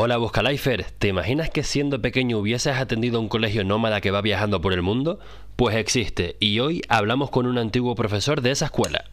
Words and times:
Hola 0.00 0.16
Buscalifer, 0.16 0.84
¿te 1.00 1.08
imaginas 1.08 1.50
que 1.50 1.64
siendo 1.64 2.00
pequeño 2.00 2.38
hubieses 2.38 2.76
atendido 2.76 3.18
a 3.18 3.20
un 3.20 3.28
colegio 3.28 3.64
nómada 3.64 4.00
que 4.00 4.12
va 4.12 4.20
viajando 4.20 4.60
por 4.60 4.72
el 4.72 4.80
mundo? 4.80 5.18
Pues 5.56 5.74
existe, 5.74 6.36
y 6.38 6.60
hoy 6.60 6.82
hablamos 6.88 7.30
con 7.30 7.46
un 7.46 7.58
antiguo 7.58 7.96
profesor 7.96 8.40
de 8.40 8.52
esa 8.52 8.66
escuela. 8.66 9.06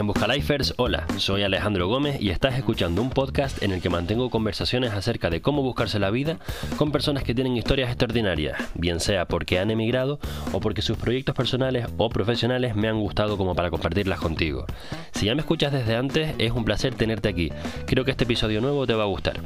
En 0.00 0.06
Buscalifers, 0.06 0.72
hola, 0.78 1.06
soy 1.18 1.42
Alejandro 1.42 1.86
Gómez 1.86 2.22
y 2.22 2.30
estás 2.30 2.56
escuchando 2.56 3.02
un 3.02 3.10
podcast 3.10 3.62
en 3.62 3.70
el 3.70 3.82
que 3.82 3.90
mantengo 3.90 4.30
conversaciones 4.30 4.92
acerca 4.92 5.28
de 5.28 5.42
cómo 5.42 5.62
buscarse 5.62 5.98
la 5.98 6.10
vida 6.10 6.38
con 6.78 6.90
personas 6.90 7.22
que 7.22 7.34
tienen 7.34 7.54
historias 7.54 7.90
extraordinarias, 7.90 8.56
bien 8.74 8.98
sea 8.98 9.26
porque 9.26 9.58
han 9.58 9.70
emigrado 9.70 10.18
o 10.52 10.60
porque 10.60 10.80
sus 10.80 10.96
proyectos 10.96 11.34
personales 11.34 11.86
o 11.98 12.08
profesionales 12.08 12.74
me 12.74 12.88
han 12.88 12.98
gustado 12.98 13.36
como 13.36 13.54
para 13.54 13.70
compartirlas 13.70 14.20
contigo. 14.20 14.64
Si 15.12 15.26
ya 15.26 15.34
me 15.34 15.42
escuchas 15.42 15.70
desde 15.70 15.96
antes, 15.96 16.34
es 16.38 16.52
un 16.52 16.64
placer 16.64 16.94
tenerte 16.94 17.28
aquí. 17.28 17.52
Creo 17.86 18.06
que 18.06 18.12
este 18.12 18.24
episodio 18.24 18.62
nuevo 18.62 18.86
te 18.86 18.94
va 18.94 19.02
a 19.02 19.06
gustar. 19.06 19.38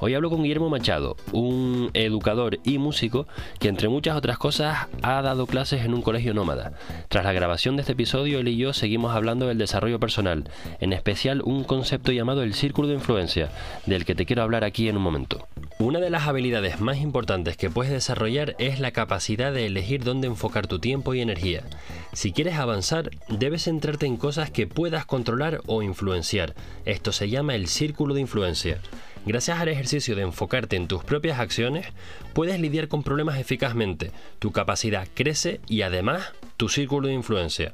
Hoy 0.00 0.14
hablo 0.14 0.30
con 0.30 0.42
Guillermo 0.42 0.68
Machado, 0.68 1.16
un 1.30 1.90
educador 1.94 2.58
y 2.64 2.78
músico 2.78 3.28
que 3.60 3.68
entre 3.68 3.88
muchas 3.88 4.16
otras 4.16 4.36
cosas 4.36 4.88
ha 5.00 5.22
dado 5.22 5.46
clases 5.46 5.84
en 5.84 5.94
un 5.94 6.02
colegio 6.02 6.34
nómada. 6.34 6.72
Tras 7.08 7.24
la 7.24 7.32
grabación 7.32 7.76
de 7.76 7.82
este 7.82 7.92
episodio, 7.92 8.40
él 8.40 8.48
y 8.48 8.56
yo 8.56 8.72
seguimos 8.72 9.14
hablando 9.14 9.46
del 9.46 9.58
desarrollo 9.58 9.91
personal, 9.98 10.50
en 10.80 10.92
especial 10.92 11.42
un 11.42 11.64
concepto 11.64 12.12
llamado 12.12 12.42
el 12.42 12.54
círculo 12.54 12.88
de 12.88 12.94
influencia, 12.94 13.50
del 13.86 14.04
que 14.04 14.14
te 14.14 14.26
quiero 14.26 14.42
hablar 14.42 14.64
aquí 14.64 14.88
en 14.88 14.96
un 14.96 15.02
momento. 15.02 15.46
Una 15.78 15.98
de 15.98 16.10
las 16.10 16.26
habilidades 16.26 16.80
más 16.80 16.98
importantes 16.98 17.56
que 17.56 17.70
puedes 17.70 17.92
desarrollar 17.92 18.54
es 18.58 18.80
la 18.80 18.92
capacidad 18.92 19.52
de 19.52 19.66
elegir 19.66 20.04
dónde 20.04 20.28
enfocar 20.28 20.66
tu 20.66 20.78
tiempo 20.78 21.14
y 21.14 21.20
energía. 21.20 21.64
Si 22.12 22.32
quieres 22.32 22.54
avanzar, 22.54 23.10
debes 23.28 23.64
centrarte 23.64 24.06
en 24.06 24.16
cosas 24.16 24.50
que 24.50 24.66
puedas 24.66 25.06
controlar 25.06 25.60
o 25.66 25.82
influenciar. 25.82 26.54
Esto 26.84 27.12
se 27.12 27.28
llama 27.28 27.54
el 27.54 27.66
círculo 27.66 28.14
de 28.14 28.20
influencia. 28.20 28.78
Gracias 29.24 29.60
al 29.60 29.68
ejercicio 29.68 30.16
de 30.16 30.22
enfocarte 30.22 30.74
en 30.74 30.88
tus 30.88 31.04
propias 31.04 31.38
acciones, 31.38 31.86
puedes 32.32 32.58
lidiar 32.58 32.88
con 32.88 33.04
problemas 33.04 33.38
eficazmente, 33.38 34.10
tu 34.40 34.50
capacidad 34.50 35.06
crece 35.14 35.60
y 35.68 35.82
además 35.82 36.32
tu 36.56 36.68
círculo 36.68 37.06
de 37.06 37.14
influencia. 37.14 37.70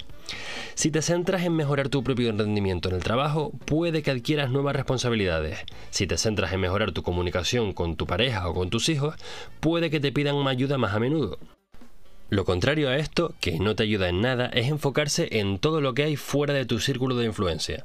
Si 0.75 0.91
te 0.91 1.03
centras 1.03 1.43
en 1.45 1.55
mejorar 1.55 1.89
tu 1.89 2.05
propio 2.05 2.31
rendimiento 2.33 2.89
en 2.89 2.97
el 2.97 3.03
trabajo, 3.03 3.53
puede 3.65 4.03
que 4.03 4.11
adquieras 4.11 4.51
nuevas 4.51 4.77
responsabilidades. 4.77 5.59
Si 5.91 6.07
te 6.07 6.19
centras 6.19 6.53
en 6.53 6.61
mejorar 6.61 6.93
tu 6.93 7.03
comunicación 7.03 7.73
con 7.73 7.97
tu 7.97 8.07
pareja 8.07 8.49
o 8.49 8.55
con 8.55 8.71
tus 8.71 8.89
hijos, 8.89 9.15
puede 9.61 9.91
que 9.91 10.01
te 10.01 10.13
pidan 10.13 10.47
ayuda 10.47 10.79
más 10.79 10.95
a 10.95 11.01
menudo. 11.01 11.39
Lo 12.31 12.45
contrario 12.45 12.91
a 12.91 12.99
esto, 12.99 13.35
que 13.41 13.59
no 13.59 13.75
te 13.75 13.85
ayuda 13.85 14.11
en 14.11 14.21
nada, 14.21 14.47
es 14.47 14.69
enfocarse 14.69 15.39
en 15.39 15.59
todo 15.59 15.81
lo 15.81 15.95
que 15.95 16.03
hay 16.03 16.17
fuera 16.17 16.53
de 16.53 16.67
tu 16.67 16.79
círculo 16.79 17.17
de 17.17 17.25
influencia. 17.25 17.85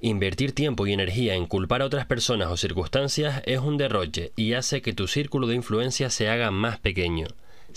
Invertir 0.00 0.52
tiempo 0.52 0.86
y 0.86 0.92
energía 0.92 1.34
en 1.34 1.46
culpar 1.46 1.82
a 1.82 1.84
otras 1.84 2.06
personas 2.06 2.48
o 2.48 2.56
circunstancias 2.56 3.40
es 3.46 3.60
un 3.60 3.76
derroche 3.76 4.32
y 4.34 4.54
hace 4.54 4.82
que 4.82 4.94
tu 4.94 5.06
círculo 5.06 5.46
de 5.46 5.54
influencia 5.54 6.10
se 6.10 6.28
haga 6.28 6.50
más 6.50 6.80
pequeño. 6.80 7.28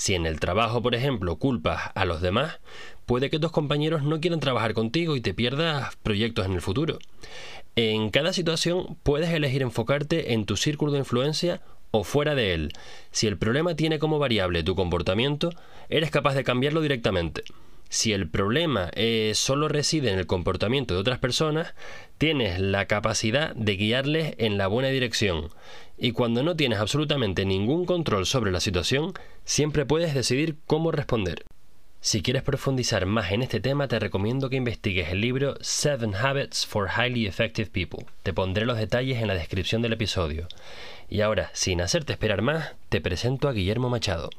Si 0.01 0.15
en 0.15 0.25
el 0.25 0.39
trabajo, 0.39 0.81
por 0.81 0.95
ejemplo, 0.95 1.35
culpas 1.35 1.91
a 1.93 2.05
los 2.05 2.21
demás, 2.21 2.59
puede 3.05 3.29
que 3.29 3.37
tus 3.37 3.51
compañeros 3.51 4.01
no 4.01 4.19
quieran 4.19 4.39
trabajar 4.39 4.73
contigo 4.73 5.15
y 5.15 5.21
te 5.21 5.35
pierdas 5.35 5.95
proyectos 5.97 6.47
en 6.47 6.53
el 6.53 6.61
futuro. 6.61 6.97
En 7.75 8.09
cada 8.09 8.33
situación 8.33 8.97
puedes 9.03 9.29
elegir 9.29 9.61
enfocarte 9.61 10.33
en 10.33 10.45
tu 10.45 10.57
círculo 10.57 10.91
de 10.91 10.97
influencia 10.97 11.61
o 11.91 12.03
fuera 12.03 12.33
de 12.33 12.55
él. 12.55 12.73
Si 13.11 13.27
el 13.27 13.37
problema 13.37 13.75
tiene 13.75 13.99
como 13.99 14.17
variable 14.17 14.63
tu 14.63 14.73
comportamiento, 14.73 15.51
eres 15.87 16.09
capaz 16.09 16.33
de 16.33 16.43
cambiarlo 16.43 16.81
directamente. 16.81 17.43
Si 17.91 18.13
el 18.13 18.29
problema 18.29 18.89
eh, 18.93 19.33
solo 19.35 19.67
reside 19.67 20.11
en 20.13 20.17
el 20.17 20.25
comportamiento 20.25 20.93
de 20.93 21.01
otras 21.01 21.19
personas, 21.19 21.73
tienes 22.17 22.57
la 22.57 22.85
capacidad 22.85 23.53
de 23.53 23.75
guiarles 23.75 24.33
en 24.37 24.57
la 24.57 24.67
buena 24.67 24.87
dirección. 24.87 25.49
Y 25.97 26.13
cuando 26.13 26.41
no 26.41 26.55
tienes 26.55 26.79
absolutamente 26.79 27.43
ningún 27.43 27.85
control 27.85 28.25
sobre 28.25 28.53
la 28.53 28.61
situación, 28.61 29.11
siempre 29.43 29.85
puedes 29.85 30.13
decidir 30.13 30.55
cómo 30.67 30.93
responder. 30.93 31.43
Si 31.99 32.21
quieres 32.21 32.43
profundizar 32.43 33.05
más 33.05 33.33
en 33.33 33.41
este 33.41 33.59
tema, 33.59 33.89
te 33.89 33.99
recomiendo 33.99 34.49
que 34.49 34.55
investigues 34.55 35.09
el 35.09 35.19
libro 35.19 35.55
Seven 35.59 36.15
Habits 36.15 36.65
for 36.65 36.87
Highly 36.97 37.27
Effective 37.27 37.71
People. 37.71 38.05
Te 38.23 38.31
pondré 38.31 38.65
los 38.65 38.77
detalles 38.77 39.21
en 39.21 39.27
la 39.27 39.35
descripción 39.35 39.81
del 39.81 39.91
episodio. 39.91 40.47
Y 41.09 41.19
ahora, 41.19 41.51
sin 41.51 41.81
hacerte 41.81 42.13
esperar 42.13 42.41
más, 42.41 42.71
te 42.87 43.01
presento 43.01 43.49
a 43.49 43.51
Guillermo 43.51 43.89
Machado. 43.89 44.29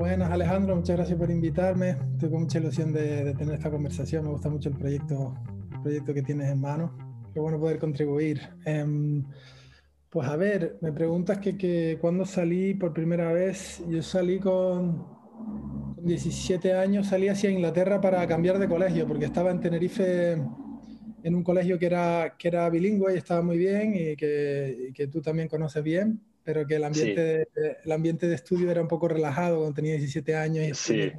Buenas 0.00 0.30
Alejandro, 0.30 0.74
muchas 0.76 0.96
gracias 0.96 1.18
por 1.18 1.30
invitarme. 1.30 1.90
Estoy 1.90 2.30
con 2.30 2.40
mucha 2.40 2.58
ilusión 2.58 2.90
de, 2.90 3.34
tener 3.34 3.54
esta 3.56 3.70
conversación. 3.70 4.24
Me 4.24 4.30
gusta 4.30 4.48
mucho 4.48 4.70
el 4.70 4.74
proyecto, 4.74 5.34
proyecto 5.82 6.14
que 6.14 6.22
tienes 6.22 6.50
en 6.50 6.58
mano. 6.58 6.96
Qué 7.34 7.38
bueno 7.38 7.60
poder 7.60 7.78
contribuir. 7.78 8.40
Em, 8.64 9.22
pues 10.08 10.26
a 10.26 10.36
ver, 10.36 10.78
me 10.80 10.90
preguntas 10.90 11.36
que, 11.36 11.58
que 11.58 11.98
cuando 12.00 12.24
salí 12.24 12.72
por 12.72 12.94
primera 12.94 13.30
vez, 13.34 13.84
yo 13.90 14.02
salí 14.02 14.40
con 14.40 15.20
con 15.94 16.06
17 16.06 16.74
años 16.74 17.08
salí 17.08 17.28
hacia 17.28 17.50
Inglaterra 17.50 18.00
para 18.00 18.26
cambiar 18.26 18.58
de 18.58 18.68
colegio, 18.68 19.06
porque 19.06 19.26
estaba 19.26 19.50
en 19.50 19.60
Tenerife 19.60 20.32
en 20.32 21.34
un 21.34 21.42
colegio 21.42 21.78
que 21.78 21.86
era, 21.86 22.36
que 22.38 22.48
era 22.48 22.70
bilingüe 22.70 23.14
y 23.14 23.18
estaba 23.18 23.42
muy 23.42 23.58
bien 23.58 23.94
y 23.94 24.16
que, 24.16 24.92
que 24.94 25.06
tú 25.08 25.20
también 25.20 25.48
conoces 25.48 25.82
bien, 25.82 26.22
pero 26.44 26.66
que 26.66 26.76
el 26.76 26.84
ambiente, 26.84 27.20
de, 27.20 27.48
el 27.84 27.92
ambiente 27.92 28.26
de 28.26 28.34
estudio 28.34 28.70
era 28.70 28.80
un 28.80 28.88
poco 28.88 29.08
relajado 29.08 29.58
cuando 29.58 29.74
tenía 29.74 29.92
17 29.92 30.34
años 30.36 30.66
y 30.66 30.74
sí. 30.74 31.12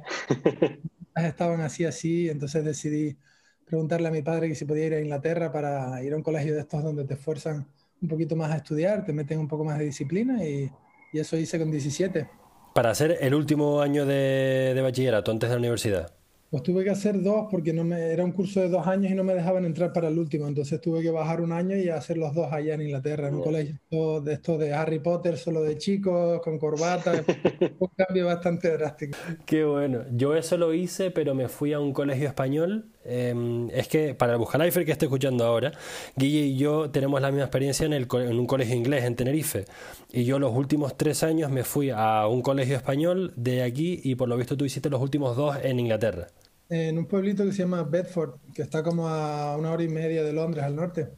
estaban 1.16 1.60
así, 1.60 1.84
así, 1.84 2.28
entonces 2.28 2.64
decidí 2.64 3.16
preguntarle 3.64 4.08
a 4.08 4.10
mi 4.10 4.22
padre 4.22 4.48
que 4.48 4.54
si 4.54 4.64
podía 4.64 4.86
ir 4.86 4.94
a 4.94 5.00
Inglaterra 5.00 5.52
para 5.52 6.02
ir 6.02 6.12
a 6.12 6.16
un 6.16 6.22
colegio 6.22 6.54
de 6.54 6.60
estos 6.60 6.82
donde 6.82 7.04
te 7.04 7.14
esfuerzan 7.14 7.66
un 8.00 8.08
poquito 8.08 8.36
más 8.36 8.50
a 8.50 8.56
estudiar, 8.56 9.04
te 9.04 9.12
meten 9.12 9.38
un 9.38 9.48
poco 9.48 9.64
más 9.64 9.78
de 9.78 9.84
disciplina 9.84 10.44
y, 10.44 10.70
y 11.12 11.18
eso 11.18 11.36
hice 11.36 11.58
con 11.58 11.70
17 11.70 12.28
para 12.72 12.90
hacer 12.90 13.18
el 13.20 13.34
último 13.34 13.80
año 13.80 14.06
de, 14.06 14.78
bachillerato 14.82 15.30
antes 15.30 15.48
de 15.48 15.56
la 15.56 15.60
universidad? 15.60 16.12
Pues 16.52 16.64
tuve 16.64 16.84
que 16.84 16.90
hacer 16.90 17.22
dos 17.22 17.46
porque 17.50 17.72
no 17.72 17.82
me, 17.82 17.98
era 18.12 18.22
un 18.22 18.32
curso 18.32 18.60
de 18.60 18.68
dos 18.68 18.86
años 18.86 19.10
y 19.10 19.14
no 19.14 19.24
me 19.24 19.32
dejaban 19.32 19.64
entrar 19.64 19.90
para 19.90 20.08
el 20.08 20.18
último. 20.18 20.46
Entonces 20.46 20.82
tuve 20.82 21.00
que 21.00 21.10
bajar 21.10 21.40
un 21.40 21.50
año 21.50 21.78
y 21.78 21.88
hacer 21.88 22.18
los 22.18 22.34
dos 22.34 22.52
allá 22.52 22.74
en 22.74 22.82
Inglaterra, 22.82 23.28
en 23.28 23.36
un 23.36 23.42
colegio 23.42 24.20
de 24.20 24.34
esto 24.34 24.58
de 24.58 24.74
Harry 24.74 24.98
Potter, 24.98 25.38
solo 25.38 25.62
de 25.62 25.78
chicos, 25.78 26.42
con 26.42 26.58
corbata. 26.58 27.12
un 27.78 27.88
cambio 27.96 28.26
bastante 28.26 28.70
drástico. 28.70 29.16
Qué 29.46 29.64
bueno. 29.64 30.04
Yo 30.12 30.36
eso 30.36 30.58
lo 30.58 30.74
hice, 30.74 31.10
pero 31.10 31.34
me 31.34 31.48
fui 31.48 31.72
a 31.72 31.80
un 31.80 31.94
colegio 31.94 32.28
español. 32.28 32.92
Em, 33.04 33.68
es 33.70 33.88
que 33.88 34.14
para 34.14 34.32
el 34.32 34.38
Buscalifer 34.38 34.84
que 34.84 34.92
estoy 34.92 35.06
escuchando 35.06 35.44
ahora, 35.44 35.72
Guille 36.16 36.46
y 36.46 36.56
yo 36.56 36.90
tenemos 36.90 37.20
la 37.20 37.30
misma 37.30 37.44
experiencia 37.44 37.86
en, 37.86 37.92
el, 37.92 38.06
en 38.12 38.38
un 38.38 38.46
colegio 38.46 38.74
inglés 38.74 39.04
en 39.04 39.16
Tenerife. 39.16 39.64
Y 40.12 40.24
yo 40.24 40.38
los 40.38 40.54
últimos 40.54 40.96
tres 40.96 41.22
años 41.22 41.50
me 41.50 41.64
fui 41.64 41.90
a 41.90 42.26
un 42.28 42.42
colegio 42.42 42.76
español 42.76 43.32
de 43.36 43.62
aquí 43.62 44.00
y 44.04 44.14
por 44.14 44.28
lo 44.28 44.36
visto 44.36 44.56
tú 44.56 44.64
hiciste 44.64 44.90
los 44.90 45.00
últimos 45.00 45.36
dos 45.36 45.56
en 45.62 45.80
Inglaterra 45.80 46.28
en 46.72 46.96
un 46.96 47.04
pueblito 47.04 47.44
que 47.44 47.52
se 47.52 47.58
llama 47.58 47.82
Bedford, 47.82 48.36
que 48.54 48.62
está 48.62 48.82
como 48.82 49.06
a 49.06 49.56
una 49.58 49.72
hora 49.72 49.82
y 49.82 49.88
media 49.88 50.22
de 50.22 50.32
Londres, 50.32 50.64
al 50.64 50.74
norte. 50.74 51.10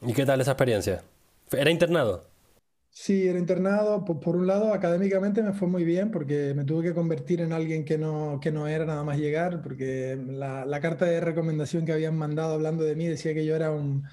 ¿Y 0.00 0.14
qué 0.14 0.24
tal 0.24 0.40
esa 0.40 0.52
experiencia? 0.52 1.02
¿Era 1.52 1.70
internado? 1.70 2.24
Sí, 2.98 3.28
era 3.28 3.38
internado. 3.38 4.04
Por, 4.06 4.36
un 4.36 4.46
lado, 4.46 4.72
académicamente 4.72 5.42
me 5.42 5.52
fue 5.52 5.68
muy 5.68 5.84
bien 5.84 6.10
porque 6.10 6.54
me 6.54 6.64
tuve 6.64 6.82
que 6.82 6.94
convertir 6.94 7.42
en 7.42 7.52
alguien 7.52 7.84
que 7.84 7.98
no, 7.98 8.40
que 8.40 8.50
no 8.50 8.66
era 8.68 8.86
nada 8.86 9.04
más 9.04 9.18
llegar, 9.18 9.60
porque 9.62 10.18
la, 10.26 10.64
la 10.64 10.80
carta 10.80 11.04
de 11.04 11.20
recomendación 11.20 11.84
que 11.84 11.92
habían 11.92 12.16
mandado 12.16 12.54
hablando 12.54 12.84
de 12.84 12.96
mí 12.96 13.06
decía 13.06 13.34
que 13.34 13.44
yo 13.44 13.54
era 13.54 13.70
un, 13.70 14.04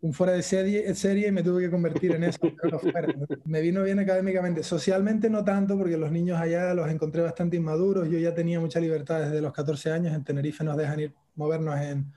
un 0.00 0.12
fuera 0.12 0.32
de 0.32 0.42
serie, 0.42 0.92
serie 0.96 1.28
y 1.28 1.32
me 1.32 1.44
tuve 1.44 1.62
que 1.62 1.70
convertir 1.70 2.10
en 2.12 2.24
eso. 2.24 2.40
me 3.44 3.60
vino 3.60 3.84
bien 3.84 4.00
académicamente, 4.00 4.64
socialmente 4.64 5.30
no 5.30 5.44
tanto, 5.44 5.78
porque 5.78 5.96
los 5.96 6.10
niños 6.10 6.40
allá 6.40 6.74
los 6.74 6.90
encontré 6.90 7.22
bastante 7.22 7.56
inmaduros. 7.56 8.08
Yo 8.10 8.18
ya 8.18 8.34
tenía 8.34 8.58
mucha 8.58 8.80
libertad 8.80 9.20
desde 9.20 9.40
los 9.40 9.52
14 9.52 9.92
años. 9.92 10.12
En 10.12 10.24
Tenerife 10.24 10.64
nos 10.64 10.76
dejan 10.76 10.98
ir, 10.98 11.14
movernos 11.36 11.80
en, 11.80 12.12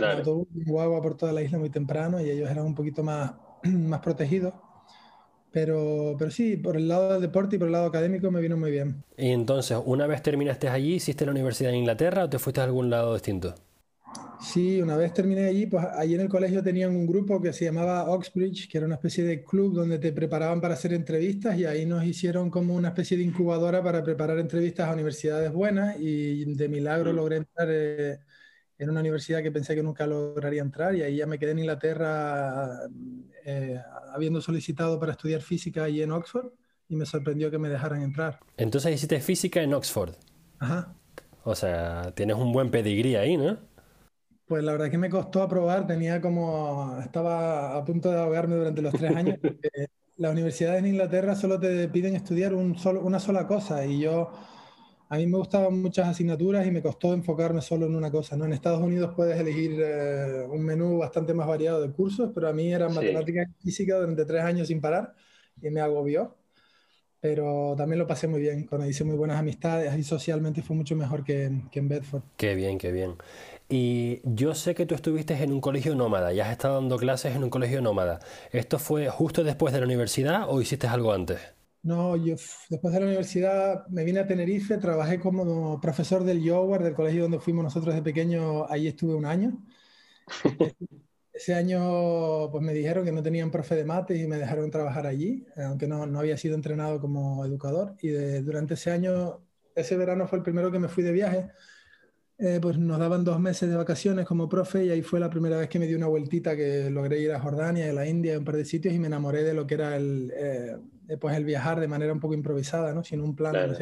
autobús, 0.00 0.48
en 0.52 0.64
guagua 0.64 1.00
por 1.00 1.16
toda 1.16 1.32
la 1.32 1.42
isla 1.42 1.58
muy 1.58 1.70
temprano 1.70 2.20
y 2.20 2.28
ellos 2.28 2.50
eran 2.50 2.66
un 2.66 2.74
poquito 2.74 3.04
más, 3.04 3.34
más 3.62 4.00
protegidos. 4.00 4.52
Pero, 5.52 6.14
pero 6.18 6.30
sí, 6.30 6.56
por 6.56 6.76
el 6.76 6.86
lado 6.86 7.12
del 7.12 7.22
deporte 7.22 7.56
y 7.56 7.58
por 7.58 7.66
el 7.66 7.72
lado 7.72 7.86
académico 7.86 8.30
me 8.30 8.40
vino 8.40 8.56
muy 8.56 8.70
bien. 8.70 9.02
Y 9.16 9.30
entonces, 9.30 9.78
una 9.84 10.06
vez 10.06 10.22
terminaste 10.22 10.68
allí, 10.68 10.94
¿hiciste 10.94 11.24
la 11.24 11.32
universidad 11.32 11.70
en 11.70 11.78
Inglaterra 11.78 12.24
o 12.24 12.30
te 12.30 12.38
fuiste 12.38 12.60
a 12.60 12.64
algún 12.64 12.88
lado 12.88 13.14
distinto? 13.14 13.54
Sí, 14.40 14.80
una 14.80 14.96
vez 14.96 15.12
terminé 15.12 15.44
allí, 15.44 15.66
pues 15.66 15.84
allí 15.84 16.14
en 16.14 16.22
el 16.22 16.28
colegio 16.28 16.62
tenían 16.62 16.96
un 16.96 17.06
grupo 17.06 17.40
que 17.42 17.52
se 17.52 17.66
llamaba 17.66 18.10
Oxbridge, 18.10 18.68
que 18.70 18.78
era 18.78 18.86
una 18.86 18.94
especie 18.94 19.22
de 19.22 19.44
club 19.44 19.74
donde 19.74 19.98
te 19.98 20.12
preparaban 20.12 20.62
para 20.62 20.74
hacer 20.74 20.94
entrevistas 20.94 21.58
y 21.58 21.66
ahí 21.66 21.84
nos 21.84 22.04
hicieron 22.04 22.50
como 22.50 22.74
una 22.74 22.88
especie 22.88 23.18
de 23.18 23.24
incubadora 23.24 23.82
para 23.82 24.02
preparar 24.02 24.38
entrevistas 24.38 24.88
a 24.88 24.94
universidades 24.94 25.52
buenas 25.52 25.96
y 26.00 26.46
de 26.54 26.68
milagro 26.68 27.12
mm. 27.12 27.16
logré 27.16 27.36
entrar 27.36 27.68
eh, 27.70 28.18
en 28.78 28.90
una 28.90 29.00
universidad 29.00 29.42
que 29.42 29.52
pensé 29.52 29.74
que 29.74 29.82
nunca 29.82 30.06
lograría 30.06 30.62
entrar 30.62 30.94
y 30.94 31.02
ahí 31.02 31.16
ya 31.16 31.26
me 31.26 31.38
quedé 31.38 31.50
en 31.50 31.58
Inglaterra 31.58 32.88
eh, 33.44 33.80
habiendo 34.12 34.40
solicitado 34.40 34.98
para 34.98 35.12
estudiar 35.12 35.40
física 35.42 35.84
allí 35.84 36.02
en 36.02 36.12
Oxford 36.12 36.52
y 36.88 36.96
me 36.96 37.06
sorprendió 37.06 37.50
que 37.50 37.58
me 37.58 37.68
dejaran 37.68 38.02
entrar. 38.02 38.40
Entonces 38.56 38.94
hiciste 38.94 39.20
física 39.20 39.62
en 39.62 39.74
Oxford. 39.74 40.14
Ajá. 40.58 40.94
O 41.44 41.54
sea, 41.54 42.12
tienes 42.14 42.36
un 42.36 42.52
buen 42.52 42.70
pedigrí 42.70 43.16
ahí, 43.16 43.36
¿no? 43.36 43.58
Pues 44.46 44.64
la 44.64 44.72
verdad 44.72 44.90
que 44.90 44.98
me 44.98 45.08
costó 45.08 45.42
aprobar, 45.42 45.86
tenía 45.86 46.20
como, 46.20 46.98
estaba 47.00 47.76
a 47.76 47.84
punto 47.84 48.10
de 48.10 48.18
ahogarme 48.18 48.56
durante 48.56 48.82
los 48.82 48.92
tres 48.92 49.14
años. 49.14 49.38
las 50.16 50.32
universidades 50.32 50.80
en 50.80 50.88
Inglaterra 50.88 51.34
solo 51.34 51.58
te 51.58 51.88
piden 51.88 52.14
estudiar 52.14 52.52
un 52.54 52.76
solo, 52.76 53.00
una 53.00 53.20
sola 53.20 53.46
cosa 53.46 53.86
y 53.86 54.00
yo, 54.00 54.32
a 55.10 55.16
mí 55.16 55.26
me 55.26 55.36
gustaban 55.38 55.82
muchas 55.82 56.08
asignaturas 56.08 56.66
y 56.66 56.70
me 56.70 56.80
costó 56.80 57.12
enfocarme 57.12 57.60
solo 57.60 57.86
en 57.86 57.96
una 57.96 58.10
cosa. 58.10 58.36
¿no? 58.36 58.44
En 58.44 58.52
Estados 58.52 58.80
Unidos 58.80 59.12
puedes 59.14 59.38
elegir 59.38 59.78
eh, 59.78 60.46
un 60.48 60.64
menú 60.64 60.98
bastante 60.98 61.34
más 61.34 61.46
variado 61.46 61.82
de 61.82 61.90
cursos, 61.92 62.30
pero 62.34 62.48
a 62.48 62.52
mí 62.52 62.72
era 62.72 62.88
matemática 62.88 63.42
y 63.42 63.62
física 63.62 63.96
durante 63.96 64.24
tres 64.24 64.42
años 64.42 64.68
sin 64.68 64.80
parar 64.80 65.14
y 65.60 65.68
me 65.68 65.80
agobió 65.80 66.36
pero 67.20 67.74
también 67.76 67.98
lo 67.98 68.06
pasé 68.06 68.28
muy 68.28 68.40
bien, 68.40 68.64
cuando 68.66 68.88
hice 68.88 69.04
muy 69.04 69.14
buenas 69.14 69.38
amistades 69.38 69.94
y 69.96 70.02
socialmente 70.02 70.62
fue 70.62 70.74
mucho 70.74 70.96
mejor 70.96 71.22
que, 71.22 71.50
que, 71.70 71.78
en 71.78 71.88
Bedford. 71.88 72.22
Qué 72.38 72.54
bien, 72.54 72.78
qué 72.78 72.90
bien. 72.92 73.16
Y 73.68 74.20
yo 74.24 74.54
sé 74.54 74.74
que 74.74 74.86
tú 74.86 74.94
estuviste 74.94 75.34
en 75.34 75.52
un 75.52 75.60
colegio 75.60 75.94
nómada 75.94 76.32
y 76.32 76.40
has 76.40 76.50
estado 76.50 76.76
dando 76.76 76.96
clases 76.96 77.36
en 77.36 77.44
un 77.44 77.50
colegio 77.50 77.82
nómada. 77.82 78.20
¿Esto 78.52 78.78
fue 78.78 79.08
justo 79.10 79.44
después 79.44 79.74
de 79.74 79.80
la 79.80 79.86
universidad 79.86 80.46
o 80.48 80.62
hiciste 80.62 80.86
algo 80.86 81.12
antes? 81.12 81.38
No, 81.82 82.14
yo 82.16 82.34
después 82.68 82.92
de 82.92 83.00
la 83.00 83.06
universidad 83.06 83.86
me 83.88 84.04
vine 84.04 84.20
a 84.20 84.26
Tenerife, 84.26 84.76
trabajé 84.76 85.18
como 85.18 85.80
profesor 85.80 86.24
del 86.24 86.42
Yowar, 86.42 86.82
del 86.82 86.94
colegio 86.94 87.22
donde 87.22 87.40
fuimos 87.40 87.64
nosotros 87.64 87.94
de 87.94 88.02
pequeño, 88.02 88.70
ahí 88.70 88.86
estuve 88.86 89.14
un 89.14 89.24
año. 89.24 89.64
Ese 91.32 91.54
año 91.54 92.50
pues 92.50 92.62
me 92.64 92.74
dijeron 92.74 93.04
que 93.04 93.12
no 93.12 93.22
tenían 93.22 93.50
profe 93.50 93.74
de 93.76 93.84
mate 93.84 94.16
y 94.16 94.26
me 94.26 94.36
dejaron 94.38 94.70
trabajar 94.70 95.06
allí, 95.06 95.46
aunque 95.56 95.86
no, 95.88 96.06
no 96.06 96.20
había 96.20 96.36
sido 96.36 96.54
entrenado 96.56 97.00
como 97.00 97.44
educador. 97.46 97.96
Y 98.02 98.10
durante 98.42 98.74
ese 98.74 98.90
año, 98.90 99.46
ese 99.74 99.96
verano 99.96 100.26
fue 100.28 100.38
el 100.38 100.44
primero 100.44 100.70
que 100.72 100.78
me 100.80 100.88
fui 100.88 101.04
de 101.04 101.12
viaje. 101.12 101.50
Eh, 102.42 102.58
pues 102.60 102.78
nos 102.78 102.98
daban 102.98 103.22
dos 103.22 103.38
meses 103.38 103.68
de 103.68 103.76
vacaciones 103.76 104.24
como 104.24 104.48
profe 104.48 104.86
y 104.86 104.90
ahí 104.90 105.02
fue 105.02 105.20
la 105.20 105.28
primera 105.28 105.58
vez 105.58 105.68
que 105.68 105.78
me 105.78 105.86
di 105.86 105.94
una 105.94 106.06
vueltita 106.06 106.56
que 106.56 106.88
logré 106.88 107.20
ir 107.20 107.32
a 107.32 107.40
Jordania, 107.40 107.90
a 107.90 107.92
la 107.92 108.06
India, 108.06 108.34
a 108.34 108.38
un 108.38 108.46
par 108.46 108.56
de 108.56 108.64
sitios 108.64 108.94
y 108.94 108.98
me 108.98 109.08
enamoré 109.08 109.44
de 109.44 109.52
lo 109.52 109.66
que 109.66 109.74
era 109.74 109.94
el, 109.94 110.32
eh, 110.34 110.78
pues 111.20 111.36
el 111.36 111.44
viajar 111.44 111.80
de 111.80 111.88
manera 111.88 112.14
un 112.14 112.18
poco 112.18 112.32
improvisada, 112.32 112.94
¿no? 112.94 113.04
sin 113.04 113.20
un 113.20 113.36
plan 113.36 113.76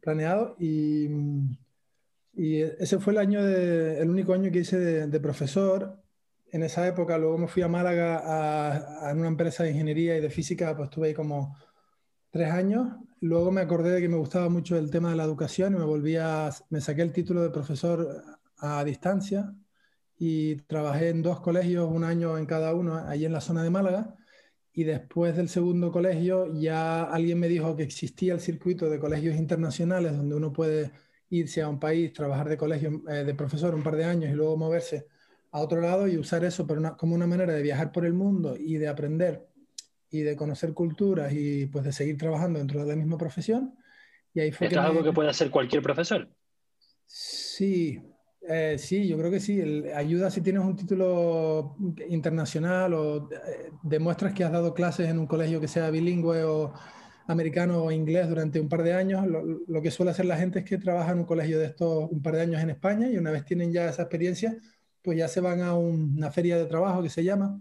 planeado. 0.00 0.56
Y, 0.58 1.06
y, 2.32 2.62
ese 2.62 2.98
fue 2.98 3.12
el, 3.12 3.20
año 3.20 3.44
de, 3.44 4.00
el 4.00 4.10
único 4.10 4.34
año 4.34 4.50
que 4.50 4.58
hice 4.58 4.80
de, 4.80 5.06
de 5.06 5.20
profesor 5.20 6.02
en 6.50 6.64
esa 6.64 6.84
época, 6.88 7.16
luego 7.16 7.38
me 7.38 7.46
fui 7.46 7.62
a 7.62 7.68
Málaga 7.68 8.18
a, 8.18 9.08
a, 9.08 9.12
una 9.14 9.28
empresa 9.28 9.62
de 9.62 9.70
ingeniería 9.70 10.16
y 10.16 10.20
de 10.20 10.30
física, 10.30 10.76
pues 10.76 10.88
estuve 10.88 11.06
ahí 11.08 11.14
como 11.14 11.56
tres 12.32 12.50
años. 12.50 12.88
Luego 13.22 13.52
me 13.52 13.60
acordé 13.60 13.92
de 13.92 14.00
que 14.00 14.08
me 14.08 14.16
gustaba 14.16 14.48
mucho 14.48 14.76
el 14.76 14.90
tema 14.90 15.10
de 15.10 15.16
la 15.16 15.22
educación 15.22 15.74
y 15.74 15.78
me 15.78 15.84
volví 15.84 16.16
a, 16.16 16.50
me 16.70 16.80
saqué 16.80 17.02
el 17.02 17.12
título 17.12 17.40
de 17.40 17.50
profesor 17.50 18.20
a 18.58 18.82
distancia 18.82 19.54
y 20.18 20.56
trabajé 20.62 21.10
en 21.10 21.22
dos 21.22 21.40
colegios, 21.40 21.88
un 21.88 22.02
año 22.02 22.36
en 22.36 22.46
cada 22.46 22.74
uno, 22.74 22.96
allí 22.96 23.24
en 23.24 23.32
la 23.32 23.40
zona 23.40 23.62
de 23.62 23.70
Málaga. 23.70 24.16
Y 24.72 24.82
después 24.82 25.36
del 25.36 25.48
segundo 25.48 25.92
colegio 25.92 26.52
ya 26.54 27.04
alguien 27.04 27.38
me 27.38 27.46
dijo 27.46 27.76
que 27.76 27.84
existía 27.84 28.34
el 28.34 28.40
circuito 28.40 28.90
de 28.90 28.98
colegios 28.98 29.36
internacionales 29.36 30.16
donde 30.16 30.34
uno 30.34 30.52
puede 30.52 30.90
irse 31.30 31.62
a 31.62 31.68
un 31.68 31.78
país, 31.78 32.12
trabajar 32.12 32.48
de 32.48 32.56
colegio 32.56 33.02
eh, 33.08 33.22
de 33.22 33.34
profesor 33.34 33.72
un 33.76 33.84
par 33.84 33.94
de 33.94 34.04
años 34.04 34.32
y 34.32 34.34
luego 34.34 34.56
moverse 34.56 35.06
a 35.52 35.60
otro 35.60 35.80
lado 35.80 36.08
y 36.08 36.18
usar 36.18 36.44
eso 36.44 36.66
como 36.98 37.14
una 37.14 37.28
manera 37.28 37.52
de 37.52 37.62
viajar 37.62 37.92
por 37.92 38.04
el 38.04 38.14
mundo 38.14 38.56
y 38.58 38.78
de 38.78 38.88
aprender 38.88 39.51
y 40.12 40.20
de 40.20 40.36
conocer 40.36 40.74
culturas 40.74 41.32
y 41.32 41.66
pues 41.66 41.84
de 41.84 41.92
seguir 41.92 42.18
trabajando 42.18 42.58
dentro 42.58 42.82
de 42.82 42.86
la 42.90 42.96
misma 42.96 43.16
profesión. 43.16 43.74
Y 44.34 44.40
ahí 44.40 44.52
fue 44.52 44.66
¿Esto 44.66 44.78
es 44.78 44.86
algo 44.86 45.02
que 45.02 45.12
puede 45.12 45.30
hacer 45.30 45.50
cualquier 45.50 45.82
profesor? 45.82 46.28
Sí, 47.06 47.98
eh, 48.46 48.76
sí, 48.78 49.08
yo 49.08 49.16
creo 49.16 49.30
que 49.30 49.40
sí. 49.40 49.60
ayuda 49.94 50.30
si 50.30 50.42
tienes 50.42 50.62
un 50.62 50.76
título 50.76 51.76
internacional 52.08 52.92
o 52.92 53.30
eh, 53.30 53.70
demuestras 53.82 54.34
que 54.34 54.44
has 54.44 54.52
dado 54.52 54.74
clases 54.74 55.08
en 55.08 55.18
un 55.18 55.26
colegio 55.26 55.60
que 55.60 55.68
sea 55.68 55.90
bilingüe 55.90 56.44
o 56.44 56.74
americano 57.26 57.82
o 57.82 57.90
inglés 57.90 58.28
durante 58.28 58.60
un 58.60 58.68
par 58.68 58.82
de 58.82 58.92
años. 58.92 59.26
Lo, 59.26 59.42
lo, 59.42 59.82
que 59.82 59.90
suele 59.90 60.10
hacer 60.10 60.26
la 60.26 60.36
gente 60.36 60.58
es 60.58 60.66
que 60.66 60.76
trabaja 60.76 61.12
en 61.12 61.20
un 61.20 61.24
colegio 61.24 61.58
de 61.58 61.66
estos 61.66 62.10
un 62.10 62.20
par 62.20 62.34
de 62.36 62.42
años 62.42 62.60
en 62.60 62.68
España 62.68 63.08
y 63.08 63.16
una 63.16 63.30
vez 63.30 63.46
tienen 63.46 63.72
ya 63.72 63.88
esa 63.88 64.02
experiencia, 64.02 64.58
pues 65.00 65.16
ya 65.16 65.26
se 65.28 65.40
van 65.40 65.62
a 65.62 65.74
una 65.74 66.30
feria 66.30 66.58
de 66.58 66.66
trabajo 66.66 67.02
que 67.02 67.08
se 67.08 67.24
llama, 67.24 67.58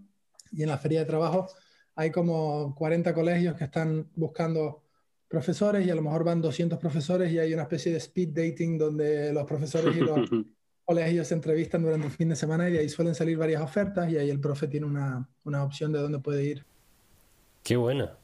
y 0.52 0.64
en 0.64 0.70
la 0.70 0.78
feria 0.78 1.00
de 1.00 1.06
trabajo 1.06 1.48
hay 1.96 2.12
como 2.12 2.74
40 2.76 3.14
colegios 3.14 3.56
que 3.56 3.66
están 3.66 4.10
buscando 4.16 4.84
profesores 5.28 5.86
y 5.86 5.90
a 5.90 5.96
lo 5.96 6.02
mejor 6.02 6.24
van 6.24 6.42
200 6.42 6.78
profesores 6.78 7.32
y 7.32 7.40
hay 7.40 7.54
una 7.54 7.64
especie 7.64 7.92
de 7.92 7.98
speed 8.00 8.30
dating 8.30 8.78
donde 8.78 9.32
los 9.32 9.46
profesores 9.46 9.96
y 9.96 10.00
los 10.00 10.30
colegios 10.86 11.28
se 11.28 11.34
entrevistan 11.36 11.82
durante 11.82 12.08
el 12.08 12.12
fin 12.12 12.30
de 12.30 12.36
semana 12.36 12.68
y 12.70 12.74
de 12.74 12.80
ahí 12.80 12.90
suelen 12.90 13.16
salir 13.16 13.38
varias 13.38 13.62
ofertas 13.62 14.12
y 14.12 14.18
ahí 14.18 14.30
el 14.30 14.42
profe 14.42 14.68
tiene 14.68 14.86
una, 14.86 15.30
una 15.44 15.64
opción 15.64 15.92
de 15.92 16.00
dónde 16.00 16.20
puede 16.20 16.44
ir. 16.44 16.66
Qué 17.64 17.78
buena. 17.78 18.18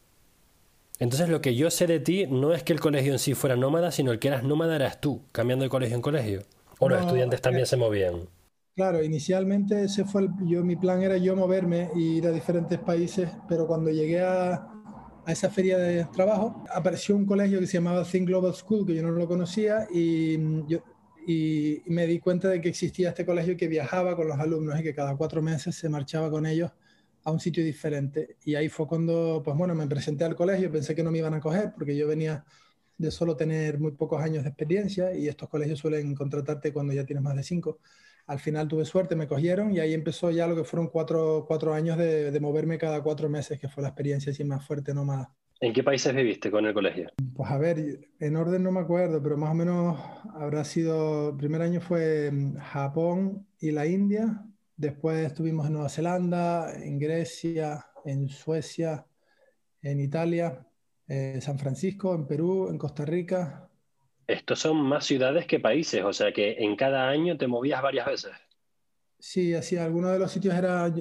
Entonces 1.00 1.30
lo 1.30 1.42
que 1.42 1.56
yo 1.56 1.70
sé 1.70 1.88
de 1.88 2.00
ti 2.00 2.26
no 2.28 2.54
es 2.54 2.64
que 2.64 2.74
el 2.74 2.80
colegio 2.80 3.14
en 3.14 3.20
sí 3.20 3.36
fuera 3.36 3.56
nómada, 3.56 3.92
sino 3.92 4.12
el 4.12 4.20
que 4.20 4.30
eras 4.30 4.44
nómada 4.44 4.76
eras 4.76 5.00
tú, 5.00 5.22
cambiando 5.32 5.64
de 5.64 5.70
colegio 5.70 5.96
en 5.96 6.02
colegio. 6.02 6.42
O 6.80 6.90
los 6.90 7.02
estudiantes 7.02 7.42
también 7.42 7.64
eh, 7.64 7.68
se 7.68 7.78
movían. 7.78 8.28
Claro, 8.78 9.04
inicialmente 9.04 9.86
ese 9.86 10.06
fue 10.06 10.22
el, 10.22 10.30
yo, 10.46 10.64
mi 10.64 10.76
plan 10.76 11.02
era 11.02 11.18
yo 11.18 11.36
moverme 11.36 11.90
e 11.96 12.00
ir 12.00 12.28
a 12.28 12.32
diferentes 12.32 12.78
países, 12.78 13.28
pero 13.50 13.66
cuando 13.66 13.90
llegué 13.90 14.22
a, 14.22 14.54
a, 15.26 15.32
esa 15.32 15.50
feria 15.50 15.80
de 15.80 16.06
trabajo, 16.06 16.64
apareció 16.72 17.16
un 17.16 17.26
colegio 17.26 17.60
que 17.60 17.66
se 17.66 17.80
llamaba 17.80 18.04
Think 18.04 18.28
Global 18.28 18.54
School, 18.54 18.86
que 18.86 18.94
yo 18.94 19.02
no 19.02 19.10
lo 19.10 19.28
conocía, 19.28 19.88
y, 19.92 20.38
yo, 20.68 20.84
y 21.26 21.82
me 21.88 22.06
di 22.06 22.20
cuenta 22.20 22.50
de 22.50 22.62
que 22.62 22.70
existía 22.70 23.10
este 23.10 23.26
colegio 23.26 23.58
que 23.58 23.68
viajaba 23.68 24.16
con 24.16 24.28
los 24.28 24.38
alumnos 24.38 24.80
y 24.80 24.84
que 24.84 24.94
cada 24.94 25.18
cuatro 25.18 25.42
meses 25.42 25.76
se 25.76 25.90
marchaba 25.90 26.30
con 26.30 26.46
ellos 26.46 26.72
a 27.24 27.32
un 27.32 27.40
sitio 27.40 27.64
diferente. 27.66 28.38
Y 28.46 28.54
ahí 28.54 28.70
fue 28.70 28.86
cuando, 28.88 29.42
pues 29.44 29.58
bueno, 29.58 29.74
me 29.74 29.88
presenté 29.88 30.24
al 30.24 30.36
colegio, 30.36 30.72
pensé 30.72 30.94
que 30.94 31.02
no 31.02 31.10
me 31.10 31.18
iban 31.18 31.34
a 31.34 31.40
coger 31.40 31.74
porque 31.74 31.98
yo 31.98 32.08
venía 32.08 32.46
de 32.96 33.10
solo 33.10 33.36
tener 33.36 33.80
muy 33.80 33.94
pocos 33.94 34.22
años 34.22 34.44
de 34.44 34.50
experiencia 34.50 35.16
y 35.16 35.28
estos 35.28 35.50
colegios 35.50 35.80
suelen 35.80 36.14
contratarte 36.14 36.72
cuando 36.72 36.94
ya 36.94 37.06
tienes 37.06 37.24
más 37.24 37.36
de 37.36 37.42
cinco 37.44 37.80
al 38.28 38.40
final 38.40 38.68
tuve 38.68 38.86
suerte, 38.86 39.16
me 39.16 39.28
cogieron 39.28 39.74
y 39.74 39.80
ahí 39.80 39.94
empezó 39.94 40.30
ya 40.32 40.48
lo 40.48 40.56
que 40.56 40.66
fueron 40.66 40.88
cuatro, 40.88 41.46
cuatro 41.48 41.74
años 41.74 41.98
de, 41.98 42.30
de, 42.30 42.40
moverme 42.40 42.78
cada 42.78 43.02
cuatro 43.02 43.30
meses, 43.30 43.60
que 43.60 43.70
fue 43.70 43.82
la 43.82 43.90
experiencia 43.90 44.32
así 44.32 44.44
más 44.44 44.66
fuerte 44.66 44.94
nómada. 44.94 45.34
¿En 45.60 45.74
qué 45.74 45.84
países 45.84 46.14
viviste 46.14 46.52
con 46.52 46.66
el 46.66 46.74
colegio? 46.74 47.10
Pues 47.34 47.50
a 47.50 47.58
ver, 47.58 48.10
en 48.20 48.36
orden 48.36 48.62
no 48.62 48.72
me 48.72 48.82
acuerdo, 48.82 49.24
pero 49.24 49.38
más 49.38 49.52
o 49.52 49.56
menos 49.56 50.00
habrá 50.36 50.64
sido, 50.64 51.30
el 51.30 51.38
primer 51.38 51.62
año 51.62 51.82
fue 51.82 52.32
Japón 52.60 53.48
y 53.60 53.72
la 53.72 53.88
India, 53.88 54.46
después 54.76 55.26
estuvimos 55.26 55.66
en 55.66 55.74
Nueva 55.74 55.90
Zelanda, 55.90 56.76
en 56.76 57.00
Grecia, 57.00 57.88
en 58.06 58.30
Suecia, 58.30 59.08
en 59.82 60.00
Italia, 60.00 60.68
en 61.08 61.42
San 61.42 61.58
Francisco, 61.58 62.14
en 62.14 62.28
Perú, 62.28 62.68
en 62.70 62.78
Costa 62.78 63.06
Rica, 63.06 63.67
estos 64.28 64.60
son 64.60 64.78
más 64.78 65.06
ciudades 65.06 65.46
que 65.46 65.60
países, 65.60 66.04
o 66.04 66.14
sea 66.14 66.32
que 66.32 66.58
en 66.60 66.76
cada 66.76 67.08
año 67.08 67.38
te 67.38 67.48
movías 67.48 67.82
varias 67.82 68.06
veces. 68.06 68.32
Sí, 69.20 69.56
así, 69.56 69.78
algunos 69.78 70.12
de 70.12 70.20
los 70.20 70.32
sitios 70.32 70.54
era, 70.54 70.94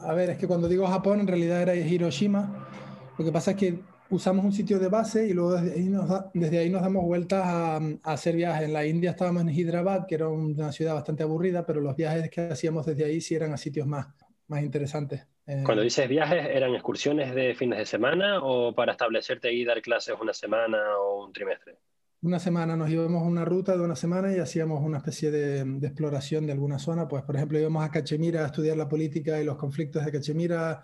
a 0.00 0.14
ver, 0.14 0.30
es 0.30 0.38
que 0.38 0.48
cuando 0.48 0.68
digo 0.68 0.86
Japón 0.86 1.20
en 1.20 1.28
realidad 1.28 1.62
era 1.62 1.74
Hiroshima, 1.74 2.68
lo 3.16 3.24
que 3.24 3.30
pasa 3.30 3.52
es 3.52 3.56
que 3.56 3.78
usamos 4.10 4.44
un 4.44 4.52
sitio 4.52 4.78
de 4.78 4.88
base 4.88 5.26
y 5.28 5.32
luego 5.32 5.54
desde 5.54 5.74
ahí 5.74 5.88
nos, 5.88 6.24
desde 6.34 6.58
ahí 6.58 6.70
nos 6.70 6.82
damos 6.82 7.04
vueltas 7.04 7.42
a, 7.44 7.76
a, 7.76 8.12
hacer 8.12 8.34
viajes. 8.34 8.66
En 8.66 8.72
la 8.72 8.84
India 8.84 9.10
estábamos 9.10 9.42
en 9.42 9.50
Hyderabad, 9.50 10.06
que 10.06 10.16
era 10.16 10.28
una 10.28 10.72
ciudad 10.72 10.94
bastante 10.94 11.22
aburrida, 11.22 11.64
pero 11.64 11.80
los 11.80 11.94
viajes 11.94 12.30
que 12.30 12.40
hacíamos 12.42 12.84
desde 12.84 13.04
ahí 13.04 13.20
sí 13.20 13.34
eran 13.34 13.52
a 13.52 13.56
sitios 13.56 13.86
más, 13.86 14.08
más 14.48 14.62
interesantes. 14.62 15.26
Eh, 15.46 15.62
Cuando 15.64 15.82
dices 15.82 16.08
viajes, 16.08 16.46
¿eran 16.46 16.74
excursiones 16.74 17.34
de 17.34 17.54
fines 17.54 17.78
de 17.78 17.86
semana 17.86 18.40
o 18.42 18.74
para 18.74 18.92
establecerte 18.92 19.52
y 19.52 19.64
dar 19.64 19.80
clases 19.82 20.16
una 20.20 20.32
semana 20.32 20.98
o 20.98 21.24
un 21.24 21.32
trimestre? 21.32 21.78
Una 22.22 22.38
semana 22.38 22.76
nos 22.76 22.88
íbamos 22.90 23.22
a 23.22 23.26
una 23.26 23.44
ruta 23.44 23.76
de 23.76 23.82
una 23.82 23.96
semana 23.96 24.32
y 24.32 24.38
hacíamos 24.38 24.82
una 24.82 24.98
especie 24.98 25.30
de, 25.30 25.64
de, 25.64 25.86
exploración 25.86 26.46
de 26.46 26.52
alguna 26.52 26.78
zona. 26.78 27.08
Pues, 27.08 27.24
por 27.24 27.36
ejemplo, 27.36 27.58
íbamos 27.58 27.84
a 27.84 27.90
Cachemira 27.90 28.42
a 28.44 28.46
estudiar 28.46 28.76
la 28.76 28.88
política 28.88 29.40
y 29.40 29.44
los 29.44 29.56
conflictos 29.56 30.04
de 30.04 30.12
Cachemira 30.12 30.82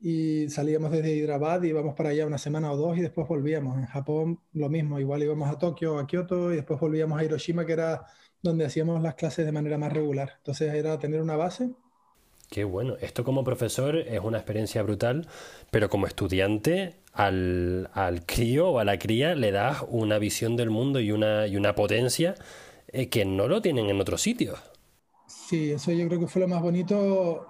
y 0.00 0.48
salíamos 0.50 0.90
desde 0.92 1.16
Hyderabad 1.16 1.62
y 1.62 1.68
íbamos 1.68 1.94
para 1.94 2.10
allá 2.10 2.26
una 2.26 2.36
semana 2.36 2.70
o 2.70 2.76
dos 2.76 2.98
y 2.98 3.00
después 3.00 3.26
volvíamos. 3.26 3.78
En 3.78 3.86
Japón 3.86 4.40
lo 4.52 4.68
mismo, 4.68 5.00
igual 5.00 5.22
íbamos 5.22 5.48
a 5.50 5.58
Tokio 5.58 5.98
a 5.98 6.06
Kioto 6.06 6.52
y 6.52 6.56
después 6.56 6.78
volvíamos 6.78 7.18
a 7.18 7.24
Hiroshima, 7.24 7.64
que 7.64 7.72
era 7.72 8.04
donde 8.42 8.66
hacíamos 8.66 9.02
las 9.02 9.14
clases 9.14 9.46
de 9.46 9.52
manera 9.52 9.78
más 9.78 9.92
regular. 9.92 10.34
Entonces 10.36 10.74
era 10.74 10.98
tener 10.98 11.22
una 11.22 11.36
base 11.36 11.70
Qué 12.50 12.64
bueno. 12.64 12.96
Esto 13.00 13.24
como 13.24 13.42
profesor 13.44 13.96
es 13.96 14.20
una 14.20 14.38
experiencia 14.38 14.82
brutal, 14.82 15.26
pero 15.70 15.88
como 15.90 16.06
estudiante 16.06 16.96
al, 17.12 17.90
al 17.94 18.24
crío 18.26 18.68
o 18.70 18.78
a 18.78 18.84
la 18.84 18.98
cría 18.98 19.34
le 19.34 19.50
das 19.50 19.84
una 19.88 20.18
visión 20.18 20.56
del 20.56 20.70
mundo 20.70 21.00
y 21.00 21.10
una, 21.10 21.46
y 21.46 21.56
una 21.56 21.74
potencia 21.74 22.34
eh, 22.88 23.08
que 23.08 23.24
no 23.24 23.48
lo 23.48 23.60
tienen 23.62 23.88
en 23.90 24.00
otros 24.00 24.22
sitios. 24.22 24.58
Sí, 25.26 25.72
eso 25.72 25.92
yo 25.92 26.06
creo 26.08 26.20
que 26.20 26.26
fue 26.26 26.40
lo 26.42 26.48
más 26.48 26.62
bonito 26.62 27.46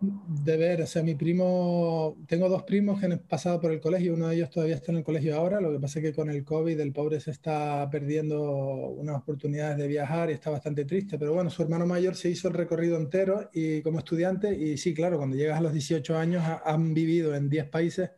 de 0.00 0.56
ver, 0.58 0.82
o 0.82 0.86
sea, 0.86 1.02
mi 1.02 1.14
primo, 1.14 2.16
tengo 2.26 2.48
dos 2.48 2.64
primos 2.64 3.00
que 3.00 3.06
han 3.06 3.18
pasado 3.20 3.60
por 3.60 3.72
el 3.72 3.80
colegio, 3.80 4.14
uno 4.14 4.28
de 4.28 4.36
ellos 4.36 4.50
todavía 4.50 4.74
está 4.74 4.92
en 4.92 4.98
el 4.98 5.04
colegio 5.04 5.34
ahora, 5.36 5.60
lo 5.60 5.72
que 5.72 5.80
pasa 5.80 5.98
es 6.00 6.04
que 6.04 6.14
con 6.14 6.28
el 6.28 6.44
COVID 6.44 6.78
el 6.80 6.92
pobre 6.92 7.18
se 7.18 7.30
está 7.30 7.88
perdiendo 7.90 8.42
unas 8.42 9.16
oportunidades 9.16 9.78
de 9.78 9.88
viajar 9.88 10.28
y 10.30 10.34
está 10.34 10.50
bastante 10.50 10.84
triste, 10.84 11.18
pero 11.18 11.32
bueno, 11.32 11.48
su 11.48 11.62
hermano 11.62 11.86
mayor 11.86 12.14
se 12.14 12.28
hizo 12.28 12.48
el 12.48 12.54
recorrido 12.54 12.98
entero 12.98 13.48
y 13.54 13.80
como 13.82 13.98
estudiante, 13.98 14.54
y 14.54 14.76
sí, 14.76 14.92
claro, 14.92 15.16
cuando 15.16 15.36
llegas 15.36 15.58
a 15.58 15.62
los 15.62 15.72
18 15.72 16.16
años 16.16 16.44
han 16.64 16.92
vivido 16.92 17.34
en 17.34 17.48
10 17.48 17.68
países 17.68 18.10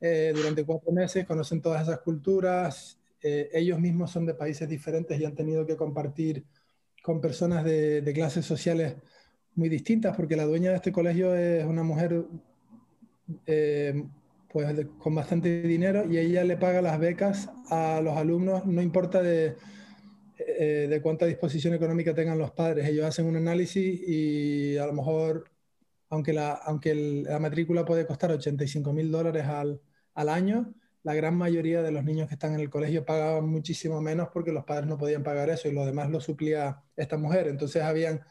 eh, 0.00 0.32
durante 0.34 0.64
cuatro 0.64 0.92
meses, 0.92 1.24
conocen 1.26 1.62
todas 1.62 1.82
esas 1.82 2.00
culturas, 2.00 2.98
eh, 3.22 3.50
ellos 3.52 3.78
mismos 3.78 4.10
son 4.10 4.26
de 4.26 4.34
países 4.34 4.68
diferentes 4.68 5.18
y 5.18 5.24
han 5.24 5.34
tenido 5.34 5.64
que 5.66 5.76
compartir 5.76 6.44
con 7.02 7.20
personas 7.20 7.64
de, 7.64 8.02
de 8.02 8.12
clases 8.12 8.44
sociales 8.44 8.96
muy 9.54 9.68
distintas, 9.68 10.16
porque 10.16 10.36
la 10.36 10.44
dueña 10.44 10.70
de 10.70 10.76
este 10.76 10.92
colegio 10.92 11.34
es 11.34 11.64
una 11.64 11.82
mujer 11.82 12.24
eh, 13.46 14.04
pues 14.48 14.86
con 14.98 15.14
bastante 15.14 15.62
dinero 15.62 16.04
y 16.10 16.18
ella 16.18 16.44
le 16.44 16.56
paga 16.56 16.80
las 16.80 16.98
becas 16.98 17.50
a 17.70 18.00
los 18.02 18.16
alumnos, 18.16 18.64
no 18.66 18.82
importa 18.82 19.22
de, 19.22 19.56
eh, 20.38 20.86
de 20.88 21.02
cuánta 21.02 21.26
disposición 21.26 21.74
económica 21.74 22.14
tengan 22.14 22.38
los 22.38 22.52
padres. 22.52 22.88
Ellos 22.88 23.04
hacen 23.04 23.26
un 23.26 23.36
análisis 23.36 24.00
y 24.06 24.76
a 24.76 24.86
lo 24.86 24.92
mejor, 24.92 25.50
aunque 26.08 26.32
la, 26.32 26.52
aunque 26.52 26.94
la 26.94 27.38
matrícula 27.38 27.84
puede 27.84 28.06
costar 28.06 28.30
85 28.30 28.92
mil 28.92 29.10
dólares 29.10 29.44
al, 29.44 29.80
al 30.14 30.28
año, 30.28 30.72
la 31.02 31.14
gran 31.14 31.36
mayoría 31.36 31.82
de 31.82 31.92
los 31.92 32.04
niños 32.04 32.28
que 32.28 32.34
están 32.34 32.54
en 32.54 32.60
el 32.60 32.70
colegio 32.70 33.04
pagaban 33.04 33.46
muchísimo 33.48 34.00
menos 34.00 34.28
porque 34.32 34.52
los 34.52 34.64
padres 34.64 34.86
no 34.86 34.96
podían 34.96 35.22
pagar 35.22 35.50
eso 35.50 35.68
y 35.68 35.72
lo 35.72 35.84
demás 35.84 36.10
lo 36.10 36.20
suplía 36.20 36.82
esta 36.96 37.16
mujer. 37.16 37.48
Entonces 37.48 37.82
habían 37.82 38.22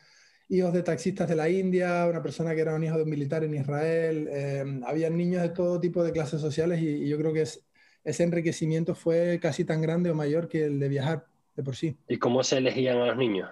hijos 0.49 0.73
de 0.73 0.83
taxistas 0.83 1.27
de 1.29 1.35
la 1.35 1.49
India, 1.49 2.05
una 2.09 2.21
persona 2.21 2.53
que 2.53 2.61
era 2.61 2.75
un 2.75 2.83
hijo 2.83 2.97
de 2.97 3.03
un 3.03 3.09
militar 3.09 3.43
en 3.43 3.53
Israel, 3.55 4.27
eh, 4.31 4.81
había 4.85 5.09
niños 5.09 5.41
de 5.41 5.49
todo 5.49 5.79
tipo 5.79 6.03
de 6.03 6.11
clases 6.11 6.41
sociales 6.41 6.81
y, 6.81 7.07
yo 7.07 7.17
creo 7.17 7.33
que 7.33 7.41
ese 7.41 8.23
enriquecimiento 8.23 8.95
fue 8.95 9.39
casi 9.41 9.65
tan 9.65 9.81
grande 9.81 10.11
o 10.11 10.15
mayor 10.15 10.47
que 10.47 10.65
el 10.65 10.79
de 10.79 10.89
viajar 10.89 11.25
de 11.55 11.63
por 11.63 11.75
sí. 11.75 11.97
¿Y 12.07 12.17
cómo 12.17 12.43
se 12.43 12.57
elegían 12.57 12.97
a 12.97 13.07
los 13.07 13.17
niños? 13.17 13.49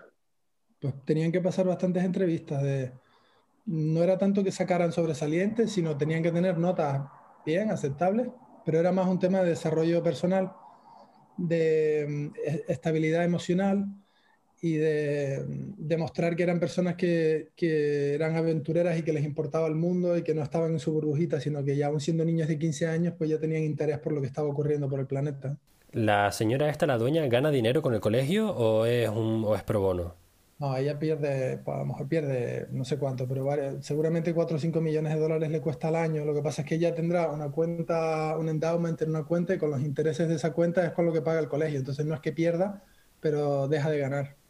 Pues 0.80 0.94
tenían 1.06 1.32
que 1.32 1.42
pasar 1.42 1.66
bastantes 1.66 2.04
entrevistas 2.04 2.62
de... 2.64 2.92
No 3.66 4.04
era 4.04 4.18
tanto 4.18 4.44
que 4.44 4.52
sacaran 4.52 4.92
sobresalientes, 4.92 5.72
sino 5.72 5.96
tenían 5.96 6.24
que 6.24 6.32
tener 6.32 6.58
notas 6.58 7.04
bien, 7.46 7.70
aceptables, 7.70 8.28
pero 8.66 8.80
era 8.80 8.92
más 8.92 9.08
un 9.08 9.20
tema 9.20 9.42
de 9.42 9.50
desarrollo 9.50 10.02
personal, 10.04 10.52
de 11.38 12.06
mm, 12.08 12.32
estabilidad 12.68 13.24
emocional, 13.24 13.86
y 14.62 14.76
de 14.76 15.44
demostrar 15.78 16.36
que 16.36 16.44
eran 16.44 16.60
personas 16.60 16.96
que, 16.96 17.50
que, 17.56 18.14
eran 18.14 18.36
aventureras 18.36 18.98
y 19.00 19.04
que 19.04 19.12
les 19.12 19.26
importaba 19.26 19.68
el 19.68 19.76
mundo 19.76 20.16
y 20.16 20.24
que 20.24 20.36
no 20.36 20.44
estaban 20.44 20.72
en 20.74 20.80
su 20.80 20.94
burbujita, 20.94 21.42
sino 21.42 21.64
que 21.64 21.76
ya 21.76 21.88
aún 21.88 22.00
siendo 22.00 22.24
niños 22.24 22.48
de 22.48 22.60
15 22.60 22.88
años, 22.88 23.16
pues 23.18 23.30
ya 23.30 23.40
tenían 23.40 23.64
interés 23.64 23.98
por 23.98 24.14
lo 24.14 24.22
que 24.22 24.28
estaba 24.28 24.48
ocurriendo 24.48 24.88
por 24.88 25.00
el 25.00 25.08
planeta. 25.08 25.58
¿La 25.94 26.32
señora 26.32 26.70
esta, 26.70 26.86
la 26.86 26.98
dueña, 26.98 27.26
gana 27.28 27.52
dinero 27.52 27.82
con 27.82 27.94
el 27.94 28.00
colegio 28.00 28.50
o 28.52 28.86
es, 28.86 29.10
un, 29.10 29.44
o 29.46 29.56
es 29.56 29.64
pro 29.64 29.82
bono? 29.82 30.16
No, 30.60 30.78
ella 30.78 31.00
pierde, 31.00 31.58
pues 31.58 31.76
a 31.76 31.80
lo 31.80 31.86
mejor 31.88 32.08
pierde 32.08 32.68
no 32.72 32.86
sé 32.86 33.00
cuánto, 33.00 33.28
pero 33.28 33.50
seguramente 33.82 34.32
4 34.32 34.58
o 34.58 34.60
5 34.60 34.80
millones 34.80 35.14
de 35.14 35.20
dólares 35.20 35.50
le 35.50 35.60
cuesta 35.60 35.88
al 35.88 35.96
año. 35.96 36.24
Lo 36.24 36.36
que 36.36 36.44
pasa 36.44 36.62
es 36.62 36.68
que 36.68 36.76
ella 36.76 36.94
tendrá 36.94 37.32
una 37.32 37.50
cuenta, 37.50 38.38
un 38.38 38.48
endowment 38.48 39.02
en 39.02 39.10
una 39.10 39.24
cuenta 39.24 39.56
y 39.56 39.58
con 39.58 39.72
los 39.72 39.82
intereses 39.82 40.30
de 40.30 40.36
esa 40.36 40.54
cuenta 40.54 40.86
es 40.86 40.92
con 40.92 41.08
lo 41.08 41.14
que 41.14 41.22
paga 41.24 41.40
el 41.40 41.48
colegio. 41.50 41.80
Entonces 41.80 42.06
no 42.06 42.14
es 42.14 42.22
que 42.22 42.32
pierda, 42.32 42.84
pero 43.20 43.68
deja 43.68 43.90
de 43.90 43.98
ganar. 43.98 44.41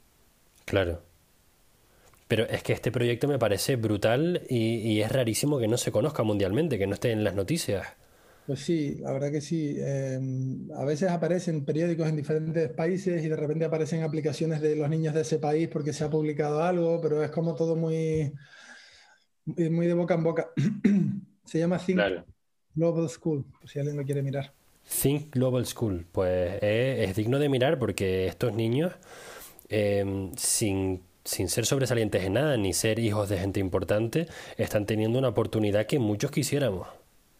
Claro. 0.71 1.01
Pero 2.29 2.45
es 2.47 2.63
que 2.63 2.71
este 2.71 2.93
proyecto 2.93 3.27
me 3.27 3.37
parece 3.37 3.75
brutal 3.75 4.43
y, 4.47 5.01
es 5.01 5.11
rarísimo 5.11 5.59
que 5.59 5.67
no 5.67 5.75
se 5.75 5.91
conozca 5.91 6.23
mundialmente, 6.23 6.79
que 6.79 6.87
no 6.87 6.93
esté 6.93 7.11
en 7.11 7.25
las 7.25 7.35
noticias. 7.35 7.85
Pues 8.47 8.61
sí, 8.61 8.95
la 9.01 9.11
verdad 9.11 9.33
que 9.33 9.41
sí. 9.41 9.75
Em, 9.77 10.71
a 10.71 10.85
veces 10.85 11.09
aparecen 11.09 11.65
periódicos 11.65 12.07
en 12.07 12.15
diferentes 12.15 12.69
países 12.69 13.21
y 13.25 13.27
de 13.27 13.35
repente 13.35 13.65
aparecen 13.65 14.03
aplicaciones 14.03 14.61
de 14.61 14.77
los 14.77 14.89
niños 14.89 15.13
de 15.13 15.21
ese 15.21 15.39
país 15.39 15.67
porque 15.67 15.91
se 15.91 16.05
ha 16.05 16.09
publicado 16.09 16.63
algo, 16.63 17.01
pero 17.01 17.21
es 17.21 17.31
como 17.31 17.53
todo 17.53 17.75
muy, 17.75 18.31
muy 19.43 19.87
de 19.87 19.93
boca 19.93 20.13
en 20.13 20.23
boca. 20.23 20.51
se 21.45 21.59
llama 21.59 21.79
Think 21.79 21.99
Global 22.75 23.09
School, 23.09 23.43
si 23.65 23.79
alguien 23.79 23.97
lo 23.97 24.05
quiere 24.05 24.23
mirar. 24.23 24.53
Think 25.01 25.33
Global 25.33 25.65
School, 25.65 26.05
pues 26.09 26.59
es 26.61 27.13
digno 27.17 27.39
de 27.39 27.49
mirar 27.49 27.77
porque 27.77 28.27
estos 28.27 28.53
niños 28.53 28.93
Em, 29.73 30.31
sin, 30.35 31.01
sin 31.23 31.47
ser 31.47 31.65
sobresalientes 31.65 32.21
en 32.23 32.33
nada, 32.33 32.57
ni 32.57 32.73
ser 32.73 32.99
hijos 32.99 33.29
de 33.29 33.37
gente 33.37 33.61
importante, 33.61 34.27
están 34.57 34.85
teniendo 34.85 35.17
una 35.17 35.29
oportunidad 35.29 35.85
que 35.85 35.97
muchos 35.97 36.29
quisiéramos. 36.29 36.89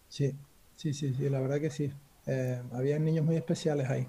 Sí, 0.08 0.34
sí, 0.78 0.94
sí, 0.94 1.14
sí, 1.14 1.30
la 1.30 1.42
verdad 1.42 1.60
que 1.60 1.70
sí. 1.70 1.92
Eh, 2.28 2.62
había 2.72 2.98
niños 3.00 3.26
muy 3.26 3.36
especiales 3.36 3.90
ahí. 3.90 4.08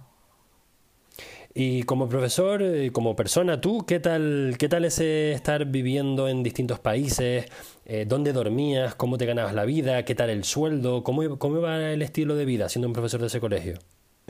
Y 1.53 1.83
como 1.83 2.09
profesor, 2.09 2.63
eh, 2.63 2.93
como 2.93 3.17
persona, 3.17 3.61
tú, 3.61 3.85
¿qué 3.87 3.99
tal, 3.99 4.55
qué 4.57 4.69
tal 4.69 4.85
ese 4.85 5.33
estar 5.33 5.67
viviendo 5.67 6.29
en 6.29 6.45
distintos 6.45 6.79
países? 6.79 7.47
Eh, 7.85 8.07
¿Dónde 8.09 8.33
dormías? 8.33 8.95
¿Cómo 8.95 9.19
te 9.19 9.27
ganabas 9.27 9.53
la 9.53 9.65
vida? 9.65 10.05
¿Qué 10.05 10.15
tal 10.15 10.31
el 10.31 10.45
sueldo? 10.45 11.03
¿Cómo, 11.03 11.39
¿Cómo 11.39 11.59
iba 11.59 11.93
el 11.93 12.03
estilo 12.03 12.37
de 12.37 12.45
vida 12.45 12.69
siendo 12.69 12.87
un 12.87 12.95
profesor 12.95 13.21
de 13.21 13.27
ese 13.27 13.41
colegio? 13.41 13.79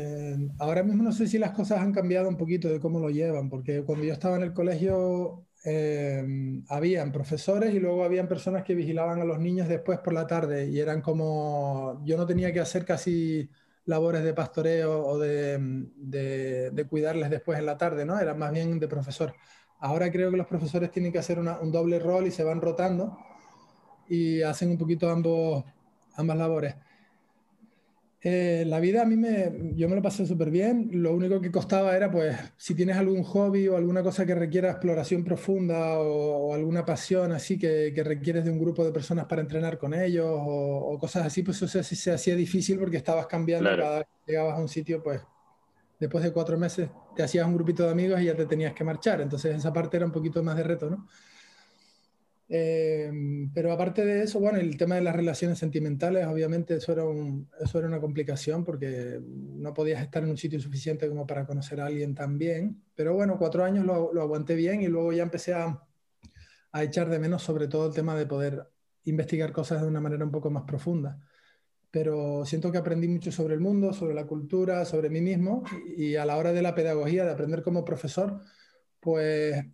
Eh, 0.02 0.36
ahora 0.58 0.82
mismo 0.82 1.02
no 1.04 1.12
sé 1.12 1.28
si 1.28 1.38
las 1.38 1.52
cosas 1.52 1.80
han 1.80 1.92
cambiado 1.92 2.28
un 2.28 2.36
poquito 2.36 2.68
de 2.68 2.80
cómo 2.80 2.98
lo 2.98 3.10
llevan, 3.10 3.48
porque 3.48 3.82
cuando 3.84 4.04
yo 4.04 4.12
estaba 4.12 4.36
en 4.36 4.42
el 4.42 4.52
colegio 4.52 5.46
eh, 5.64 6.24
habían 6.68 7.12
profesores 7.12 7.72
y 7.72 7.78
luego 7.78 8.04
habían 8.04 8.26
personas 8.28 8.64
que 8.64 8.74
vigilaban 8.74 9.20
a 9.20 9.24
los 9.24 9.38
niños 9.38 9.68
después 9.68 10.00
por 10.00 10.12
la 10.12 10.26
tarde 10.26 10.68
y 10.68 10.80
eran 10.80 11.02
como, 11.02 12.02
yo 12.04 12.16
no 12.16 12.26
tenía 12.26 12.52
que 12.52 12.60
hacer 12.60 12.84
casi 12.84 13.48
labores 13.84 14.24
de 14.24 14.34
pastoreo 14.34 15.06
o 15.06 15.18
de, 15.18 15.58
de, 15.96 16.86
cuidarles 16.88 17.30
después 17.30 17.58
en 17.58 17.66
la 17.66 17.76
tarde, 17.78 18.04
¿no? 18.04 18.18
Era 18.18 18.34
más 18.34 18.52
bien 18.52 18.78
de 18.80 18.88
profesor. 18.88 19.34
Ahora 19.80 20.10
creo 20.10 20.30
que 20.30 20.36
los 20.36 20.46
profesores 20.46 20.90
tienen 20.90 21.12
que 21.12 21.18
hacer 21.18 21.38
un 21.38 21.72
doble 21.72 21.98
rol 21.98 22.26
y 22.26 22.30
se 22.32 22.44
van 22.44 22.60
rotando 22.60 23.18
y 24.08 24.42
hacen 24.42 24.70
un 24.70 24.78
poquito 24.78 25.10
ambos, 25.10 25.64
ambas 26.16 26.36
labores. 26.38 26.74
Eh, 28.24 28.62
la 28.68 28.78
vida 28.78 29.02
a 29.02 29.04
mí 29.04 29.16
me, 29.16 29.74
yo 29.74 29.88
me 29.88 29.96
lo 29.96 30.02
pasé 30.02 30.24
súper 30.26 30.50
bien. 30.50 30.88
Lo 30.92 31.12
único 31.12 31.40
que 31.40 31.50
costaba 31.50 31.96
era, 31.96 32.08
pues, 32.10 32.36
si 32.56 32.74
tienes 32.74 32.96
algún 32.96 33.24
hobby 33.24 33.66
o 33.66 33.76
alguna 33.76 34.02
cosa 34.02 34.24
que 34.24 34.34
requiera 34.34 34.70
exploración 34.70 35.24
profunda 35.24 35.98
o, 35.98 36.54
alguna 36.54 36.84
pasión 36.84 37.32
así 37.32 37.58
que, 37.58 37.92
que, 37.92 38.04
requieres 38.04 38.44
de 38.44 38.50
un 38.52 38.60
grupo 38.60 38.84
de 38.84 38.92
personas 38.92 39.26
para 39.26 39.42
entrenar 39.42 39.76
con 39.76 39.92
ellos 39.92 40.26
o, 40.28 40.96
cosas 41.00 41.26
así, 41.26 41.42
pues 41.42 41.56
eso 41.56 41.82
se, 41.82 41.96
se, 41.96 42.12
hacía 42.12 42.36
difícil 42.36 42.78
porque 42.78 42.98
estabas 42.98 43.26
cambiando 43.26 43.68
cada 43.76 43.98
vez 43.98 44.06
que 44.24 44.32
llegabas 44.32 44.58
a 44.58 44.62
un 44.62 44.68
sitio, 44.68 45.02
pues, 45.02 45.20
después 45.98 46.22
de 46.22 46.32
cuatro 46.32 46.56
meses 46.56 46.90
te 47.16 47.22
hacías 47.24 47.46
un 47.46 47.54
grupito 47.54 47.84
de 47.84 47.90
amigos 47.90 48.20
y 48.20 48.26
ya 48.26 48.36
te 48.36 48.46
tenías 48.46 48.72
que 48.72 48.84
marchar. 48.84 49.20
Entonces 49.20 49.56
esa 49.56 49.72
parte 49.72 49.96
era 49.96 50.06
un 50.06 50.12
poquito 50.12 50.42
más 50.44 50.56
de 50.56 50.62
reto, 50.62 50.88
¿no? 50.88 51.08
Em, 52.54 53.50
pero 53.54 53.72
aparte 53.72 54.04
de 54.04 54.24
eso, 54.24 54.38
bueno, 54.38 54.58
el 54.58 54.76
tema 54.76 54.96
de 54.96 55.00
las 55.00 55.16
relaciones 55.16 55.58
sentimentales, 55.58 56.26
obviamente 56.26 56.74
eso 56.74 56.92
era, 56.92 57.02
eso 57.58 57.78
era 57.78 57.88
una 57.88 57.98
complicación 57.98 58.62
porque 58.62 59.18
no 59.24 59.72
podías 59.72 60.02
estar 60.02 60.22
en 60.22 60.28
un 60.28 60.36
sitio 60.36 60.60
suficiente 60.60 61.08
como 61.08 61.26
para 61.26 61.46
conocer 61.46 61.80
a 61.80 61.86
alguien 61.86 62.14
tan 62.14 62.36
bien. 62.36 62.82
Pero 62.94 63.14
bueno, 63.14 63.38
cuatro 63.38 63.64
años 63.64 63.86
lo, 63.86 64.20
aguanté 64.20 64.54
bien 64.54 64.82
y 64.82 64.88
luego 64.88 65.14
ya 65.14 65.22
empecé 65.22 65.54
a, 65.54 65.82
a, 66.72 66.82
echar 66.82 67.08
de 67.08 67.18
menos 67.18 67.42
sobre 67.42 67.68
todo 67.68 67.86
el 67.86 67.94
tema 67.94 68.14
de 68.16 68.26
poder 68.26 68.68
investigar 69.04 69.50
cosas 69.50 69.80
de 69.80 69.88
una 69.88 70.02
manera 70.02 70.22
un 70.22 70.30
poco 70.30 70.50
más 70.50 70.64
profunda. 70.64 71.18
Pero 71.90 72.44
siento 72.44 72.70
que 72.70 72.76
aprendí 72.76 73.08
mucho 73.08 73.32
sobre 73.32 73.54
el 73.54 73.60
mundo, 73.60 73.94
sobre 73.94 74.12
la 74.12 74.26
cultura, 74.26 74.84
sobre 74.84 75.08
mí 75.08 75.22
mismo 75.22 75.62
y 75.96 76.16
a 76.16 76.26
la 76.26 76.36
hora 76.36 76.52
de 76.52 76.60
la 76.60 76.74
pedagogía, 76.74 77.24
de 77.24 77.32
aprender 77.32 77.62
como 77.62 77.82
profesor, 77.82 78.42
pues 79.00 79.64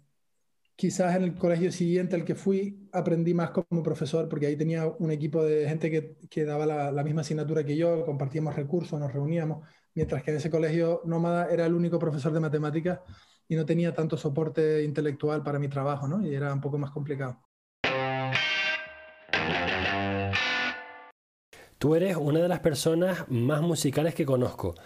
quizás 0.79 1.17
en 1.17 1.25
el 1.25 1.35
colegio 1.35 1.73
siguiente 1.73 2.15
al 2.15 2.25
que 2.25 2.37
fui 2.37 2.89
aprendí 2.93 3.35
más 3.35 3.51
como 3.51 3.83
profesor, 3.83 4.29
porque 4.29 4.47
ahí 4.47 4.57
tenía 4.57 4.87
un 4.87 5.11
equipo 5.11 5.43
de 5.43 5.69
gente 5.69 5.91
que, 5.91 6.17
que 6.31 6.45
daba 6.45 6.67
la, 6.67 6.93
la, 6.93 7.03
misma 7.03 7.23
asignatura 7.23 7.65
que 7.65 7.77
yo, 7.77 8.05
compartíamos 8.07 8.55
recursos, 8.55 9.01
nos 9.01 9.13
reuníamos, 9.13 9.67
mientras 9.95 10.23
que 10.23 10.31
en 10.31 10.37
ese 10.37 10.51
colegio 10.51 11.03
nómada 11.05 11.51
era 11.51 11.67
el 11.67 11.75
único 11.75 11.99
profesor 11.99 12.33
de 12.33 12.39
matemáticas 12.39 13.01
y 13.49 13.57
no 13.57 13.67
tenía 13.67 13.93
tanto 13.93 14.17
soporte 14.17 14.85
intelectual 14.85 15.43
para 15.43 15.59
mi 15.59 15.67
trabajo, 15.67 16.07
¿no? 16.07 16.25
Y 16.25 16.33
era 16.33 16.55
un 16.55 16.61
poco 16.61 16.79
más 16.79 16.93
complicado. 16.93 17.43
Tú 21.79 21.97
eres 21.97 22.17
una 22.17 22.39
de 22.39 22.49
las 22.49 22.61
personas 22.61 23.25
más 23.29 23.63
musicales 23.63 24.15
que 24.15 24.25
conozco 24.25 24.77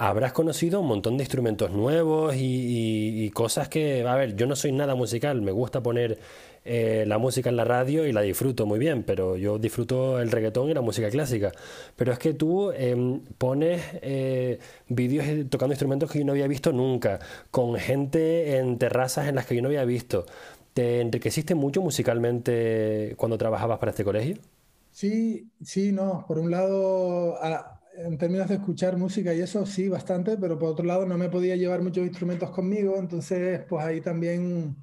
habrás 0.00 0.32
conocido 0.32 0.80
un 0.80 0.86
montón 0.86 1.18
de 1.18 1.24
instrumentos 1.24 1.70
nuevos 1.72 2.34
y, 2.34 3.30
cosas 3.34 3.68
que, 3.68 4.06
a 4.06 4.14
ver, 4.16 4.34
yo 4.34 4.46
no 4.46 4.56
soy 4.56 4.72
nada 4.72 4.94
musical, 4.94 5.42
me 5.42 5.52
gusta 5.52 5.82
poner 5.82 6.18
eh, 6.64 7.04
la 7.06 7.18
música 7.18 7.50
en 7.50 7.56
la 7.56 7.64
radio 7.66 8.06
y 8.06 8.12
la 8.12 8.22
disfruto 8.22 8.64
muy 8.64 8.78
bien, 8.78 9.02
pero 9.02 9.36
yo 9.36 9.58
disfruto 9.58 10.18
el 10.18 10.30
reggaetón 10.30 10.70
y 10.70 10.74
la 10.74 10.80
música 10.80 11.10
clásica. 11.10 11.52
Pero 11.96 12.12
es 12.12 12.18
que 12.18 12.32
tú 12.32 12.72
em, 12.72 13.20
pones 13.36 13.82
eh, 14.00 14.58
vídeos 14.88 15.26
tocando 15.50 15.74
instrumentos 15.74 16.10
que 16.10 16.20
yo 16.20 16.24
no 16.24 16.32
había 16.32 16.46
visto 16.46 16.72
nunca, 16.72 17.18
con 17.50 17.76
gente 17.76 18.56
en 18.56 18.78
terrazas 18.78 19.28
en 19.28 19.34
las 19.34 19.44
que 19.44 19.54
yo 19.54 19.60
no 19.60 19.68
había 19.68 19.84
visto. 19.84 20.24
¿Te 20.72 21.02
enriqueciste 21.02 21.54
mucho 21.54 21.82
musicalmente 21.82 23.14
cuando 23.18 23.36
trabajabas 23.36 23.78
para 23.78 23.90
este 23.90 24.04
colegio? 24.04 24.36
Sí, 24.92 25.50
sí, 25.62 25.92
no. 25.92 26.24
Por 26.26 26.38
un 26.38 26.50
lado, 26.50 27.36
en 27.96 28.18
términos 28.18 28.48
de 28.48 28.54
escuchar 28.56 28.96
música 28.96 29.34
y 29.34 29.40
eso, 29.40 29.66
sí, 29.66 29.88
bastante, 29.88 30.36
pero 30.38 30.58
por 30.58 30.70
otro 30.70 30.84
lado 30.84 31.06
no 31.06 31.18
me 31.18 31.28
podía 31.28 31.56
llevar 31.56 31.82
muchos 31.82 32.06
instrumentos 32.06 32.50
conmigo, 32.50 32.96
entonces 32.98 33.62
pues 33.68 33.84
ahí 33.84 34.00
también, 34.00 34.76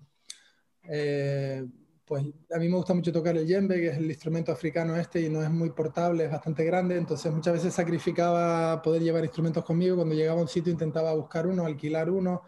eh, 0.84 1.66
pues 2.06 2.24
a 2.54 2.60
mí 2.60 2.70
me 2.70 2.78
gusta 2.78 2.94
mucho 2.94 3.12
tocar 3.12 3.38
el 3.38 3.46
djembe, 3.48 3.76
que 3.76 3.88
es 3.90 3.98
el 3.98 4.06
instrumento 4.06 4.52
africano 4.52 4.96
este 4.96 5.22
y 5.22 5.30
no 5.30 5.44
es 5.44 5.50
muy 5.50 5.72
portable, 5.72 6.26
es 6.26 6.32
bastante 6.32 6.64
grande, 6.66 6.98
entonces 6.98 7.32
muchas 7.32 7.54
veces 7.54 7.74
sacrificaba 7.74 8.82
poder 8.82 9.02
llevar 9.02 9.24
instrumentos 9.24 9.64
conmigo, 9.66 9.96
cuando 9.98 10.16
llegaba 10.16 10.40
a 10.40 10.44
un 10.44 10.50
sitio 10.50 10.72
intentaba 10.72 11.14
buscar 11.14 11.48
uno, 11.48 11.66
alquilar 11.66 12.10
uno 12.10 12.44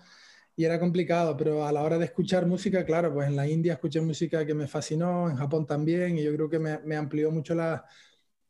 y 0.56 0.66
era 0.66 0.80
complicado, 0.80 1.38
pero 1.38 1.66
a 1.66 1.72
la 1.72 1.84
hora 1.84 1.98
de 1.98 2.06
escuchar 2.06 2.46
música, 2.46 2.86
claro, 2.86 3.14
pues 3.14 3.28
en 3.30 3.36
la 3.38 3.48
India 3.48 3.74
escuché 3.74 4.02
música 4.02 4.46
que 4.46 4.54
me 4.54 4.68
fascinó, 4.68 5.30
en 5.30 5.38
Japón 5.38 5.66
también, 5.66 6.18
y 6.18 6.24
yo 6.24 6.34
creo 6.36 6.50
que 6.50 6.60
me, 6.60 6.80
me 6.80 6.96
amplió 6.98 7.32
mucho 7.32 7.56
la, 7.56 7.86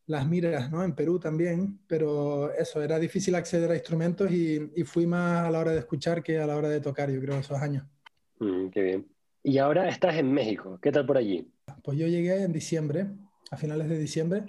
las 0.10 0.28
miras, 0.28 0.72
¿no? 0.72 0.84
En 0.84 0.96
Perú 0.96 1.20
también, 1.20 1.80
pero 1.86 2.52
eso, 2.54 2.82
era 2.82 2.98
difícil 2.98 3.36
acceder 3.36 3.70
a 3.70 3.76
instrumentos 3.76 4.32
y, 4.32 4.72
y, 4.76 4.84
fui 4.84 5.06
más 5.06 5.46
a 5.48 5.52
la 5.52 5.60
hora 5.60 5.72
de 5.72 5.78
escuchar 5.78 6.24
que 6.24 6.40
a 6.40 6.48
la 6.48 6.58
hora 6.58 6.68
de 6.68 6.82
tocar, 6.82 7.12
yo 7.12 7.22
creo, 7.22 7.38
esos 7.38 7.62
años. 7.62 7.86
Mm, 8.40 8.70
qué 8.70 8.82
bien. 8.82 9.08
Y 9.44 9.60
ahora 9.60 9.88
estás 9.88 10.16
en 10.16 10.34
México, 10.34 10.80
¿qué 10.82 10.92
tal 10.92 11.06
por 11.06 11.18
allí? 11.18 11.54
Pues 11.84 12.00
yo 12.00 12.08
llegué 12.08 12.42
en 12.42 12.52
diciembre, 12.52 13.06
a 13.52 13.58
finales 13.58 13.88
de 13.88 14.00
diciembre, 14.00 14.46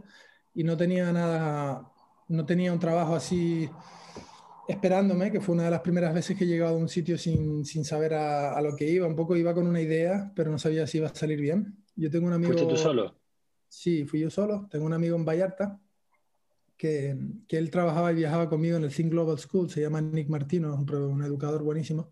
y 0.54 0.64
no 0.64 0.78
tenía 0.78 1.12
nada, 1.12 1.92
no 2.28 2.46
tenía 2.46 2.72
un 2.72 2.80
trabajo 2.80 3.14
así 3.14 3.68
esperándome, 4.66 5.30
que 5.30 5.42
fue 5.42 5.54
una 5.54 5.64
de 5.64 5.72
las 5.72 5.80
primeras 5.80 6.14
veces 6.14 6.38
que 6.38 6.44
he 6.44 6.46
llegado 6.46 6.74
a 6.74 6.78
un 6.78 6.88
sitio 6.88 7.18
sin, 7.18 7.66
sin 7.66 7.84
saber 7.84 8.14
a, 8.14 8.54
a, 8.54 8.62
lo 8.62 8.74
que 8.74 8.88
iba, 8.88 9.06
un 9.06 9.16
poco 9.16 9.36
iba 9.36 9.52
con 9.52 9.66
una 9.66 9.82
idea, 9.82 10.32
pero 10.34 10.50
no 10.50 10.58
sabía 10.58 10.86
si 10.86 10.96
iba 10.96 11.08
a 11.08 11.14
salir 11.14 11.38
bien. 11.38 11.76
Yo 11.96 12.10
tengo 12.10 12.28
un 12.28 12.32
amigo... 12.32 12.54
¿Fuiste 12.54 12.66
tú 12.66 12.78
solo? 12.78 13.19
Sí, 13.70 14.04
fui 14.04 14.18
yo 14.20 14.30
solo. 14.30 14.68
Tengo 14.68 14.84
un 14.84 14.92
amigo 14.92 15.16
en 15.16 15.24
Vallarta 15.24 15.80
que, 16.76 17.16
que, 17.46 17.56
él 17.56 17.70
trabajaba 17.70 18.10
y 18.10 18.16
viajaba 18.16 18.48
conmigo 18.48 18.76
en 18.76 18.82
el 18.82 18.92
Think 18.92 19.12
Global 19.12 19.38
School, 19.38 19.70
se 19.70 19.80
llama 19.80 20.00
Nick 20.00 20.28
Martino, 20.28 20.74
un, 20.74 20.92
un 20.92 21.22
educador 21.22 21.62
buenísimo. 21.62 22.10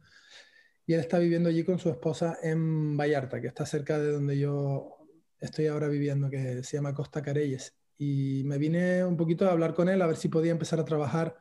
Y 0.86 0.94
él 0.94 1.00
está 1.00 1.18
viviendo 1.18 1.48
allí 1.48 1.64
con 1.64 1.80
su 1.80 1.90
esposa 1.90 2.38
en 2.42 2.96
Vallarta, 2.96 3.40
que 3.40 3.48
está 3.48 3.66
cerca 3.66 3.98
de 3.98 4.12
donde 4.12 4.38
yo 4.38 4.98
estoy 5.40 5.66
ahora 5.66 5.88
viviendo, 5.88 6.30
que 6.30 6.62
se 6.62 6.76
llama 6.76 6.94
Costa 6.94 7.22
Careyes. 7.22 7.76
Y 7.98 8.44
me 8.44 8.56
vine 8.56 9.04
un 9.04 9.16
poquito 9.16 9.46
a 9.46 9.52
hablar 9.52 9.74
con 9.74 9.88
él, 9.88 10.00
a 10.00 10.06
ver 10.06 10.16
si 10.16 10.28
podía 10.28 10.52
empezar 10.52 10.78
a 10.78 10.84
trabajar 10.84 11.36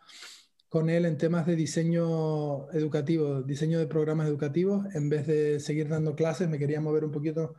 con 0.68 0.90
él 0.90 1.06
en 1.06 1.18
temas 1.18 1.46
de 1.46 1.56
diseño 1.56 2.72
educativo, 2.72 3.44
diseño 3.44 3.78
de 3.78 3.86
programas 3.86 4.28
educativos, 4.28 4.84
en 4.96 5.10
vez 5.10 5.28
de 5.28 5.60
seguir 5.60 5.88
dando 5.90 6.16
clases, 6.16 6.50
me 6.50 6.58
quería 6.58 6.82
mover 6.82 7.06
un 7.06 7.12
poquito 7.12 7.56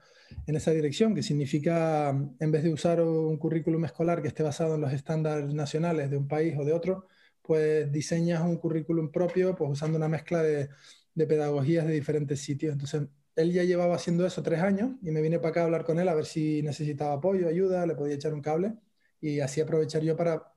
en 0.46 0.56
esa 0.56 0.70
dirección, 0.72 1.14
que 1.14 1.22
significa, 1.22 2.10
en 2.10 2.52
vez 2.52 2.62
de 2.62 2.72
usar 2.72 3.00
un 3.00 3.36
currículum 3.38 3.84
escolar 3.84 4.22
que 4.22 4.28
esté 4.28 4.42
basado 4.42 4.74
en 4.74 4.80
los 4.80 4.92
estándares 4.92 5.52
nacionales 5.54 6.10
de 6.10 6.16
un 6.16 6.28
país 6.28 6.54
o 6.58 6.64
de 6.64 6.72
otro, 6.72 7.06
pues 7.42 7.90
diseñas 7.92 8.42
un 8.42 8.58
currículum 8.58 9.10
propio, 9.10 9.54
pues 9.54 9.70
usando 9.70 9.96
una 9.98 10.08
mezcla 10.08 10.42
de, 10.42 10.68
de 11.14 11.26
pedagogías 11.26 11.86
de 11.86 11.94
diferentes 11.94 12.40
sitios. 12.40 12.72
Entonces, 12.72 13.02
él 13.36 13.52
ya 13.52 13.64
llevaba 13.64 13.94
haciendo 13.96 14.26
eso 14.26 14.42
tres 14.42 14.60
años 14.60 14.92
y 15.02 15.10
me 15.10 15.20
vine 15.20 15.38
para 15.38 15.50
acá 15.50 15.60
a 15.62 15.64
hablar 15.64 15.84
con 15.84 15.98
él 15.98 16.08
a 16.08 16.14
ver 16.14 16.26
si 16.26 16.62
necesitaba 16.62 17.14
apoyo, 17.14 17.48
ayuda, 17.48 17.86
le 17.86 17.94
podía 17.94 18.14
echar 18.14 18.34
un 18.34 18.42
cable 18.42 18.74
y 19.20 19.40
así 19.40 19.60
aprovechar 19.60 20.02
yo 20.02 20.16
para 20.16 20.52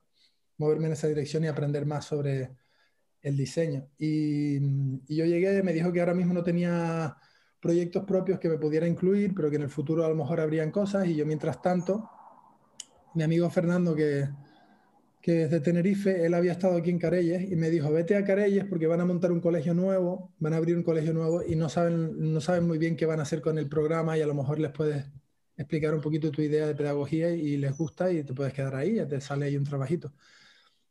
moverme 0.58 0.86
en 0.86 0.92
esa 0.92 1.08
dirección 1.08 1.44
y 1.44 1.48
aprender 1.48 1.86
más 1.86 2.04
sobre 2.06 2.50
el 3.22 3.36
diseño. 3.36 3.88
Y, 3.98 4.56
y, 5.06 5.16
yo 5.16 5.24
llegué, 5.24 5.62
me 5.62 5.72
dijo 5.72 5.92
que 5.92 6.00
ahora 6.00 6.14
mismo 6.14 6.34
no 6.34 6.42
tenía 6.42 7.16
proyectos 7.62 8.04
propios 8.04 8.40
que 8.40 8.50
me 8.50 8.58
pudiera 8.58 8.88
incluir, 8.88 9.34
pero 9.34 9.48
que 9.50 9.56
en 9.56 9.62
el 9.62 9.70
futuro 9.70 10.04
a 10.04 10.08
lo 10.10 10.16
mejor 10.16 10.40
habrían 10.40 10.72
cosas. 10.72 11.06
Y 11.06 11.16
yo, 11.16 11.24
mientras 11.26 11.62
tanto, 11.62 12.10
mi 13.14 13.22
amigo 13.22 13.48
Fernando, 13.50 13.94
que, 13.94 14.28
que 15.22 15.44
es 15.44 15.50
de 15.50 15.60
Tenerife, 15.60 16.26
él 16.26 16.34
había 16.34 16.52
estado 16.52 16.76
aquí 16.76 16.90
en 16.90 16.98
Carelles 16.98 17.50
y 17.50 17.56
me 17.56 17.70
dijo, 17.70 17.90
vete 17.92 18.16
a 18.16 18.24
Carelles 18.24 18.64
porque 18.66 18.86
van 18.88 19.00
a 19.00 19.04
montar 19.04 19.32
un 19.32 19.40
colegio 19.40 19.74
nuevo, 19.74 20.34
van 20.38 20.54
a 20.54 20.56
abrir 20.56 20.76
un 20.76 20.82
colegio 20.82 21.14
nuevo 21.14 21.42
y 21.46 21.56
no 21.56 21.68
saben, 21.68 22.32
no 22.32 22.40
saben 22.40 22.66
muy 22.66 22.78
bien 22.78 22.96
qué 22.96 23.06
van 23.06 23.20
a 23.20 23.22
hacer 23.22 23.40
con 23.40 23.58
el 23.58 23.68
programa 23.68 24.18
y 24.18 24.22
a 24.22 24.26
lo 24.26 24.34
mejor 24.34 24.58
les 24.58 24.72
puedes 24.72 25.04
explicar 25.56 25.94
un 25.94 26.00
poquito 26.00 26.30
tu 26.32 26.42
idea 26.42 26.66
de 26.66 26.74
pedagogía 26.74 27.30
y 27.30 27.56
les 27.56 27.76
gusta 27.76 28.12
y 28.12 28.24
te 28.24 28.34
puedes 28.34 28.52
quedar 28.52 28.74
ahí, 28.74 28.96
ya 28.96 29.06
te 29.06 29.20
sale 29.20 29.46
ahí 29.46 29.56
un 29.56 29.64
trabajito. 29.64 30.12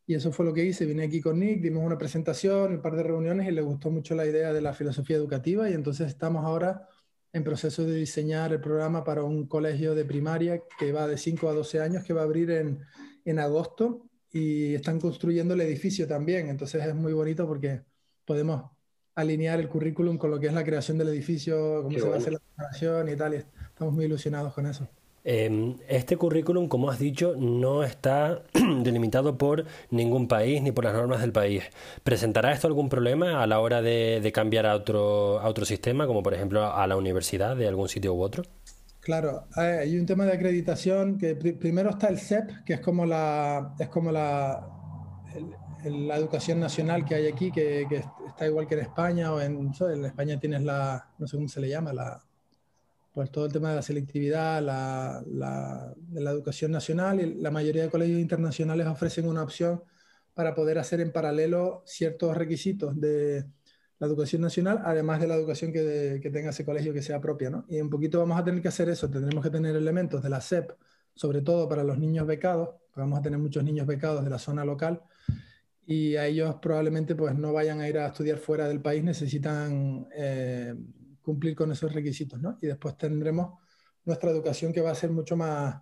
Y 0.05 0.15
eso 0.15 0.31
fue 0.31 0.45
lo 0.45 0.53
que 0.53 0.65
hice. 0.65 0.85
Vine 0.85 1.03
aquí 1.03 1.21
con 1.21 1.39
Nick, 1.39 1.61
dimos 1.61 1.83
una 1.83 1.97
presentación, 1.97 2.73
un 2.73 2.81
par 2.81 2.95
de 2.95 3.03
reuniones 3.03 3.47
y 3.47 3.51
le 3.51 3.61
gustó 3.61 3.91
mucho 3.91 4.15
la 4.15 4.25
idea 4.25 4.51
de 4.51 4.61
la 4.61 4.73
filosofía 4.73 5.15
educativa 5.15 5.69
y 5.69 5.73
entonces 5.73 6.07
estamos 6.07 6.43
ahora 6.43 6.87
en 7.33 7.43
proceso 7.43 7.85
de 7.85 7.95
diseñar 7.95 8.51
el 8.51 8.59
programa 8.59 9.03
para 9.03 9.23
un 9.23 9.47
colegio 9.47 9.95
de 9.95 10.03
primaria 10.03 10.61
que 10.77 10.91
va 10.91 11.07
de 11.07 11.17
5 11.17 11.49
a 11.49 11.53
12 11.53 11.79
años, 11.79 12.03
que 12.03 12.13
va 12.13 12.21
a 12.21 12.25
abrir 12.25 12.51
en, 12.51 12.79
en 13.23 13.39
agosto 13.39 14.05
y 14.31 14.75
están 14.75 14.99
construyendo 14.99 15.53
el 15.53 15.61
edificio 15.61 16.07
también. 16.07 16.49
Entonces 16.49 16.85
es 16.85 16.95
muy 16.95 17.13
bonito 17.13 17.47
porque 17.47 17.81
podemos 18.25 18.63
alinear 19.15 19.59
el 19.59 19.69
currículum 19.69 20.17
con 20.17 20.31
lo 20.31 20.39
que 20.39 20.47
es 20.47 20.53
la 20.53 20.63
creación 20.63 20.97
del 20.97 21.09
edificio, 21.09 21.83
cómo 21.83 21.97
se 21.97 22.07
va 22.07 22.15
a 22.15 22.17
hacer 22.17 22.33
la 22.33 22.41
creación 22.55 23.09
y 23.09 23.15
tal. 23.15 23.33
Y 23.33 23.37
estamos 23.37 23.93
muy 23.93 24.05
ilusionados 24.05 24.53
con 24.53 24.65
eso. 24.65 24.87
Em, 25.23 25.77
este 25.88 26.17
currículum, 26.17 26.67
como 26.67 26.89
has 26.89 26.97
dicho, 26.97 27.36
no 27.38 27.84
está 27.84 28.41
delimitado 28.81 29.38
por 29.38 29.65
ningún 29.91 30.27
país 30.27 30.62
ni 30.62 30.71
por 30.71 30.86
las 30.86 30.93
normas 30.93 31.21
del 31.21 31.31
país. 31.31 31.63
¿Presentará 32.03 32.51
esto 32.53 32.67
algún 32.67 32.89
problema 32.89 33.43
a 33.43 33.47
la 33.47 33.60
hora 33.60 33.81
de, 33.81 34.31
cambiar 34.34 34.65
a 34.65 34.75
otro, 34.75 35.39
a 35.39 35.47
otro 35.47 35.65
sistema, 35.65 36.07
como 36.07 36.23
por 36.23 36.34
ejemplo 36.34 36.65
a 36.73 36.88
la 36.88 36.97
universidad 36.97 37.55
de 37.55 37.67
algún 37.67 37.88
sitio 37.88 38.13
u 38.13 38.21
otro? 38.21 38.43
Claro, 39.01 39.47
hay 39.55 39.97
un 39.97 40.05
tema 40.05 40.25
de 40.25 40.34
acreditación 40.34 41.17
que 41.17 41.36
primero 41.36 41.89
está 41.89 42.07
el 42.07 42.19
CEP, 42.19 42.63
que 42.65 42.73
es 42.73 42.79
como 42.81 43.05
la, 43.05 43.75
es 43.79 43.89
como 43.89 44.12
la, 44.12 44.67
la 45.84 46.15
educación 46.17 46.60
nacional 46.60 47.03
que 47.05 47.15
hay 47.15 47.27
aquí, 47.27 47.51
que, 47.51 47.86
que, 47.89 48.03
está 48.27 48.45
igual 48.45 48.67
que 48.67 48.75
en 48.75 48.81
España, 48.81 49.34
o 49.34 49.41
en, 49.41 49.71
en 49.79 50.05
España 50.05 50.39
tienes 50.39 50.62
la, 50.62 51.10
no 51.17 51.27
sé 51.27 51.36
cómo 51.36 51.47
se 51.47 51.62
le 51.62 51.69
llama, 51.69 51.93
la, 51.93 52.21
pues 53.13 53.30
todo 53.32 53.45
el 53.45 53.52
tema 53.52 53.69
de 53.69 53.76
la 53.76 53.82
selectividad, 53.82 54.62
la, 54.62 55.24
la, 55.28 55.93
de 55.97 56.21
la 56.21 56.32
educación 56.32 56.71
nacional 56.71 57.19
y 57.19 57.36
la 57.41 57.52
mayoría 57.52 57.84
de 57.84 57.89
colegios 57.89 58.19
internacionales 58.19 58.88
ofrecen 58.88 59.28
una 59.28 59.43
opción 59.43 59.84
para 60.34 60.56
poder 60.56 60.80
hacer 60.80 61.02
en 61.02 61.12
paralelo 61.12 61.84
ciertos 61.86 62.38
requisitos 62.38 63.00
de 63.00 63.45
la 64.00 64.08
educación 64.08 64.41
nacional, 64.41 64.82
además 64.86 65.19
de 65.19 65.28
la 65.28 65.36
educación 65.36 65.74
que, 65.74 66.19
que 66.24 66.30
tenga 66.32 66.52
ese 66.52 66.65
colegio 66.65 66.93
que 66.93 67.02
sea 67.02 67.19
propia. 67.19 67.50
¿no? 67.50 67.65
Y 67.67 67.82
un 67.82 67.89
poquito 67.89 68.19
vamos 68.19 68.39
a 68.39 68.43
tener 68.43 68.62
que 68.62 68.69
hacer 68.69 68.89
eso, 68.89 69.10
tendremos 69.10 69.43
que 69.43 69.52
tener 69.52 69.76
elementos 69.76 70.24
de 70.24 70.30
la 70.30 70.39
SEP, 70.39 70.71
sobre 71.13 71.41
todo 71.41 71.67
para 71.67 71.84
los 71.84 71.97
niños 72.00 72.26
becados, 72.26 72.69
vamos 72.95 73.19
a 73.19 73.21
tener 73.21 73.39
muchos 73.39 73.63
niños 73.63 73.86
becados 73.86 74.24
de 74.24 74.30
la 74.30 74.39
zona 74.39 74.63
local, 74.63 75.02
y 75.86 76.15
a 76.15 76.26
ellos 76.28 76.56
probablemente 76.62 77.15
pues 77.15 77.36
no 77.36 77.52
vayan 77.52 77.82
a 77.82 77.89
ir 77.89 77.97
a 77.97 78.08
estudiar 78.08 78.38
fuera 78.38 78.69
del 78.69 78.80
país, 78.80 79.04
necesitan... 79.04 80.08
Eh, 80.15 80.74
cumplir 81.21 81.55
con 81.55 81.71
esos 81.71 81.93
requisitos, 81.93 82.39
¿no? 82.39 82.57
Y 82.62 82.67
después 82.67 82.97
tendremos 82.97 83.60
nuestra 84.05 84.31
educación 84.31 84.73
que 84.73 84.81
va 84.81 84.91
a 84.91 84.95
ser 84.95 85.12
mucho 85.12 85.38
más 85.38 85.81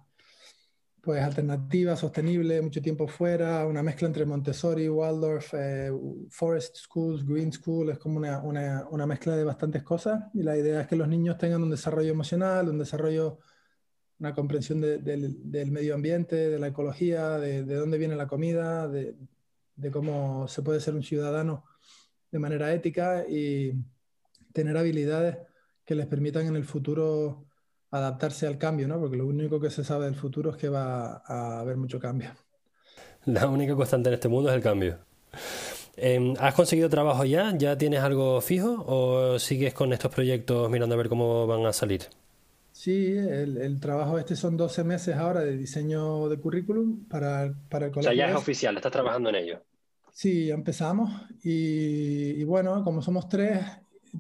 pues 1.02 1.21
alternativa, 1.23 1.95
sostenible, 1.95 2.62
mucho 2.62 2.82
tiempo 2.82 3.08
fuera, 3.08 3.65
una 3.65 3.82
mezcla 3.82 4.08
entre 4.08 4.25
Montessori, 4.25 4.89
Waldorf, 4.89 5.54
eh, 5.54 5.91
Forest 6.30 6.78
Schools, 6.78 7.25
Green 7.25 7.54
School, 7.54 7.91
es 7.91 7.97
como 7.97 8.17
una, 8.17 8.39
una, 8.41 8.86
una, 8.89 9.08
mezcla 9.08 9.36
de 9.36 9.45
bastantes 9.45 9.84
cosas 9.84 10.25
y 10.34 10.43
la 10.43 10.58
idea 10.58 10.82
es 10.82 10.88
que 10.88 10.97
los 10.97 11.08
niños 11.08 11.38
tengan 11.38 11.63
un 11.63 11.69
desarrollo 11.69 12.12
emocional, 12.12 12.67
un 12.69 12.78
desarrollo, 12.78 13.39
una 14.19 14.34
comprensión 14.34 14.82
de, 14.82 14.97
de, 14.97 15.36
del 15.38 15.71
medio 15.71 15.95
ambiente, 15.95 16.36
de 16.36 16.60
la 16.60 16.67
ecología, 16.67 17.38
de, 17.38 17.63
de 17.63 17.75
dónde 17.75 17.97
viene 17.97 18.15
la 18.15 18.28
comida, 18.28 18.88
de, 18.89 19.15
cómo 19.91 20.47
se 20.49 20.62
puede 20.62 20.82
ser 20.82 20.95
un 20.95 21.04
ciudadano 21.04 21.63
de 22.30 22.39
manera 22.39 22.73
ética 22.73 23.25
y, 23.28 23.73
tener 24.60 24.78
habilidades 24.78 25.38
que 25.86 25.95
les 25.95 26.06
permitan 26.06 26.45
en 26.45 26.56
el 26.58 26.65
futuro 26.65 27.45
adaptarse 27.91 28.45
al 28.45 28.58
cambio, 28.58 28.88
¿no? 28.89 29.00
Porque 29.00 29.15
lo 29.15 29.26
único 29.26 29.60
que 29.60 29.69
se 29.69 29.86
sabe 29.86 30.06
del 30.06 30.15
futuro 30.15 30.52
es 30.52 30.58
que 30.58 30.67
va 30.67 31.24
a 31.26 31.62
haber 31.62 31.78
mucho 31.78 31.98
cambio. 31.98 32.32
La 33.26 33.48
única 33.48 33.74
constante 33.76 34.10
en 34.10 34.15
este 34.15 34.28
mundo 34.28 34.50
es 34.50 34.56
el 34.56 34.62
cambio. 34.62 34.98
Em, 35.95 36.34
¿Has 36.39 36.54
conseguido 36.56 36.89
trabajo 36.89 37.24
ya? 37.24 37.54
¿Ya 37.58 37.78
tienes 37.78 38.02
algo 38.02 38.41
fijo 38.41 38.84
o 38.86 39.39
sigues 39.39 39.74
con 39.74 39.93
estos 39.93 40.13
proyectos 40.13 40.69
mirando 40.69 40.95
a 40.95 40.98
ver 40.98 41.08
cómo 41.10 41.48
van 41.48 41.65
a 41.65 41.74
salir? 41.74 42.02
Sí, 42.74 43.17
el, 43.17 43.80
trabajo 43.80 44.19
este 44.19 44.36
son 44.36 44.58
12 44.58 44.84
meses 44.84 45.15
ahora 45.15 45.41
de 45.41 45.58
diseño 45.58 46.28
de 46.28 46.38
currículum 46.38 47.06
para, 47.08 47.54
para 47.69 47.88
el 47.88 47.91
colegio. 47.91 48.12
O 48.12 48.13
sea, 48.13 48.28
ya 48.28 48.30
es 48.30 48.36
oficial, 48.36 48.76
estás 48.76 48.91
trabajando 48.91 49.30
en 49.30 49.36
ello. 49.36 49.62
Sí, 50.12 50.48
ya 50.48 50.54
empezamos 50.54 51.10
y, 51.43 52.39
y 52.39 52.43
bueno, 52.43 52.84
como 52.84 53.02
somos 53.02 53.30
tres 53.30 53.62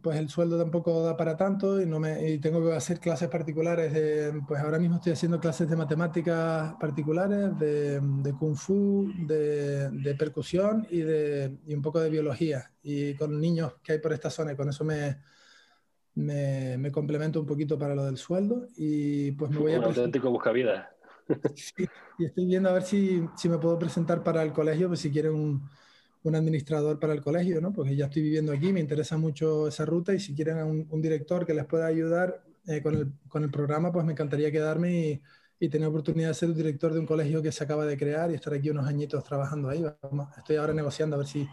pues 0.01 0.17
el 0.17 0.29
sueldo 0.29 0.57
tampoco 0.57 1.03
da 1.03 1.17
para 1.17 1.35
tanto 1.35 1.81
y, 1.81 1.85
no 1.85 1.99
me, 1.99 2.29
y 2.29 2.37
tengo 2.39 2.65
que 2.65 2.75
hacer 2.75 2.99
clases 2.99 3.29
particulares. 3.29 3.93
De, 3.93 4.41
pues 4.47 4.61
ahora 4.61 4.79
mismo 4.79 4.97
estoy 4.97 5.13
haciendo 5.13 5.39
clases 5.39 5.69
de 5.69 5.75
matemáticas 5.75 6.73
particulares, 6.79 7.57
de, 7.59 7.99
de 7.99 8.33
kung 8.33 8.55
fu, 8.55 9.11
de, 9.25 9.89
de 9.89 10.15
percusión 10.15 10.87
y, 10.89 11.01
de, 11.01 11.57
y 11.67 11.73
un 11.73 11.81
poco 11.81 11.99
de 11.99 12.09
biología. 12.09 12.71
Y 12.83 13.15
con 13.15 13.39
niños 13.39 13.73
que 13.83 13.93
hay 13.93 13.99
por 13.99 14.13
esta 14.13 14.29
zona 14.29 14.53
y 14.53 14.55
con 14.55 14.69
eso 14.69 14.83
me, 14.83 15.17
me, 16.15 16.77
me, 16.77 16.91
complemento 16.91 17.39
un 17.39 17.45
poquito 17.45 17.77
para 17.77 17.95
lo 17.95 18.05
del 18.05 18.17
sueldo 18.17 18.67
y 18.77 19.31
pues 19.31 19.51
me 19.51 19.57
voy 19.57 19.73
un 19.73 19.83
a... 19.83 19.87
Auténtico 19.87 20.29
buscavidas. 20.29 20.87
Sí, 21.55 21.87
y 22.17 22.25
estoy 22.25 22.45
viendo 22.45 22.69
a 22.69 22.73
ver 22.73 22.81
si, 22.81 23.23
si, 23.35 23.49
me 23.49 23.59
puedo 23.59 23.77
presentar 23.77 24.23
para 24.23 24.41
el 24.41 24.51
colegio, 24.51 24.87
pues 24.87 24.99
si 24.99 25.11
quieren 25.11 25.33
un, 25.33 25.69
un, 26.23 26.35
administrador 26.35 26.99
para 26.99 27.13
el 27.13 27.21
colegio, 27.21 27.61
¿no? 27.61 27.73
Porque 27.73 27.95
ya 27.95 28.05
estoy 28.05 28.23
viviendo 28.23 28.51
aquí, 28.51 28.71
me 28.73 28.79
interesa 28.79 29.17
mucho 29.17 29.67
esa 29.67 29.85
ruta 29.85 30.13
y 30.13 30.19
si 30.19 30.35
quieren 30.35 30.57
un, 30.63 30.87
un 30.89 31.01
director 31.01 31.45
que 31.45 31.53
les 31.53 31.65
pueda 31.65 31.85
ayudar 31.85 32.43
eh, 32.67 32.81
con, 32.81 32.95
el, 32.95 33.13
con, 33.27 33.43
el, 33.43 33.51
programa, 33.51 33.91
pues 33.91 34.05
me 34.05 34.11
encantaría 34.11 34.51
quedarme 34.51 34.91
y, 34.91 35.21
y, 35.59 35.69
tener 35.69 35.87
oportunidad 35.87 36.29
de 36.29 36.33
ser 36.33 36.53
director 36.53 36.93
de 36.93 36.99
un 36.99 37.05
colegio 37.05 37.41
que 37.41 37.51
se 37.51 37.63
acaba 37.63 37.85
de 37.85 37.97
crear 37.97 38.31
y 38.31 38.35
estar 38.35 38.53
aquí 38.53 38.69
unos 38.69 38.87
añitos 38.87 39.23
trabajando 39.23 39.69
ahí. 39.69 39.83
Vamos, 40.01 40.29
estoy 40.37 40.57
ahora 40.57 40.73
negociando 40.73 41.15
a 41.15 41.19
ver 41.19 41.27
si, 41.27 41.47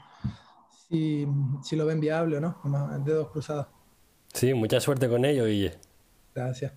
si, 0.88 1.26
si 1.62 1.76
lo 1.76 1.86
ven 1.86 2.00
viable 2.00 2.36
o 2.36 2.40
no, 2.40 2.58
Vamos, 2.64 3.04
dedos 3.04 3.30
cruzados. 3.30 3.66
Sí, 4.32 4.52
mucha 4.52 4.80
suerte 4.80 5.08
con 5.08 5.24
ello, 5.24 5.46
Guille. 5.46 5.72
Gracias. 6.34 6.72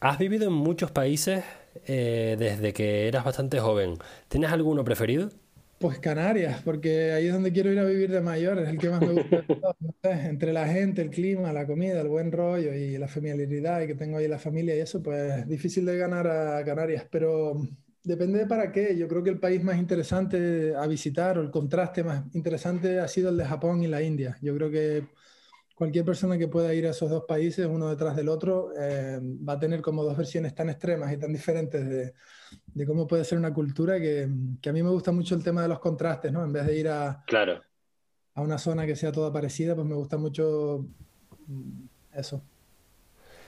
Has 0.00 0.18
vivido 0.18 0.46
en 0.46 0.52
muchos 0.52 0.90
países 0.90 1.44
eh, 1.86 2.36
desde 2.38 2.72
que 2.72 3.08
eras 3.08 3.24
bastante 3.24 3.60
joven. 3.60 3.98
¿Tienes 4.28 4.50
alguno 4.52 4.84
preferido? 4.84 5.30
Pues 5.78 5.98
Canarias, 5.98 6.62
porque 6.64 7.12
ahí 7.12 7.26
es 7.26 7.34
donde 7.34 7.52
quiero 7.52 7.70
ir 7.70 7.78
a 7.78 7.84
vivir 7.84 8.10
de 8.10 8.22
mayor, 8.22 8.58
es 8.58 8.68
el 8.70 8.78
que 8.78 8.88
más 8.88 9.02
me 9.02 9.12
gusta. 9.12 9.44
Entre 10.02 10.52
la 10.54 10.66
gente, 10.66 11.02
el 11.02 11.10
clima, 11.10 11.52
la 11.52 11.66
comida, 11.66 12.00
el 12.00 12.08
buen 12.08 12.32
rollo 12.32 12.72
y 12.72 12.96
la 12.96 13.08
familiaridad 13.08 13.82
y 13.82 13.86
que 13.86 13.94
tengo 13.94 14.16
ahí 14.16 14.26
la 14.26 14.38
familia 14.38 14.74
y 14.74 14.80
eso, 14.80 15.02
pues 15.02 15.40
es 15.40 15.48
difícil 15.48 15.84
de 15.84 15.98
ganar 15.98 16.26
a 16.28 16.64
Canarias, 16.64 17.06
pero 17.10 17.60
depende 18.02 18.38
de 18.38 18.46
para 18.46 18.72
qué. 18.72 18.96
Yo 18.96 19.06
creo 19.06 19.22
que 19.22 19.30
el 19.30 19.38
país 19.38 19.62
más 19.62 19.76
interesante 19.78 20.74
a 20.74 20.86
visitar 20.86 21.38
o 21.38 21.42
el 21.42 21.50
contraste 21.50 22.02
más 22.04 22.24
interesante 22.34 22.98
ha 22.98 23.08
sido 23.08 23.28
el 23.28 23.36
de 23.36 23.44
Japón 23.44 23.82
y 23.82 23.86
la 23.88 24.02
India. 24.02 24.38
Yo 24.40 24.54
creo 24.56 24.70
que 24.70 25.04
cualquier 25.76 26.06
persona 26.06 26.38
que 26.38 26.48
pueda 26.48 26.72
ir 26.72 26.86
a 26.86 26.90
esos 26.90 27.10
dos 27.10 27.24
países, 27.24 27.66
uno 27.66 27.90
detrás 27.90 28.16
del 28.16 28.30
otro, 28.30 28.70
eh, 28.80 29.20
va 29.22 29.52
a 29.52 29.58
tener 29.58 29.82
como 29.82 30.02
dos 30.02 30.16
versiones 30.16 30.54
tan 30.54 30.70
extremas 30.70 31.12
y 31.12 31.18
tan 31.18 31.30
diferentes 31.34 31.86
de, 31.86 32.14
de 32.66 32.86
cómo 32.86 33.06
puede 33.06 33.24
ser 33.24 33.36
una 33.36 33.52
cultura 33.52 34.00
que, 34.00 34.26
que, 34.62 34.70
a 34.70 34.72
mí 34.72 34.82
me 34.82 34.88
gusta 34.88 35.12
mucho 35.12 35.34
el 35.34 35.44
tema 35.44 35.60
de 35.60 35.68
los 35.68 35.78
contrastes, 35.78 36.32
¿no? 36.32 36.42
En 36.42 36.50
vez 36.50 36.66
de 36.66 36.78
ir 36.78 36.88
a, 36.88 37.22
claro. 37.26 37.62
a 38.34 38.40
una 38.40 38.56
zona 38.56 38.86
que 38.86 38.96
sea 38.96 39.12
toda 39.12 39.30
parecida, 39.30 39.74
pues 39.74 39.86
me 39.86 39.94
gusta 39.94 40.16
mucho 40.16 40.86
mm, 41.46 41.84
eso. 42.14 42.42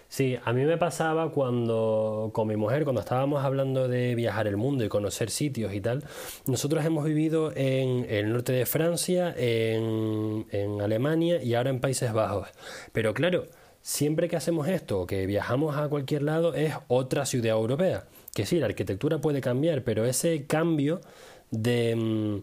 Sí, 0.08 0.38
a 0.42 0.54
mí 0.54 0.64
me 0.64 0.78
pasaba 0.78 1.30
cuando 1.32 2.30
con 2.32 2.48
mi 2.48 2.56
mujer, 2.56 2.84
cuando 2.84 3.02
estábamos 3.02 3.44
hablando 3.44 3.88
de 3.88 4.14
viajar 4.14 4.46
el 4.46 4.56
mundo 4.56 4.82
y 4.82 4.88
conocer 4.88 5.28
sitios 5.28 5.74
y 5.74 5.82
tal, 5.82 6.02
nosotros 6.46 6.82
hemos 6.86 7.04
vivido 7.04 7.52
en 7.54 8.06
el 8.08 8.32
norte 8.32 8.52
de 8.52 8.64
Francia, 8.64 9.34
en, 9.36 10.46
Alemania 10.80 11.42
y 11.42 11.54
ahora 11.54 11.68
en 11.68 11.80
Países 11.80 12.12
Bajos. 12.14 12.48
Pero 12.92 13.12
claro, 13.12 13.48
siempre 13.82 14.28
que 14.28 14.36
hacemos 14.36 14.66
esto, 14.68 15.06
que 15.06 15.26
viajamos 15.26 15.76
a 15.76 15.88
cualquier 15.88 16.22
lado, 16.22 16.54
es 16.54 16.74
otra 16.88 17.26
ciudad 17.26 17.50
europea. 17.50 18.04
Que 18.34 18.46
sí, 18.46 18.58
la 18.58 18.66
arquitectura 18.66 19.18
puede 19.18 19.42
cambiar, 19.42 19.84
pero 19.84 20.06
ese 20.06 20.46
cambio 20.46 21.02
de, 21.50 21.94
mm, 21.94 22.38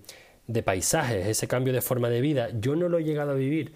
de 0.48 0.64
paisajes, 0.64 1.26
ese 1.26 1.48
cambio 1.48 1.74
de 1.74 1.82
forma 1.82 2.10
de 2.10 2.22
vida, 2.22 2.50
yo 2.60 2.76
no 2.76 2.90
lo 2.90 3.00
he 3.00 3.04
llegado 3.04 3.32
a 3.32 3.36
vivir 3.36 3.74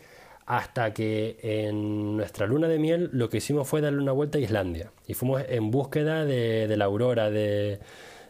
hasta 0.50 0.94
que 0.96 1.38
en 1.44 2.18
nuestra 2.18 2.48
luna 2.48 2.68
de 2.68 2.80
miel 2.80 3.12
lo 3.14 3.30
que 3.30 3.38
hicimos 3.38 3.68
fue 3.68 3.82
darle 3.82 4.02
una 4.02 4.14
vuelta 4.14 4.40
a 4.40 4.42
Islandia 4.42 4.92
y 5.06 5.14
fuimos 5.14 5.44
en 5.48 5.70
búsqueda 5.70 6.26
de, 6.26 6.76
la 6.76 6.86
aurora 6.86 7.30
de, 7.30 7.80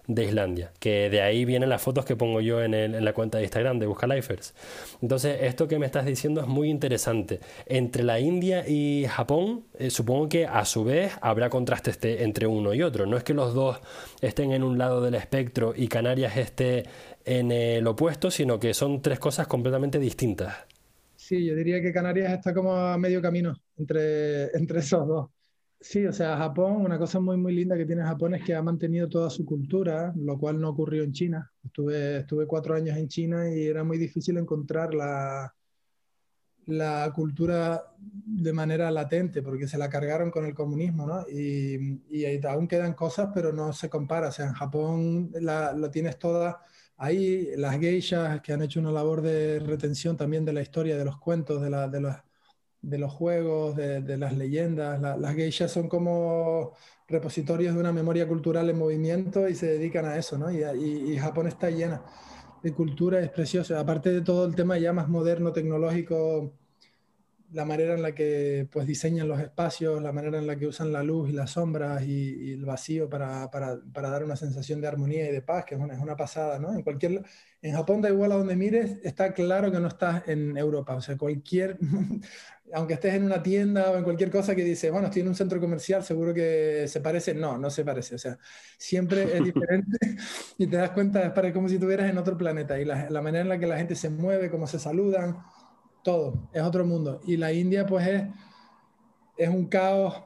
Islandia, 0.05 0.73
que 0.79 1.09
de 1.09 1.21
ahí 1.21 1.45
vienen 1.45 1.69
las 1.69 1.81
fotos 1.81 2.03
que 2.03 2.17
pongo 2.17 2.41
yo 2.41 2.61
en, 2.61 2.73
el, 2.73 2.93
en 2.93 3.05
la 3.05 3.13
cuenta 3.13 3.37
de 3.37 3.45
Instagram 3.45 3.79
de 3.79 3.85
Buscalifers. 3.85 4.53
Entonces, 5.01 5.43
esto 5.43 5.69
que 5.69 5.79
me 5.79 5.85
estás 5.85 6.05
diciendo 6.05 6.41
es 6.41 6.47
muy 6.47 6.69
interesante. 6.69 7.39
Entre 7.65 8.03
la 8.03 8.19
India 8.19 8.67
y 8.67 9.05
Japón, 9.07 9.63
eh, 9.77 9.89
supongo 9.89 10.27
que 10.27 10.45
a 10.45 10.65
su 10.65 10.83
vez 10.83 11.13
habrá 11.21 11.49
contraste 11.49 11.91
este, 11.91 12.23
entre 12.25 12.47
uno 12.47 12.73
y 12.73 12.81
otro. 12.81 13.05
No 13.05 13.15
es 13.15 13.23
que 13.23 13.33
los 13.33 13.53
dos 13.53 13.79
estén 14.19 14.51
en 14.51 14.63
un 14.63 14.77
lado 14.77 14.99
del 14.99 15.15
espectro 15.15 15.73
y 15.73 15.87
Canarias 15.87 16.35
esté 16.35 16.83
en 17.23 17.53
el 17.53 17.87
opuesto, 17.87 18.29
sino 18.29 18.59
que 18.59 18.73
son 18.73 19.01
tres 19.01 19.19
cosas 19.19 19.47
completamente 19.47 19.99
distintas. 19.99 20.65
Sí, 21.29 21.45
yo 21.45 21.55
diría 21.55 21.79
que 21.81 21.93
Canarias 21.93 22.33
está 22.33 22.53
como 22.55 22.73
a 22.75 22.97
medio 22.97 23.21
camino 23.21 23.53
entre, 23.77 24.45
entre 24.57 24.79
esos 24.79 25.07
dos. 25.07 25.29
Sí, 25.81 26.05
o 26.05 26.11
sea, 26.11 26.35
Japón, 26.37 26.81
una 26.81 26.97
cosa 26.97 27.19
muy, 27.21 27.37
muy 27.37 27.53
linda 27.55 27.77
que 27.77 27.85
tiene 27.85 28.03
Japón 28.03 28.35
es 28.35 28.43
que 28.43 28.53
ha 28.55 28.61
mantenido 28.61 29.07
toda 29.07 29.29
su 29.29 29.45
cultura, 29.45 30.11
lo 30.15 30.37
cual 30.37 30.59
no 30.59 30.69
ocurrió 30.69 31.03
en 31.03 31.13
China. 31.13 31.51
Estuve, 31.63 32.17
estuve 32.19 32.47
cuatro 32.47 32.75
años 32.75 32.97
en 32.97 33.07
China 33.07 33.49
y 33.49 33.65
era 33.67 33.83
muy 33.83 33.97
difícil 33.97 34.37
encontrar 34.37 34.93
la, 34.93 35.53
la 36.65 37.11
cultura 37.15 37.83
de 37.97 38.53
manera 38.53 38.91
latente, 38.91 39.41
porque 39.41 39.67
se 39.67 39.77
la 39.77 39.89
cargaron 39.89 40.29
con 40.31 40.45
el 40.45 40.53
comunismo, 40.53 41.07
¿no? 41.07 41.25
Y, 41.29 42.03
y 42.09 42.45
aún 42.45 42.67
quedan 42.67 42.93
cosas, 42.93 43.29
pero 43.33 43.51
no 43.51 43.73
se 43.73 43.89
compara. 43.89 44.27
O 44.29 44.31
sea, 44.31 44.47
en 44.47 44.53
Japón 44.53 45.31
la, 45.41 45.73
lo 45.73 45.89
tienes 45.89 46.19
toda 46.19 46.61
Ahí 46.99 47.49
las 47.55 47.79
geishas 47.79 48.41
que 48.41 48.53
han 48.53 48.61
hecho 48.61 48.79
una 48.79 48.91
labor 48.91 49.21
de 49.21 49.59
retención 49.59 50.17
también 50.17 50.45
de 50.45 50.53
la 50.53 50.61
historia, 50.61 50.97
de 50.97 51.05
los 51.05 51.17
cuentos, 51.17 51.61
de, 51.61 51.69
la, 51.69 51.87
de, 51.87 52.97
los, 52.99 53.11
juegos, 53.11 53.75
de, 53.75 54.17
las 54.17 54.33
leyendas. 54.37 55.01
La, 55.01 55.17
las 55.17 55.35
geishas 55.35 55.71
son 55.71 55.87
como 55.89 56.73
repositorios 57.07 57.73
de 57.73 57.79
una 57.79 57.93
memoria 57.93 58.27
cultural 58.27 58.69
en 58.69 58.77
movimiento 58.77 59.47
y 59.47 59.55
se 59.55 59.67
dedican 59.67 60.05
a 60.05 60.17
eso, 60.17 60.37
¿no? 60.37 60.51
Y, 60.51 60.63
y, 60.63 61.13
y 61.13 61.17
Japón 61.17 61.47
está 61.47 61.69
llena 61.69 62.03
de 62.61 62.73
cultura, 62.73 63.19
es 63.21 63.29
precioso. 63.29 63.77
Aparte 63.79 64.11
de 64.11 64.21
todo 64.21 64.45
el 64.45 64.55
tema 64.55 64.77
ya 64.77 64.93
más 64.93 65.07
moderno, 65.09 65.53
tecnológico, 65.53 66.53
la 67.51 67.65
manera 67.65 67.95
en 67.95 68.01
la 68.01 68.13
que 68.13 68.67
pues, 68.71 68.85
diseñan 68.85 69.27
los 69.27 69.39
espacios, 69.39 70.01
la 70.01 70.11
manera 70.11 70.37
en 70.37 70.47
la 70.47 70.55
que 70.55 70.67
usan 70.67 70.91
la 70.91 71.03
luz 71.03 71.29
y 71.29 71.33
las 71.33 71.51
sombras 71.51 72.03
y, 72.03 72.49
y 72.49 72.51
el 72.53 72.65
vacío 72.65 73.09
para, 73.09 73.49
para, 73.49 73.79
para, 73.91 74.09
dar 74.09 74.23
una 74.23 74.35
sensación 74.35 74.81
de 74.81 74.87
armonía 74.87 75.29
y 75.29 75.31
de 75.31 75.41
paz, 75.41 75.65
que 75.65 75.75
es 75.75 75.81
una, 75.81 75.95
es 75.95 75.99
una, 75.99 76.15
pasada, 76.15 76.59
¿no? 76.59 76.73
En, 76.73 76.83
cualquier, 76.83 77.23
en 77.61 77.73
Japón 77.73 78.01
da 78.01 78.09
igual 78.09 78.31
a 78.31 78.35
donde 78.35 78.55
mires, 78.55 78.99
está 79.03 79.33
claro 79.33 79.71
que 79.71 79.79
no 79.79 79.87
estás 79.87 80.27
en 80.27 80.57
Europa, 80.57 80.95
o 80.95 81.01
sea, 81.01 81.17
cualquier, 81.17 81.79
aunque 82.73 82.93
estés 82.93 83.15
en 83.15 83.23
una 83.23 83.41
tienda 83.41 83.89
o 83.89 83.97
en 83.97 84.03
cualquier 84.03 84.29
cosa 84.29 84.53
que 84.55 84.63
dice, 84.63 84.91
bueno, 84.91 85.07
estoy 85.07 85.23
en 85.23 85.29
un 85.29 85.35
centro 85.35 85.59
comercial, 85.59 86.03
seguro 86.03 86.33
que 86.33 86.85
se 86.87 87.01
parece, 87.01 87.33
no, 87.33 87.57
no 87.57 87.69
se 87.71 87.83
parece, 87.83 88.15
o 88.15 88.19
sea, 88.19 88.37
siempre 88.77 89.23
es 89.23 89.43
diferente 89.43 89.97
y 90.57 90.67
te 90.67 90.77
das 90.77 90.91
cuenta, 90.91 91.33
es 91.35 91.53
como 91.53 91.67
si 91.67 91.75
estuvieras 91.75 92.09
en 92.09 92.17
otro 92.19 92.37
planeta. 92.37 92.79
Y 92.79 92.85
la, 92.85 93.09
la 93.09 93.21
manera 93.21 93.41
en 93.41 93.49
la 93.49 93.57
que 93.57 93.65
la 93.65 93.77
gente 93.77 93.95
se 93.95 94.09
mueve, 94.09 94.51
cómo 94.51 94.67
se 94.67 94.77
saludan, 94.77 95.37
todo, 96.03 96.49
es 96.53 96.61
otro 96.61 96.85
mundo. 96.85 97.21
Y 97.25 97.37
la 97.37 97.51
India 97.53 97.85
pues 97.85 98.07
es, 98.07 98.23
es 99.37 99.49
un 99.49 99.67
caos 99.67 100.23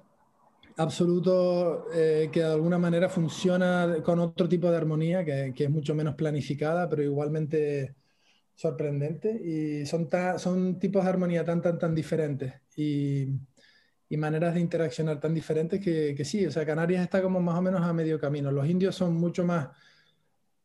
absoluto 0.77 1.87
eh, 1.93 2.29
que 2.31 2.39
de 2.41 2.53
alguna 2.53 2.77
manera 2.77 3.09
funciona 3.09 3.97
con 4.03 4.19
otro 4.19 4.49
tipo 4.49 4.69
de 4.71 4.77
armonía 4.77 5.23
que, 5.23 5.53
que, 5.55 5.65
es 5.65 5.69
mucho 5.69 5.93
menos 5.95 6.15
planificada, 6.15 6.89
pero 6.89 7.03
igualmente 7.03 7.95
sorprendente. 8.55 9.31
Y 9.43 9.85
son, 9.85 10.09
ta, 10.09 10.39
son 10.39 10.79
tipos 10.79 11.03
de 11.03 11.09
armonía 11.09 11.45
tan, 11.45 11.61
tan, 11.61 11.77
tan 11.77 11.95
diferentes 11.95 12.53
y, 12.75 13.27
y 14.09 14.17
maneras 14.17 14.53
de 14.53 14.59
interaccionar 14.61 15.19
tan 15.19 15.33
diferentes 15.33 15.79
que, 15.79 16.13
que, 16.15 16.25
sí, 16.25 16.45
o 16.45 16.51
sea, 16.51 16.65
Canarias 16.65 17.03
está 17.03 17.21
como 17.21 17.39
más 17.41 17.57
o 17.57 17.61
menos 17.61 17.81
a 17.81 17.93
medio 17.93 18.19
camino. 18.19 18.51
Los 18.51 18.67
indios 18.67 18.95
son 18.95 19.15
mucho 19.15 19.43
más 19.45 19.69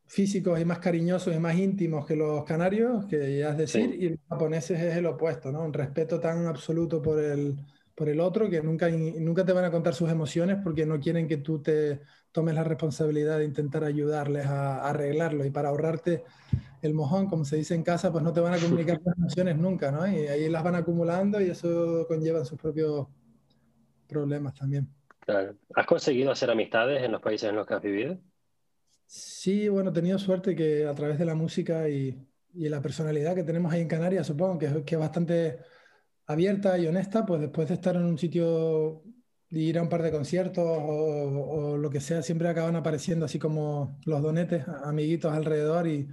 físicos 0.08 0.58
y 0.58 0.64
más 0.64 0.78
cariñosos 0.78 1.36
y 1.36 1.38
más 1.38 1.56
íntimos 1.56 2.06
que 2.06 2.16
los 2.16 2.42
canarios, 2.44 3.04
que 3.06 3.38
ya 3.38 3.50
es 3.50 3.58
decir, 3.58 3.90
sí. 3.90 3.96
y 4.00 4.08
los 4.10 4.18
japoneses 4.28 4.80
es 4.80 4.96
el 4.96 5.06
opuesto, 5.06 5.52
¿no? 5.52 5.62
Un 5.62 5.72
respeto 5.72 6.18
tan 6.18 6.46
absoluto 6.46 7.02
por 7.02 7.22
el, 7.22 7.56
por 7.94 8.08
el 8.08 8.18
otro 8.18 8.48
que 8.48 8.62
nunca, 8.62 8.88
nunca 8.88 9.44
te 9.44 9.52
van 9.52 9.66
a 9.66 9.70
contar 9.70 9.94
sus 9.94 10.10
emociones 10.10 10.56
porque 10.64 10.86
no 10.86 10.98
quieren 10.98 11.28
que 11.28 11.36
tú 11.36 11.60
te 11.60 12.00
tomes 12.32 12.54
la 12.54 12.64
responsabilidad 12.64 13.38
de 13.38 13.44
intentar 13.44 13.84
ayudarles 13.84 14.46
a, 14.46 14.78
a 14.78 14.90
arreglarlo 14.90 15.44
y 15.44 15.50
para 15.50 15.68
ahorrarte 15.68 16.24
el 16.80 16.94
mojón, 16.94 17.28
como 17.28 17.44
se 17.44 17.56
dice 17.56 17.74
en 17.74 17.82
casa, 17.82 18.10
pues 18.10 18.24
no 18.24 18.32
te 18.32 18.40
van 18.40 18.54
a 18.54 18.58
comunicar 18.58 18.98
las 19.04 19.16
emociones 19.16 19.58
nunca, 19.58 19.92
¿no? 19.92 20.06
Y 20.06 20.26
ahí 20.26 20.48
las 20.48 20.64
van 20.64 20.76
acumulando 20.76 21.38
y 21.40 21.50
eso 21.50 22.06
conlleva 22.08 22.44
sus 22.46 22.58
propios 22.58 23.08
problemas 24.08 24.54
también. 24.54 24.88
Claro. 25.20 25.54
¿Has 25.74 25.86
conseguido 25.86 26.30
hacer 26.30 26.50
amistades 26.50 27.02
en 27.02 27.12
los 27.12 27.20
países 27.20 27.50
en 27.50 27.56
los 27.56 27.66
que 27.66 27.74
has 27.74 27.82
vivido? 27.82 28.18
Sí, 29.10 29.68
bueno, 29.70 29.90
he 29.90 29.92
tenido 29.94 30.18
suerte 30.18 30.54
que 30.54 30.86
a 30.86 30.94
través 30.94 31.18
de 31.18 31.24
la 31.24 31.34
música 31.34 31.88
y, 31.88 32.14
y 32.52 32.68
la 32.68 32.82
personalidad 32.82 33.34
que 33.34 33.42
tenemos 33.42 33.72
ahí 33.72 33.80
en 33.80 33.88
Canarias, 33.88 34.26
supongo 34.26 34.58
que, 34.58 34.66
es 34.94 34.98
bastante 34.98 35.58
abierta 36.26 36.78
y 36.78 36.86
honesta, 36.86 37.24
pues 37.26 37.40
después 37.40 37.68
de 37.68 37.74
estar 37.74 37.96
en 37.96 38.04
un 38.04 38.18
sitio 38.18 39.02
y 39.50 39.60
ir 39.70 39.78
a 39.78 39.82
un 39.82 39.88
par 39.88 40.02
de 40.02 40.10
conciertos 40.10 40.64
o, 40.66 41.76
lo 41.78 41.90
que 41.90 42.00
sea, 42.00 42.22
siempre 42.22 42.48
acaban 42.48 42.76
apareciendo 42.76 43.24
así 43.24 43.38
como 43.38 43.98
los 44.04 44.22
donetes, 44.22 44.64
amiguitos 44.84 45.32
alrededor 45.32 45.86
y, 45.88 46.08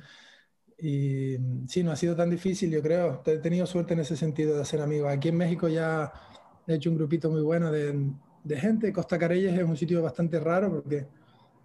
y 0.78 1.38
sí, 1.68 1.84
no 1.84 1.92
ha 1.92 1.96
sido 1.98 2.16
tan 2.16 2.30
difícil, 2.30 2.72
yo 2.72 2.82
creo. 2.82 3.24
He 3.26 3.38
tenido 3.40 3.66
suerte 3.66 3.94
en 3.94 4.02
ese 4.02 4.16
sentido 4.18 4.56
de 4.56 4.62
hacer 4.62 4.82
amigos. 4.82 5.12
Aquí 5.12 5.30
en 5.30 5.38
México 5.38 5.68
ya 5.68 6.14
he 6.68 6.76
hecho 6.76 6.90
un 6.90 6.98
grupito 6.98 7.30
muy 7.30 7.42
bueno 7.42 7.72
de, 7.72 8.14
gente. 8.58 8.94
Costa 8.94 9.18
Careyes 9.20 9.58
es 9.58 9.64
un 9.64 9.78
sitio 9.78 10.02
bastante 10.02 10.40
raro 10.40 10.72
porque 10.72 11.08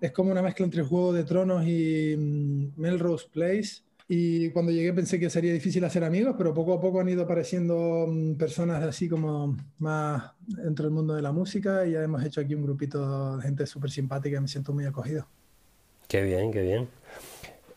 es 0.00 0.12
como 0.12 0.30
una 0.30 0.42
mezcla 0.42 0.64
entre 0.64 0.82
Juego 0.82 1.12
de 1.12 1.24
Tronos 1.24 1.66
y 1.66 2.14
mm, 2.16 2.80
Melrose 2.80 3.28
Place. 3.30 3.82
Y 4.08 4.50
cuando 4.50 4.72
llegué 4.72 4.92
pensé 4.92 5.20
que 5.20 5.30
sería 5.30 5.52
difícil 5.52 5.84
hacer 5.84 6.02
amigos, 6.02 6.34
pero 6.36 6.52
poco 6.52 6.74
a 6.74 6.80
poco 6.80 7.00
han 7.00 7.08
ido 7.08 7.22
apareciendo 7.22 8.06
mm, 8.08 8.34
personas 8.34 8.82
así 8.82 9.08
como 9.08 9.56
más 9.78 10.32
dentro 10.46 10.86
del 10.86 10.94
mundo 10.94 11.14
de 11.14 11.22
la 11.22 11.30
música 11.30 11.86
y 11.86 11.92
ya 11.92 12.02
hemos 12.02 12.24
hecho 12.24 12.40
aquí 12.40 12.54
un 12.54 12.64
grupito 12.64 13.36
de 13.36 13.42
gente 13.42 13.66
súper 13.66 13.90
simpática 13.90 14.40
me 14.40 14.48
siento 14.48 14.72
muy 14.72 14.84
acogido. 14.84 15.28
Qué 16.08 16.22
bien, 16.22 16.50
qué 16.50 16.62
bien. 16.62 16.88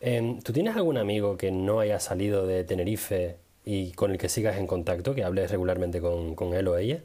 Em, 0.00 0.40
¿Tú 0.40 0.52
tienes 0.52 0.74
algún 0.76 0.98
amigo 0.98 1.36
que 1.36 1.52
no 1.52 1.78
haya 1.80 2.00
salido 2.00 2.46
de 2.46 2.64
Tenerife 2.64 3.36
y 3.64 3.92
con 3.92 4.10
el 4.10 4.18
que 4.18 4.28
sigas 4.28 4.58
en 4.58 4.66
contacto, 4.66 5.14
que 5.14 5.22
hables 5.22 5.50
regularmente 5.50 6.00
con 6.00 6.54
él 6.54 6.68
o 6.68 6.76
ella? 6.76 7.02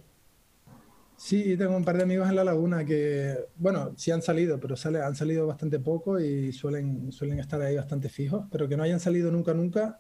Sí, 1.21 1.58
tengo 1.58 1.75
un 1.75 1.84
par 1.84 1.97
de 1.97 2.03
amigos 2.03 2.29
en 2.29 2.36
la 2.38 2.45
laguna 2.45 2.86
que, 2.86 3.38
bueno, 3.58 3.93
sí 3.97 4.10
han 4.10 4.21
salido, 4.21 4.58
pero 4.58 4.77
sale, 4.77 5.01
han 5.01 5.15
salido 5.15 5.45
bastante 5.45 5.77
poco 5.77 6.17
y 6.17 6.53
suelen, 6.53 7.12
suelen 7.12 7.39
estar 7.39 7.62
ahí 7.62 7.75
bastante 7.75 8.08
fijos, 8.08 8.45
pero 8.49 8.69
que 8.69 8.77
no 8.77 8.84
hayan 8.84 9.01
salido 9.01 9.29
nunca, 9.29 9.53
nunca, 9.53 9.99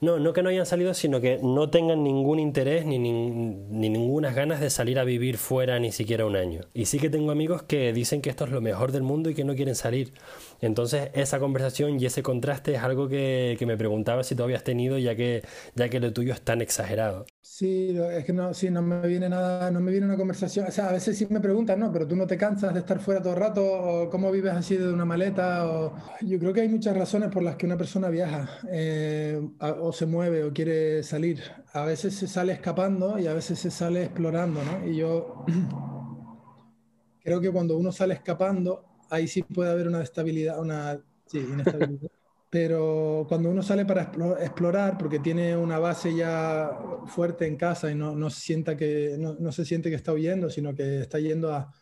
no, 0.00 0.18
no 0.18 0.32
que 0.32 0.42
no 0.42 0.48
hayan 0.48 0.66
salido, 0.66 0.94
sino 0.94 1.20
que 1.20 1.38
no 1.42 1.70
tengan 1.70 2.02
ningún 2.02 2.38
interés 2.38 2.86
ni, 2.86 2.98
ni, 2.98 3.12
ni 3.12 3.90
ninguna 3.90 4.32
ganas 4.32 4.60
de 4.60 4.70
salir 4.70 4.98
a 4.98 5.04
vivir 5.04 5.36
fuera 5.38 5.78
ni 5.78 5.92
siquiera 5.92 6.26
un 6.26 6.36
año. 6.36 6.62
Y 6.74 6.86
sí 6.86 6.98
que 6.98 7.10
tengo 7.10 7.30
amigos 7.30 7.62
que 7.62 7.92
dicen 7.92 8.22
que 8.22 8.30
esto 8.30 8.44
es 8.44 8.50
lo 8.50 8.60
mejor 8.60 8.92
del 8.92 9.02
mundo 9.02 9.30
y 9.30 9.34
que 9.34 9.44
no 9.44 9.54
quieren 9.54 9.74
salir. 9.74 10.12
Entonces, 10.60 11.10
esa 11.14 11.38
conversación 11.38 12.00
y 12.00 12.06
ese 12.06 12.22
contraste 12.22 12.74
es 12.74 12.82
algo 12.82 13.08
que, 13.08 13.56
que 13.58 13.66
me 13.66 13.76
preguntaba 13.76 14.24
si 14.24 14.34
tú 14.34 14.42
habías 14.42 14.64
tenido, 14.64 14.98
ya 14.98 15.14
que, 15.16 15.42
ya 15.74 15.88
que 15.88 16.00
lo 16.00 16.12
tuyo 16.12 16.32
es 16.32 16.42
tan 16.42 16.60
exagerado. 16.60 17.26
Sí, 17.42 17.94
es 17.98 18.24
que 18.24 18.32
no, 18.32 18.52
no 18.70 18.82
me 18.82 19.06
viene 19.08 19.28
nada, 19.28 19.70
no 19.70 19.80
me 19.80 19.90
viene 19.90 20.06
una 20.06 20.16
conversación. 20.16 20.66
O 20.66 20.70
sea, 20.70 20.88
a 20.88 20.92
veces 20.92 21.18
sí 21.18 21.26
me 21.28 21.40
preguntan, 21.40 21.80
no, 21.80 21.92
pero 21.92 22.06
tú 22.06 22.16
no 22.16 22.26
te 22.26 22.38
cansas 22.38 22.72
de 22.72 22.80
estar 22.80 23.00
fuera 23.00 23.20
todo 23.20 23.34
el 23.34 23.40
rato, 23.40 23.62
o 23.62 24.08
cómo 24.08 24.30
vives 24.30 24.52
así 24.52 24.76
de 24.76 24.90
una 24.90 25.04
maleta. 25.04 25.66
O... 25.68 25.94
Yo 26.22 26.38
creo 26.38 26.52
que 26.54 26.62
hay 26.62 26.68
muchas 26.68 26.96
razones 26.96 27.30
por 27.30 27.42
las 27.42 27.56
que 27.56 27.66
una 27.66 27.76
persona 27.76 28.08
viaja, 28.08 28.48
eh, 28.70 29.40
o 29.72 29.92
se 29.92 30.06
mueve, 30.06 30.44
o 30.44 30.52
quiere 30.52 31.02
salir. 31.02 31.42
A 31.72 31.84
veces 31.84 32.14
se 32.14 32.26
sale 32.26 32.52
escapando 32.52 33.18
y 33.18 33.26
a 33.26 33.34
veces 33.34 33.58
se 33.58 33.70
sale 33.70 34.04
explorando, 34.04 34.60
¿no? 34.62 34.86
Y 34.88 34.96
yo 34.96 35.44
creo 37.22 37.40
que 37.40 37.50
cuando 37.50 37.76
uno 37.76 37.92
sale 37.92 38.14
escapando, 38.14 38.84
ahí 39.10 39.28
sí 39.28 39.42
puede 39.42 39.70
haber 39.70 39.88
una 39.88 40.02
estabilidad, 40.02 40.60
una 40.60 41.00
sí. 41.26 41.46
Pero 42.50 43.26
cuando 43.28 43.48
uno 43.48 43.62
sale 43.62 43.84
para 43.86 44.10
explorar, 44.40 44.98
porque 44.98 45.20
tiene 45.20 45.56
una 45.56 45.78
base 45.78 46.16
ya 46.16 46.68
fuerte 47.06 47.46
en 47.46 47.56
casa 47.56 47.92
y 47.92 47.94
no, 47.94 48.16
no 48.16 48.28
sienta 48.28 48.76
que, 48.76 49.14
no, 49.16 49.36
no, 49.38 49.52
se 49.52 49.64
siente 49.64 49.88
que 49.88 49.94
está 49.94 50.12
huyendo, 50.12 50.50
sino 50.50 50.74
que 50.74 51.02
está 51.02 51.20
yendo 51.20 51.54
a, 51.54 51.72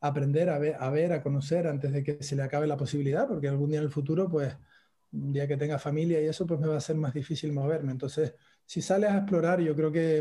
aprender, 0.00 0.50
a 0.50 0.58
ver, 0.58 0.76
a 0.78 0.90
ver, 0.90 1.12
a 1.12 1.22
conocer 1.22 1.66
antes 1.66 1.90
de 1.92 2.04
que 2.04 2.22
se 2.22 2.36
le 2.36 2.42
acabe 2.42 2.66
la 2.66 2.76
posibilidad, 2.76 3.26
porque 3.26 3.48
algún 3.48 3.70
día 3.70 3.78
en 3.78 3.86
el 3.86 3.90
futuro, 3.90 4.28
pues, 4.28 4.54
un 5.14 5.32
día 5.32 5.46
que 5.46 5.56
tenga 5.56 5.78
familia 5.78 6.20
y 6.20 6.26
eso, 6.26 6.46
pues 6.46 6.60
me 6.60 6.66
va 6.68 6.76
a 6.76 6.80
ser 6.80 6.96
más 6.96 7.14
difícil 7.14 7.52
moverme. 7.52 7.92
Entonces, 7.92 8.34
si 8.66 8.82
sales 8.82 9.10
a 9.10 9.18
explorar, 9.18 9.60
yo 9.60 9.74
creo 9.76 9.92
que 9.92 10.18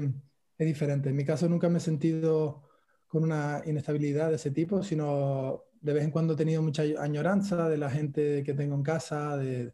es 0.58 0.67
diferente. 0.67 1.10
En 1.10 1.15
mi 1.15 1.25
caso 1.25 1.49
nunca 1.49 1.69
me 1.69 1.77
he 1.79 1.82
sentido 1.82 2.63
con 3.08 3.23
una 3.23 3.62
inestabilidad 3.65 4.29
de 4.29 4.36
ese 4.36 4.51
tipo, 4.51 4.84
sino 4.84 5.65
de 5.82 5.93
vez 5.93 6.03
en 6.03 6.12
cuando 6.12 6.34
he 6.34 6.38
tenido 6.38 6.62
mucha 6.62 6.84
añoranza 6.99 7.69
de 7.69 7.77
la 7.77 7.89
gente 7.89 8.43
que 8.43 8.53
tengo 8.53 8.75
en 8.75 8.84
casa, 8.84 9.38
de, 9.38 9.73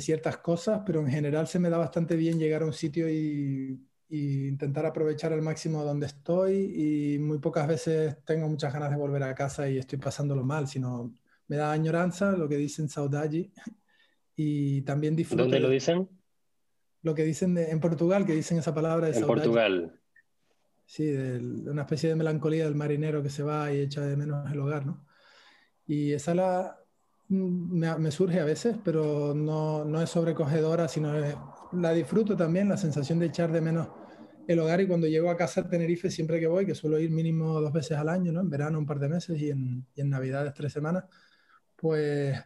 ciertas 0.00 0.36
cosas, 0.38 0.82
pero 0.86 1.00
en 1.00 1.08
general 1.08 1.48
se 1.48 1.58
me 1.58 1.70
da 1.70 1.78
bastante 1.78 2.14
bien 2.16 2.38
llegar 2.38 2.62
a 2.62 2.66
un 2.66 2.72
sitio 2.72 3.08
y, 3.10 3.88
intentar 4.14 4.84
aprovechar 4.84 5.32
al 5.32 5.40
máximo 5.40 5.82
donde 5.84 6.04
estoy 6.04 7.14
y 7.16 7.18
muy 7.18 7.38
pocas 7.38 7.66
veces 7.66 8.18
tengo 8.26 8.46
muchas 8.46 8.70
ganas 8.70 8.90
de 8.90 8.96
volver 8.96 9.22
a 9.22 9.34
casa 9.34 9.70
y 9.70 9.78
estoy 9.78 9.98
pasándolo 9.98 10.44
mal, 10.44 10.68
sino 10.68 11.14
me 11.52 11.58
da 11.58 11.70
añoranza 11.70 12.32
lo 12.32 12.48
que 12.48 12.56
dicen 12.56 12.88
saudade 12.88 13.50
y 14.34 14.80
también 14.82 15.14
disfruto. 15.14 15.42
¿Dónde 15.42 15.60
lo 15.60 15.68
dicen? 15.68 16.08
Lo 17.02 17.14
que 17.14 17.24
dicen 17.24 17.58
en 17.58 17.78
Portugal, 17.78 18.24
que 18.24 18.32
dicen 18.34 18.56
esa 18.56 18.72
palabra 18.72 19.10
de 19.10 19.18
En 19.18 19.26
Portugal. 19.26 20.00
Sí, 20.86 21.04
de, 21.04 21.36
una 21.70 21.82
especie 21.82 22.08
de 22.08 22.14
melancolía 22.14 22.64
del 22.64 22.74
marinero 22.74 23.22
que 23.22 23.28
se 23.28 23.42
va 23.42 23.70
y 23.70 23.80
echa 23.80 24.00
de 24.00 24.16
menos 24.16 24.50
el 24.50 24.60
hogar, 24.60 24.86
¿no? 24.86 25.04
Y 25.86 26.12
esa 26.12 26.34
la, 26.34 26.80
me, 27.28 28.10
surge 28.10 28.40
a 28.40 28.46
veces, 28.46 28.78
pero 28.82 29.34
no, 29.34 29.84
no 29.84 30.00
es 30.00 30.08
sobrecogedora, 30.08 30.88
sino 30.88 31.12
la 31.72 31.92
disfruto 31.92 32.34
también, 32.34 32.70
la 32.70 32.78
sensación 32.78 33.18
de 33.18 33.26
echar 33.26 33.52
de 33.52 33.60
menos 33.60 33.88
el 34.46 34.58
hogar 34.58 34.80
y 34.80 34.86
cuando 34.86 35.06
llego 35.06 35.30
a 35.30 35.36
casa 35.36 35.60
a 35.60 35.68
Tenerife 35.68 36.10
siempre 36.10 36.40
que 36.40 36.46
voy, 36.46 36.64
que 36.64 36.74
suelo 36.74 36.98
ir 36.98 37.10
mínimo 37.10 37.60
dos 37.60 37.72
veces 37.74 37.98
al 37.98 38.08
año, 38.08 38.32
¿no? 38.32 38.40
En 38.40 38.48
verano 38.48 38.78
un 38.78 38.86
par 38.86 38.98
de 38.98 39.10
meses 39.10 39.38
y 39.38 39.50
en, 39.50 39.86
y 39.94 40.00
en 40.00 40.08
Navidades 40.08 40.54
tres 40.54 40.72
semanas, 40.72 41.04
pues 41.82 42.38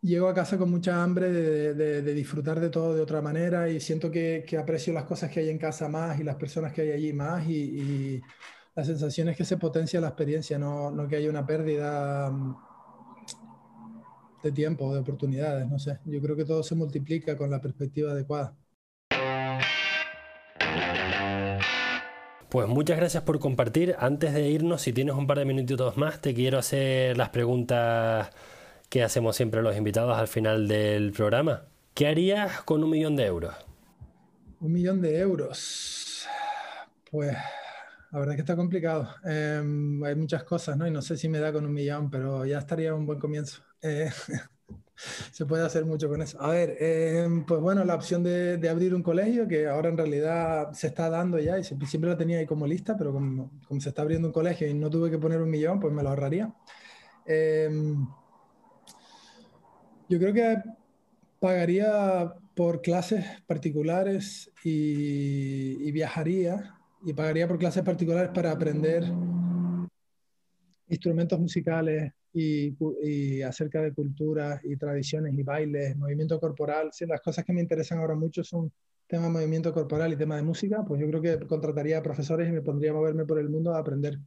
llego 0.00 0.28
a 0.28 0.34
casa 0.34 0.56
con 0.56 0.70
mucha 0.70 1.02
hambre 1.02 1.30
de, 1.30 2.14
disfrutar 2.14 2.58
de 2.58 2.70
todo 2.70 2.94
de 2.94 3.02
otra 3.02 3.20
manera 3.20 3.68
y 3.68 3.80
siento 3.80 4.10
que, 4.10 4.46
aprecio 4.58 4.94
las 4.94 5.04
cosas 5.04 5.30
que 5.30 5.40
hay 5.40 5.50
en 5.50 5.58
casa 5.58 5.88
más 5.88 6.18
y 6.18 6.24
las 6.24 6.36
personas 6.36 6.72
que 6.72 6.80
hay 6.80 6.92
allí 6.92 7.12
más 7.12 7.46
y, 7.46 7.52
y 7.52 8.22
la 8.74 8.82
sensación 8.82 9.28
es 9.28 9.36
que 9.36 9.44
se 9.44 9.58
potencia 9.58 10.00
la 10.00 10.08
experiencia, 10.08 10.58
no, 10.58 10.90
no 10.90 11.06
que 11.06 11.16
haya 11.16 11.28
una 11.28 11.46
pérdida 11.46 12.32
de 14.42 14.52
tiempo, 14.52 14.92
de 14.92 15.00
oportunidades, 15.00 15.68
no 15.68 15.78
sé. 15.78 15.98
Yo 16.06 16.20
creo 16.22 16.34
que 16.34 16.46
todo 16.46 16.62
se 16.62 16.74
multiplica 16.74 17.36
con 17.36 17.50
la 17.50 17.60
perspectiva 17.60 18.12
adecuada. 18.12 18.56
Pues 22.52 22.68
muchas 22.68 22.98
gracias 22.98 23.22
por 23.22 23.38
compartir. 23.38 23.96
Antes 23.98 24.34
de 24.34 24.50
irnos, 24.50 24.82
si 24.82 24.92
tienes 24.92 25.14
un 25.14 25.26
par 25.26 25.38
de 25.38 25.46
minutitos 25.46 25.96
más, 25.96 26.20
te 26.20 26.34
quiero 26.34 26.58
hacer 26.58 27.16
las 27.16 27.30
preguntas 27.30 28.28
que 28.90 29.02
hacemos 29.02 29.36
siempre 29.36 29.62
los 29.62 29.74
invitados 29.74 30.18
al 30.18 30.28
final 30.28 30.68
del 30.68 31.12
programa. 31.12 31.62
¿Qué 31.94 32.08
harías 32.08 32.60
con 32.64 32.84
un 32.84 32.90
millón 32.90 33.16
de 33.16 33.24
euros? 33.24 33.54
Un 34.60 34.70
millón 34.70 35.00
de 35.00 35.18
euros. 35.18 36.26
Pues 37.10 37.34
la 38.10 38.18
verdad 38.18 38.34
es 38.34 38.36
que 38.36 38.42
está 38.42 38.54
complicado. 38.54 39.08
Em, 39.24 40.04
hay 40.04 40.14
muchas 40.14 40.44
cosas, 40.44 40.76
¿no? 40.76 40.86
Y 40.86 40.90
no 40.90 41.00
sé 41.00 41.16
si 41.16 41.30
me 41.30 41.38
da 41.38 41.54
con 41.54 41.64
un 41.64 41.72
millón, 41.72 42.10
pero 42.10 42.44
ya 42.44 42.58
estaría 42.58 42.94
un 42.94 43.06
buen 43.06 43.18
comienzo. 43.18 43.62
Eh, 43.80 44.10
se 44.94 45.46
puede 45.46 45.64
hacer 45.64 45.84
mucho 45.84 46.08
con 46.08 46.22
eso. 46.22 46.40
A 46.40 46.50
ver, 46.50 46.76
em, 46.80 47.44
pues 47.44 47.60
bueno, 47.60 47.84
la 47.84 47.94
opción 47.94 48.22
de, 48.22 48.68
abrir 48.68 48.94
un 48.94 49.02
colegio, 49.02 49.48
que 49.48 49.66
ahora 49.66 49.88
en 49.88 49.96
realidad 49.96 50.72
se 50.72 50.88
está 50.88 51.10
dando 51.10 51.38
ya, 51.38 51.58
y 51.58 51.64
siempre, 51.64 52.10
la 52.10 52.16
tenía 52.16 52.38
ahí 52.38 52.46
como 52.46 52.66
lista, 52.66 52.96
pero 52.96 53.12
como, 53.12 53.50
se 53.80 53.88
está 53.88 54.02
abriendo 54.02 54.28
un 54.28 54.34
colegio 54.34 54.68
y 54.68 54.74
no 54.74 54.90
tuve 54.90 55.10
que 55.10 55.18
poner 55.18 55.40
un 55.40 55.50
millón, 55.50 55.80
pues 55.80 55.92
me 55.92 56.02
lo 56.02 56.10
ahorraría. 56.10 56.54
Em, 57.26 58.06
yo 60.08 60.18
creo 60.18 60.32
que 60.34 60.56
pagaría 61.40 62.34
por 62.54 62.82
clases 62.82 63.24
particulares 63.46 64.50
y 64.64 65.90
viajaría 65.92 66.76
y 67.04 67.12
pagaría 67.14 67.48
por 67.48 67.58
clases 67.58 67.82
particulares 67.82 68.30
para 68.34 68.52
aprender 68.52 69.04
instrumentos 70.88 71.38
musicales 71.40 72.12
y, 72.32 72.76
y, 73.02 73.42
acerca 73.42 73.82
de 73.82 73.92
cultura 73.92 74.60
y 74.64 74.76
tradiciones 74.76 75.34
y 75.34 75.42
bailes, 75.42 75.96
movimiento 75.96 76.40
corporal. 76.40 76.90
Sí, 76.92 77.06
las 77.06 77.20
cosas 77.20 77.44
que 77.44 77.52
me 77.52 77.60
interesan 77.60 77.98
ahora 77.98 78.14
mucho 78.14 78.42
son 78.42 78.72
tema 79.06 79.24
de 79.24 79.30
movimiento 79.30 79.72
corporal 79.72 80.12
y 80.12 80.16
tema 80.16 80.36
de 80.36 80.42
música, 80.42 80.84
pues 80.86 81.00
yo 81.00 81.06
creo 81.08 81.20
que 81.20 81.46
contrataría 81.46 81.98
a 81.98 82.02
profesores 82.02 82.48
y 82.48 82.52
me 82.52 82.62
pondría 82.62 82.92
a 82.92 82.94
moverme 82.94 83.26
por 83.26 83.38
el 83.38 83.50
mundo 83.50 83.74
a 83.74 83.78
aprender 83.78 84.18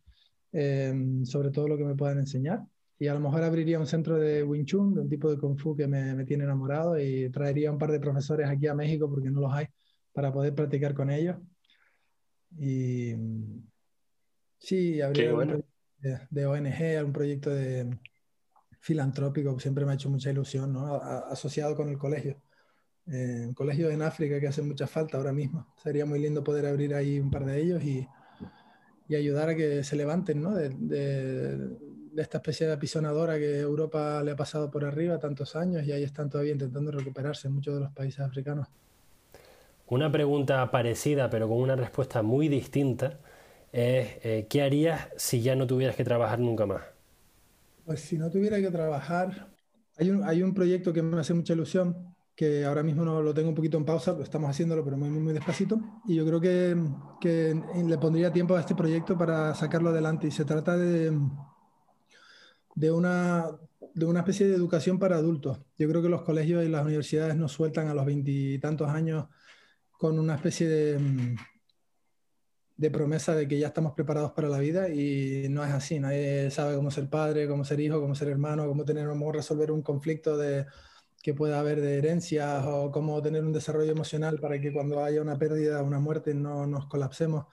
eh, 0.52 0.94
sobre 1.24 1.50
todo 1.50 1.68
lo 1.68 1.78
que 1.78 1.86
me 1.86 1.96
puedan 1.96 2.20
enseñar. 2.20 2.62
Y 2.98 3.08
a 3.08 3.13
lo 3.13 3.20
mejor 3.20 3.44
abriría 3.44 3.80
un 3.80 3.88
centro 3.88 4.18
de 4.18 4.44
Wing 4.44 4.65
Chun, 4.65 4.94
de 4.94 5.02
un 5.02 5.10
tipo 5.10 5.30
de 5.30 5.38
Kung 5.38 5.60
Fu 5.60 5.76
que 5.76 5.88
me, 5.88 6.13
me 6.13 6.24
tiene 6.24 6.46
enamorado, 6.46 7.00
y 7.00 7.30
traería 7.30 7.72
un 7.72 7.78
par 7.78 7.91
de 7.91 8.00
profesores 8.00 8.48
aquí 8.48 8.68
a 8.68 8.74
México 8.74 9.10
porque 9.10 9.30
no 9.30 9.41
los 9.41 9.54
hay 9.54 9.68
para 10.13 10.32
poder 10.32 10.54
practicar 10.54 10.94
con 10.94 11.10
ellos 11.10 11.38
y 12.58 13.15
sí, 14.58 15.02
habría. 15.02 15.32
De, 16.00 16.20
de, 16.30 16.46
ONG, 16.46 16.98
algún 16.98 17.14
proyecto 17.14 17.50
de 17.50 17.98
filantrópico, 18.80 19.60
siempre 19.60 19.86
me 19.86 19.92
ha 19.92 19.96
hecho 19.96 20.10
mucha 20.10 20.30
ilusión, 20.30 20.74
¿no? 20.74 20.96
asociado 20.96 21.76
con 21.76 21.90
el 21.90 21.98
colegio. 21.98 22.38
Eh, 23.08 23.46
un 23.48 23.54
colegio 23.54 23.90
en 23.90 24.02
África 24.02 24.40
que 24.40 24.48
hace 24.48 24.62
mucha 24.62 24.88
falta 24.88 25.18
ahora 25.18 25.34
mismo. 25.34 25.68
Sería 25.82 26.06
muy 26.06 26.20
lindo 26.20 26.44
poder 26.44 26.66
abrir 26.66 26.94
ahí 26.94 27.20
un 27.20 27.30
par 27.30 27.46
de 27.46 27.62
ellos 27.62 27.84
y, 27.84 28.08
y 29.08 29.16
ayudar 29.16 29.50
a 29.50 29.56
que 29.56 29.84
se 29.84 29.96
levanten 29.96 30.42
¿no? 30.42 30.56
de, 30.56 30.70
de, 30.70 31.58
de, 31.58 32.22
esta 32.22 32.38
especie 32.38 32.68
de 32.68 32.74
apisonadora 32.74 33.38
que 33.38 33.60
Europa 33.60 34.24
le 34.24 34.32
ha 34.32 34.36
pasado 34.36 34.72
por 34.72 34.86
arriba 34.86 35.20
tantos 35.20 35.56
años 35.56 35.86
y 35.86 35.92
ahí 35.92 36.04
están 36.04 36.30
todavía 36.30 36.54
intentando 36.54 36.92
recuperarse 36.92 37.50
muchos 37.50 37.76
de 37.76 37.82
los 37.82 37.92
países 37.92 38.22
africanos. 38.22 38.68
Una 39.88 40.12
pregunta 40.12 40.72
parecida, 40.72 41.30
pero 41.30 41.48
con 41.48 41.58
una 41.58 41.76
respuesta 41.76 42.24
muy 42.24 42.48
distinta, 42.48 43.20
eh, 43.78 44.48
¿qué 44.50 44.62
harías 44.62 45.10
si 45.18 45.42
ya 45.42 45.56
no 45.56 45.68
tuvieras 45.68 45.96
que 45.96 46.04
trabajar 46.04 46.40
nunca 46.40 46.66
más? 46.66 46.82
Pues 47.86 48.00
si 48.00 48.18
no 48.18 48.30
tuviera 48.32 48.60
que 48.62 48.72
trabajar, 48.72 49.50
hay 49.98 50.10
un, 50.10 50.24
hay 50.24 50.42
un 50.42 50.54
proyecto 50.54 50.94
que 50.94 51.02
me 51.02 51.20
hace 51.20 51.34
mucha 51.34 51.54
ilusión, 51.54 52.16
que 52.36 52.66
ahora 52.66 52.84
mismo 52.84 53.04
no 53.04 53.22
lo 53.22 53.34
tengo 53.34 53.50
un 53.50 53.56
poquito 53.56 53.78
en 53.78 53.86
pausa, 53.86 54.16
estamos 54.22 54.50
haciéndolo, 54.50 54.84
pero 54.84 54.98
muy, 54.98 55.10
muy, 55.10 55.34
despacito, 55.34 55.80
y 56.06 56.16
yo 56.16 56.26
creo 56.26 56.40
que, 56.40 56.76
que 57.20 57.62
le 57.86 57.98
pondría 57.98 58.32
tiempo 58.32 58.56
a 58.56 58.62
este 58.62 58.76
proyecto 58.76 59.18
para 59.18 59.54
sacarlo 59.56 59.90
adelante, 59.90 60.28
y 60.28 60.32
se 60.32 60.46
trata 60.46 60.78
de, 60.78 61.12
de 62.76 62.92
una 62.92 63.46
de 63.94 64.06
una 64.06 64.20
especie 64.20 64.46
de 64.48 64.56
educación 64.56 65.00
para 65.00 65.16
adultos. 65.16 65.60
Yo 65.78 65.88
creo 65.88 66.02
que 66.02 66.10
los 66.10 66.24
colegios 66.24 66.66
y 66.66 66.70
las 66.70 66.84
universidades 66.84 67.38
nos 67.38 67.54
sueltan 67.54 67.88
a 67.88 67.94
los 67.94 68.06
veintitantos 68.06 68.90
años 68.90 69.28
con 69.92 70.20
una 70.20 70.36
especie 70.36 70.68
de, 70.68 71.38
de 72.78 72.92
promesa 72.92 73.34
de 73.36 73.48
que 73.48 73.58
ya 73.58 73.68
estamos 73.68 73.94
preparados 73.94 74.32
para 74.34 74.50
la 74.50 74.60
vida 74.60 74.90
y 74.90 75.48
no 75.50 75.64
es 75.64 75.72
así. 75.72 76.00
Nadie 76.00 76.52
sabe 76.52 76.76
cómo 76.76 76.92
ser 76.92 77.10
padre, 77.10 77.48
cómo 77.48 77.64
ser 77.64 77.80
hijo, 77.80 78.02
cómo 78.02 78.16
ser 78.16 78.30
hermano, 78.30 78.68
cómo 78.68 78.84
tener 78.86 79.08
cómo 79.08 79.32
resolver 79.32 79.72
un 79.72 79.82
conflicto 79.82 80.38
de, 80.38 80.66
que 81.26 81.34
pueda 81.34 81.60
haber 81.60 81.82
de 81.82 81.98
herencias 81.98 82.66
o 82.68 82.92
cómo 82.92 83.22
tener 83.22 83.44
un 83.44 83.54
desarrollo 83.54 83.92
emocional 83.92 84.40
para 84.40 84.60
que 84.60 84.74
cuando 84.74 85.04
haya 85.04 85.22
una 85.22 85.38
pérdida 85.40 85.82
una 85.82 86.00
muerte 86.00 86.34
no 86.34 86.68
nos 86.68 86.88
colapsemos. 86.88 87.48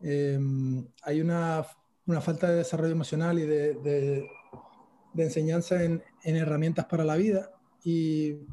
Em, 0.00 0.86
hay 1.02 1.20
una, 1.20 1.66
una, 2.06 2.20
falta 2.20 2.50
de 2.50 2.56
desarrollo 2.58 2.92
emocional 2.92 3.38
y 3.38 3.46
de, 3.46 3.74
de, 3.74 5.24
enseñanza 5.24 5.82
en, 5.82 6.02
en, 6.22 6.36
herramientas 6.36 6.86
para 6.86 7.04
la 7.04 7.16
vida. 7.16 7.50
Y 7.84 8.46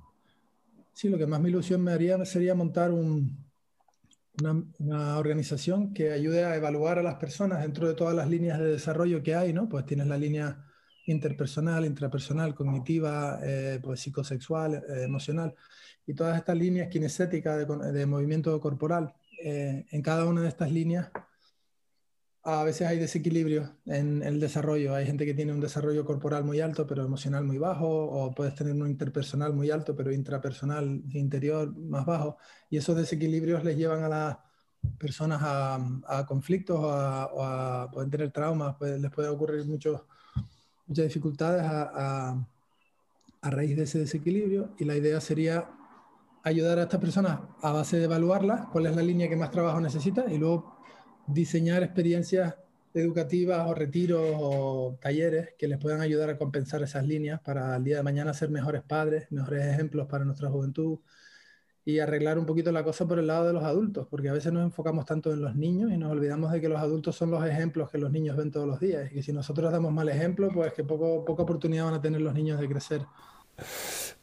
sí, 0.94 1.10
lo 1.10 1.18
que 1.18 1.28
más 1.28 1.40
me 1.40 1.50
ilusión 1.50 1.84
me 1.84 1.92
haría 1.92 2.24
sería 2.26 2.56
montar 2.56 2.92
un, 2.92 3.47
una, 4.40 5.18
organización 5.18 5.94
que 5.94 6.12
ayude 6.12 6.46
a 6.46 6.56
evaluar 6.56 7.00
a 7.00 7.04
las 7.04 7.16
personas 7.16 7.62
dentro 7.62 7.88
de 7.88 7.94
todas 7.94 8.16
las 8.16 8.30
líneas 8.30 8.60
de 8.60 8.66
desarrollo 8.66 9.24
que 9.24 9.36
hay, 9.36 9.54
¿no? 9.54 9.68
Pues 9.68 9.86
tienes 9.86 10.08
la 10.08 10.18
línea 10.18 10.64
interpersonal, 11.06 11.86
intrapersonal, 11.86 12.54
cognitiva, 12.54 13.40
eh, 13.44 13.80
pues 13.82 14.02
psicosexual, 14.02 14.76
eh, 14.76 15.04
emocional, 15.04 15.56
y 16.06 16.14
todas 16.14 16.38
estas 16.38 16.58
líneas 16.58 16.90
kinestéticas 16.90 17.68
de, 17.68 17.92
de 17.92 18.06
movimiento 18.06 18.60
corporal. 18.60 19.14
Eh, 19.44 19.86
en 19.92 20.02
cada 20.02 20.26
una 20.26 20.42
de 20.42 20.48
estas 20.50 20.72
líneas 20.72 21.12
a 22.50 22.64
veces 22.64 22.88
hay 22.88 22.98
desequilibrio 22.98 23.74
en 23.86 24.24
el 24.24 24.40
desarrollo. 24.40 24.96
Hay 24.96 25.06
gente 25.06 25.26
que 25.26 25.34
tiene 25.34 25.52
un 25.52 25.60
desarrollo 25.60 26.06
corporal 26.06 26.46
muy 26.46 26.62
alto, 26.62 26.88
pero 26.88 27.04
emocional 27.04 27.44
muy 27.44 27.58
bajo, 27.58 27.86
o 27.86 28.34
puedes 28.34 28.56
tener 28.56 28.72
un 28.74 28.88
interpersonal 28.88 29.54
muy 29.54 29.70
alto, 29.70 29.98
pero 29.98 30.14
intrapersonal 30.14 31.04
interior 31.12 31.76
más 31.76 32.06
bajo. 32.06 32.38
Y 32.70 32.78
esos 32.78 32.96
desequilibrios 32.96 33.66
les 33.66 33.76
llevan 33.76 34.02
a 34.06 34.08
las 34.08 34.38
personas 34.98 35.42
a, 35.44 36.26
conflictos 36.26 36.80
o 36.80 36.90
a, 36.90 37.84
a, 37.84 38.10
tener 38.10 38.32
traumas, 38.32 38.78
pues, 38.80 38.98
les 38.98 39.12
puede 39.12 39.28
ocurrir 39.28 39.66
muchas 39.66 40.00
dificultades 40.88 41.64
a, 41.64 42.48
a 43.42 43.50
raíz 43.50 43.76
de 43.76 43.84
ese 43.84 44.00
desequilibrio. 44.00 44.70
Y 44.80 44.86
la 44.86 44.96
idea 44.96 45.20
sería 45.20 45.70
ayudar 46.44 46.80
a 46.80 46.84
estas 46.84 47.02
personas 47.02 47.42
a 47.62 47.74
base 47.74 47.98
de 47.98 48.06
evaluarlas, 48.06 48.68
cuál 48.72 48.86
es 48.86 48.96
la 48.96 49.04
línea 49.04 49.28
que 49.28 49.36
más 49.36 49.52
trabajo 49.52 49.82
necesita, 49.82 50.32
y 50.32 50.38
luego 50.38 50.77
diseñar 51.28 51.84
experiencias 51.84 52.56
educativas 52.94 53.68
o 53.68 53.74
retiros 53.74 54.26
o 54.36 54.98
talleres 55.02 55.50
que 55.58 55.68
les 55.68 55.78
puedan 55.78 56.02
ayudar 56.02 56.30
a 56.30 56.38
compensar 56.38 56.82
esas 56.82 57.06
líneas 57.06 57.40
para 57.42 57.76
el 57.76 57.84
día 57.84 57.98
de 57.98 58.04
mañana 58.04 58.34
ser 58.34 58.50
mejores 58.50 58.82
padres, 58.82 59.32
mejores 59.32 59.66
ejemplos 59.66 60.08
para 60.08 60.26
nuestra 60.26 60.50
juventud 60.50 61.00
y 61.86 62.00
arreglar 62.00 62.38
un 62.38 62.46
poquito 62.46 62.72
la 62.72 62.84
cosa 62.84 63.08
por 63.08 63.18
el 63.18 63.28
lado 63.28 63.48
de 63.48 63.54
los 63.54 63.64
adultos, 63.64 64.08
porque 64.10 64.28
a 64.28 64.34
veces 64.34 64.52
nos 64.52 64.64
enfocamos 64.64 65.06
tanto 65.06 65.32
en 65.32 65.42
los 65.42 65.56
niños 65.56 65.92
y 65.92 65.98
nos 65.98 66.12
olvidamos 66.12 66.52
de 66.52 66.60
que 66.60 66.68
los 66.68 66.80
adultos 66.80 67.16
son 67.16 67.32
los 67.32 67.46
ejemplos 67.46 67.90
que 67.90 67.98
los 67.98 68.12
niños 68.12 68.36
ven 68.36 68.52
todos 68.52 68.68
los 68.68 68.80
días 68.80 69.10
y 69.10 69.16
que 69.16 69.24
si 69.24 69.32
nosotros 69.32 69.72
damos 69.72 69.94
mal 69.94 70.10
ejemplo, 70.10 70.50
pues 70.54 70.74
que 70.74 70.84
poco, 70.84 71.24
poca 71.24 71.44
oportunidad 71.44 71.86
van 71.86 71.94
a 71.94 72.02
tener 72.02 72.20
los 72.20 72.34
niños 72.34 72.60
de 72.60 72.68
crecer. 72.68 73.02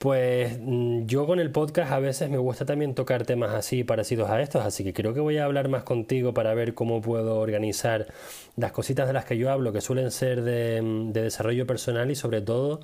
Pues 0.05 0.59
mm, 0.61 1.07
yo 1.07 1.27
con 1.27 1.41
el 1.41 1.51
podcast 1.51 1.91
a 1.91 1.99
veces 1.99 2.29
me 2.29 2.37
gusta 2.37 2.67
también 2.67 2.95
tocar 2.95 3.25
temas 3.25 3.55
así 3.55 3.85
parecidos 3.85 4.29
a 4.29 4.43
estos, 4.43 4.63
así 4.63 4.85
que 4.85 4.93
creo 4.93 5.15
que 5.15 5.21
voy 5.21 5.39
a 5.39 5.47
hablar 5.47 5.71
más 5.71 5.83
contigo 5.83 6.35
para 6.35 6.53
ver 6.53 6.75
cómo 6.75 7.01
puedo 7.01 7.39
organizar 7.39 8.09
las 8.55 8.73
cositas 8.73 9.07
de 9.07 9.15
las 9.15 9.25
que 9.25 9.39
yo 9.39 9.51
hablo, 9.51 9.73
que 9.73 9.81
suelen 9.81 10.11
ser 10.11 10.43
de, 10.43 10.83
mm, 10.83 11.13
de 11.13 11.23
desarrollo 11.23 11.67
personal 11.67 12.11
y 12.11 12.17
sobre 12.17 12.43
todo 12.43 12.81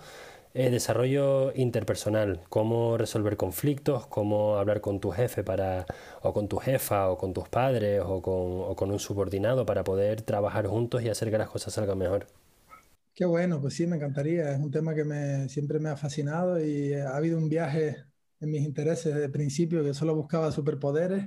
eh, 0.54 0.70
desarrollo 0.70 1.52
interpersonal, 1.54 2.40
cómo 2.48 2.96
resolver 2.96 3.36
conflictos, 3.36 4.06
cómo 4.06 4.56
hablar 4.56 4.80
con 4.80 4.98
tu 4.98 5.10
jefe 5.10 5.44
para, 5.44 5.84
o 6.22 6.32
con 6.32 6.48
tu 6.48 6.56
jefa, 6.56 7.10
o 7.10 7.18
con 7.18 7.34
tus 7.34 7.50
padres, 7.50 8.00
o 8.02 8.22
con, 8.22 8.62
o 8.66 8.74
con 8.76 8.90
un 8.90 8.98
subordinado 8.98 9.66
para 9.66 9.84
poder 9.84 10.22
trabajar 10.22 10.66
juntos 10.68 11.02
y 11.02 11.10
hacer 11.10 11.30
que 11.30 11.36
las 11.38 11.50
cosas 11.50 11.74
salgan 11.74 11.98
mejor. 11.98 12.39
Qué 13.14 13.24
bueno, 13.24 13.60
pues 13.60 13.74
sí, 13.74 13.86
me 13.86 13.96
encantaría. 13.96 14.52
Es 14.52 14.58
un 14.58 14.70
tema 14.70 14.94
que 14.94 15.04
me, 15.04 15.48
siempre 15.48 15.78
me 15.78 15.90
ha 15.90 15.96
fascinado 15.96 16.64
y 16.64 16.94
ha 16.94 17.16
habido 17.16 17.38
un 17.38 17.48
viaje 17.48 17.96
en 18.40 18.50
mis 18.50 18.62
intereses 18.62 19.12
desde 19.12 19.26
el 19.26 19.30
principio 19.30 19.84
que 19.84 19.94
solo 19.94 20.14
buscaba 20.14 20.52
superpoderes. 20.52 21.26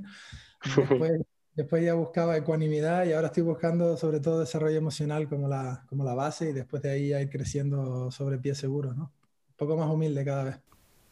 Después, 0.75 1.11
después 1.55 1.83
ya 1.83 1.93
buscaba 1.93 2.37
ecuanimidad 2.37 3.05
y 3.05 3.13
ahora 3.13 3.27
estoy 3.27 3.43
buscando 3.43 3.97
sobre 3.97 4.19
todo 4.19 4.39
desarrollo 4.39 4.77
emocional 4.77 5.27
como 5.29 5.47
la, 5.47 5.85
como 5.87 6.03
la 6.03 6.15
base 6.15 6.49
y 6.49 6.53
después 6.53 6.81
de 6.81 6.91
ahí 6.91 7.09
ya 7.09 7.21
ir 7.21 7.29
creciendo 7.29 8.09
sobre 8.11 8.39
pie 8.39 8.55
seguro, 8.55 8.93
¿no? 8.93 9.13
Un 9.49 9.55
poco 9.55 9.77
más 9.77 9.89
humilde 9.89 10.25
cada 10.25 10.43
vez. 10.45 10.59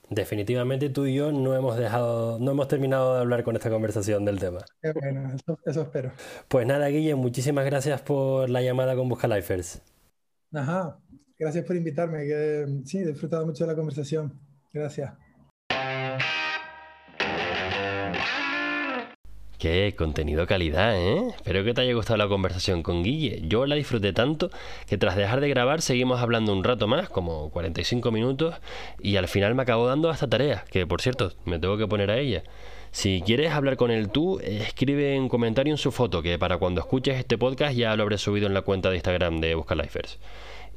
Definitivamente 0.10 0.90
tú 0.90 1.06
y 1.06 1.16
yo 1.16 1.32
no 1.32 1.56
hemos 1.56 1.78
dejado, 1.78 2.38
no 2.38 2.52
hemos 2.52 2.68
terminado 2.68 3.14
de 3.14 3.22
hablar 3.22 3.44
con 3.44 3.56
esta 3.56 3.70
conversación 3.70 4.26
del 4.26 4.40
tema. 4.40 4.60
Qué 4.82 4.92
bueno, 4.92 5.34
eso, 5.34 5.58
eso 5.66 5.82
espero. 5.84 6.12
Pues 6.50 6.68
nada, 6.68 6.88
Guille, 6.90 7.16
muchísimas 7.16 7.66
gracias 7.66 8.02
por 8.02 8.50
la 8.50 8.62
llamada 8.62 8.96
con 8.96 9.08
Busca 9.08 9.28
Lifers. 9.30 9.82
Ajá, 10.54 11.00
gracias 11.40 11.66
por 11.66 11.76
invitarme, 11.78 12.26
que 12.26 12.66
sí, 12.86 12.98
he 12.98 13.08
disfrutado 13.08 13.46
mucho 13.46 13.64
de 13.64 13.72
la 13.72 13.76
conversación. 13.76 14.40
Gracias. 14.74 15.14
Qué 19.58 19.94
contenido 19.96 20.48
calidad, 20.48 20.98
¿eh? 20.98 21.28
Espero 21.36 21.64
que 21.64 21.74
te 21.76 21.82
haya 21.82 21.94
gustado 21.94 22.18
la 22.18 22.28
conversación 22.28 22.82
con 22.82 23.04
Guille. 23.04 23.48
Yo 23.48 23.68
la 23.68 23.76
disfruté 23.76 24.12
tanto 24.12 24.50
que 24.88 24.98
tras 24.98 25.16
dejar 25.16 25.40
de 25.40 25.50
grabar 25.50 25.82
seguimos 25.82 26.20
hablando 26.20 26.52
un 26.52 26.64
rato 26.64 26.88
más, 26.88 27.10
como 27.10 27.52
45 27.52 28.12
minutos, 28.12 28.56
y 29.00 29.18
al 29.18 29.28
final 29.28 29.54
me 29.54 29.62
acabó 29.62 29.88
dando 29.88 30.10
hasta 30.10 30.28
tarea, 30.28 30.66
que 30.72 30.88
por 30.88 31.02
cierto, 31.02 31.34
me 31.46 31.60
tengo 31.60 31.78
que 31.78 31.86
poner 31.88 32.10
a 32.10 32.18
ella. 32.18 32.44
Si 32.92 33.22
quieres 33.26 33.54
hablar 33.54 33.78
con 33.78 33.90
él 33.90 34.10
tú, 34.10 34.40
escribe 34.40 35.18
un 35.18 35.30
comentario 35.30 35.74
en 35.74 35.78
su 35.78 35.92
foto, 35.92 36.22
que 36.22 36.38
para 36.38 36.58
cuando 36.58 36.82
escuches 36.82 37.18
este 37.18 37.38
podcast 37.38 37.74
ya 37.74 37.96
lo 37.96 38.04
habré 38.04 38.18
subido 38.18 38.48
en 38.48 38.54
la 38.54 38.64
cuenta 38.64 38.90
de 38.90 38.98
Instagram 38.98 39.40
de 39.40 39.56
Busca 39.56 39.76
Lifers. 39.76 40.20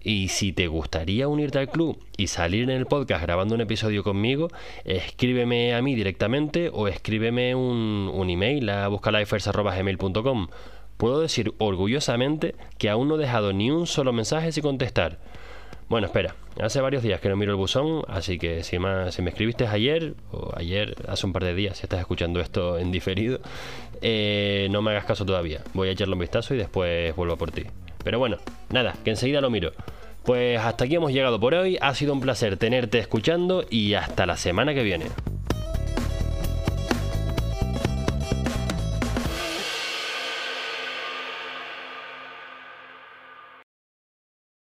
Y 0.00 0.28
si 0.28 0.52
te 0.52 0.68
gustaría 0.68 1.26
unirte 1.26 1.58
al 1.58 1.70
club 1.70 1.98
y 2.16 2.28
salir 2.28 2.64
en 2.64 2.70
el 2.70 2.86
podcast 2.86 3.22
grabando 3.22 3.56
un 3.56 3.62
episodio 3.62 4.04
conmigo, 4.04 4.48
escríbeme 4.84 5.74
a 5.74 5.82
mí 5.82 5.94
directamente 5.96 6.70
o 6.72 6.86
escríbeme 6.86 7.54
un, 7.56 8.10
un 8.14 8.30
email 8.30 8.68
a 8.68 8.86
buscalifers.gmail.com. 8.88 10.48
Puedo 10.96 11.20
decir 11.20 11.52
orgullosamente 11.58 12.54
que 12.78 12.90
aún 12.90 13.08
no 13.08 13.16
he 13.16 13.18
dejado 13.18 13.52
ni 13.52 13.70
un 13.72 13.88
solo 13.88 14.12
mensaje 14.12 14.52
sin 14.52 14.62
contestar. 14.62 15.18
Bueno, 15.88 16.06
espera, 16.06 16.34
hace 16.60 16.80
varios 16.80 17.02
días 17.02 17.20
que 17.20 17.28
no 17.28 17.36
miro 17.36 17.52
el 17.52 17.56
buzón, 17.56 18.02
así 18.08 18.38
que 18.38 18.62
si, 18.62 18.78
más, 18.78 19.14
si 19.14 19.22
me 19.22 19.30
escribiste 19.30 19.66
ayer, 19.66 20.14
o 20.32 20.52
ayer, 20.56 20.94
hace 21.08 21.26
un 21.26 21.32
par 21.32 21.44
de 21.44 21.54
días, 21.54 21.76
si 21.76 21.82
estás 21.82 22.00
escuchando 22.00 22.40
esto 22.40 22.78
en 22.78 22.90
diferido, 22.90 23.40
eh, 24.00 24.68
no 24.70 24.80
me 24.80 24.92
hagas 24.92 25.04
caso 25.04 25.26
todavía. 25.26 25.60
Voy 25.74 25.88
a 25.88 25.92
echarle 25.92 26.14
un 26.14 26.20
vistazo 26.20 26.54
y 26.54 26.58
después 26.58 27.14
vuelvo 27.16 27.36
por 27.36 27.50
ti. 27.50 27.64
Pero 28.02 28.18
bueno, 28.18 28.38
nada, 28.70 28.94
que 29.04 29.10
enseguida 29.10 29.40
lo 29.40 29.50
miro. 29.50 29.72
Pues 30.24 30.58
hasta 30.58 30.84
aquí 30.84 30.94
hemos 30.94 31.12
llegado 31.12 31.38
por 31.38 31.54
hoy, 31.54 31.76
ha 31.80 31.94
sido 31.94 32.14
un 32.14 32.20
placer 32.20 32.56
tenerte 32.56 32.98
escuchando 32.98 33.64
y 33.68 33.92
hasta 33.92 34.24
la 34.24 34.38
semana 34.38 34.72
que 34.72 34.82
viene. 34.82 35.06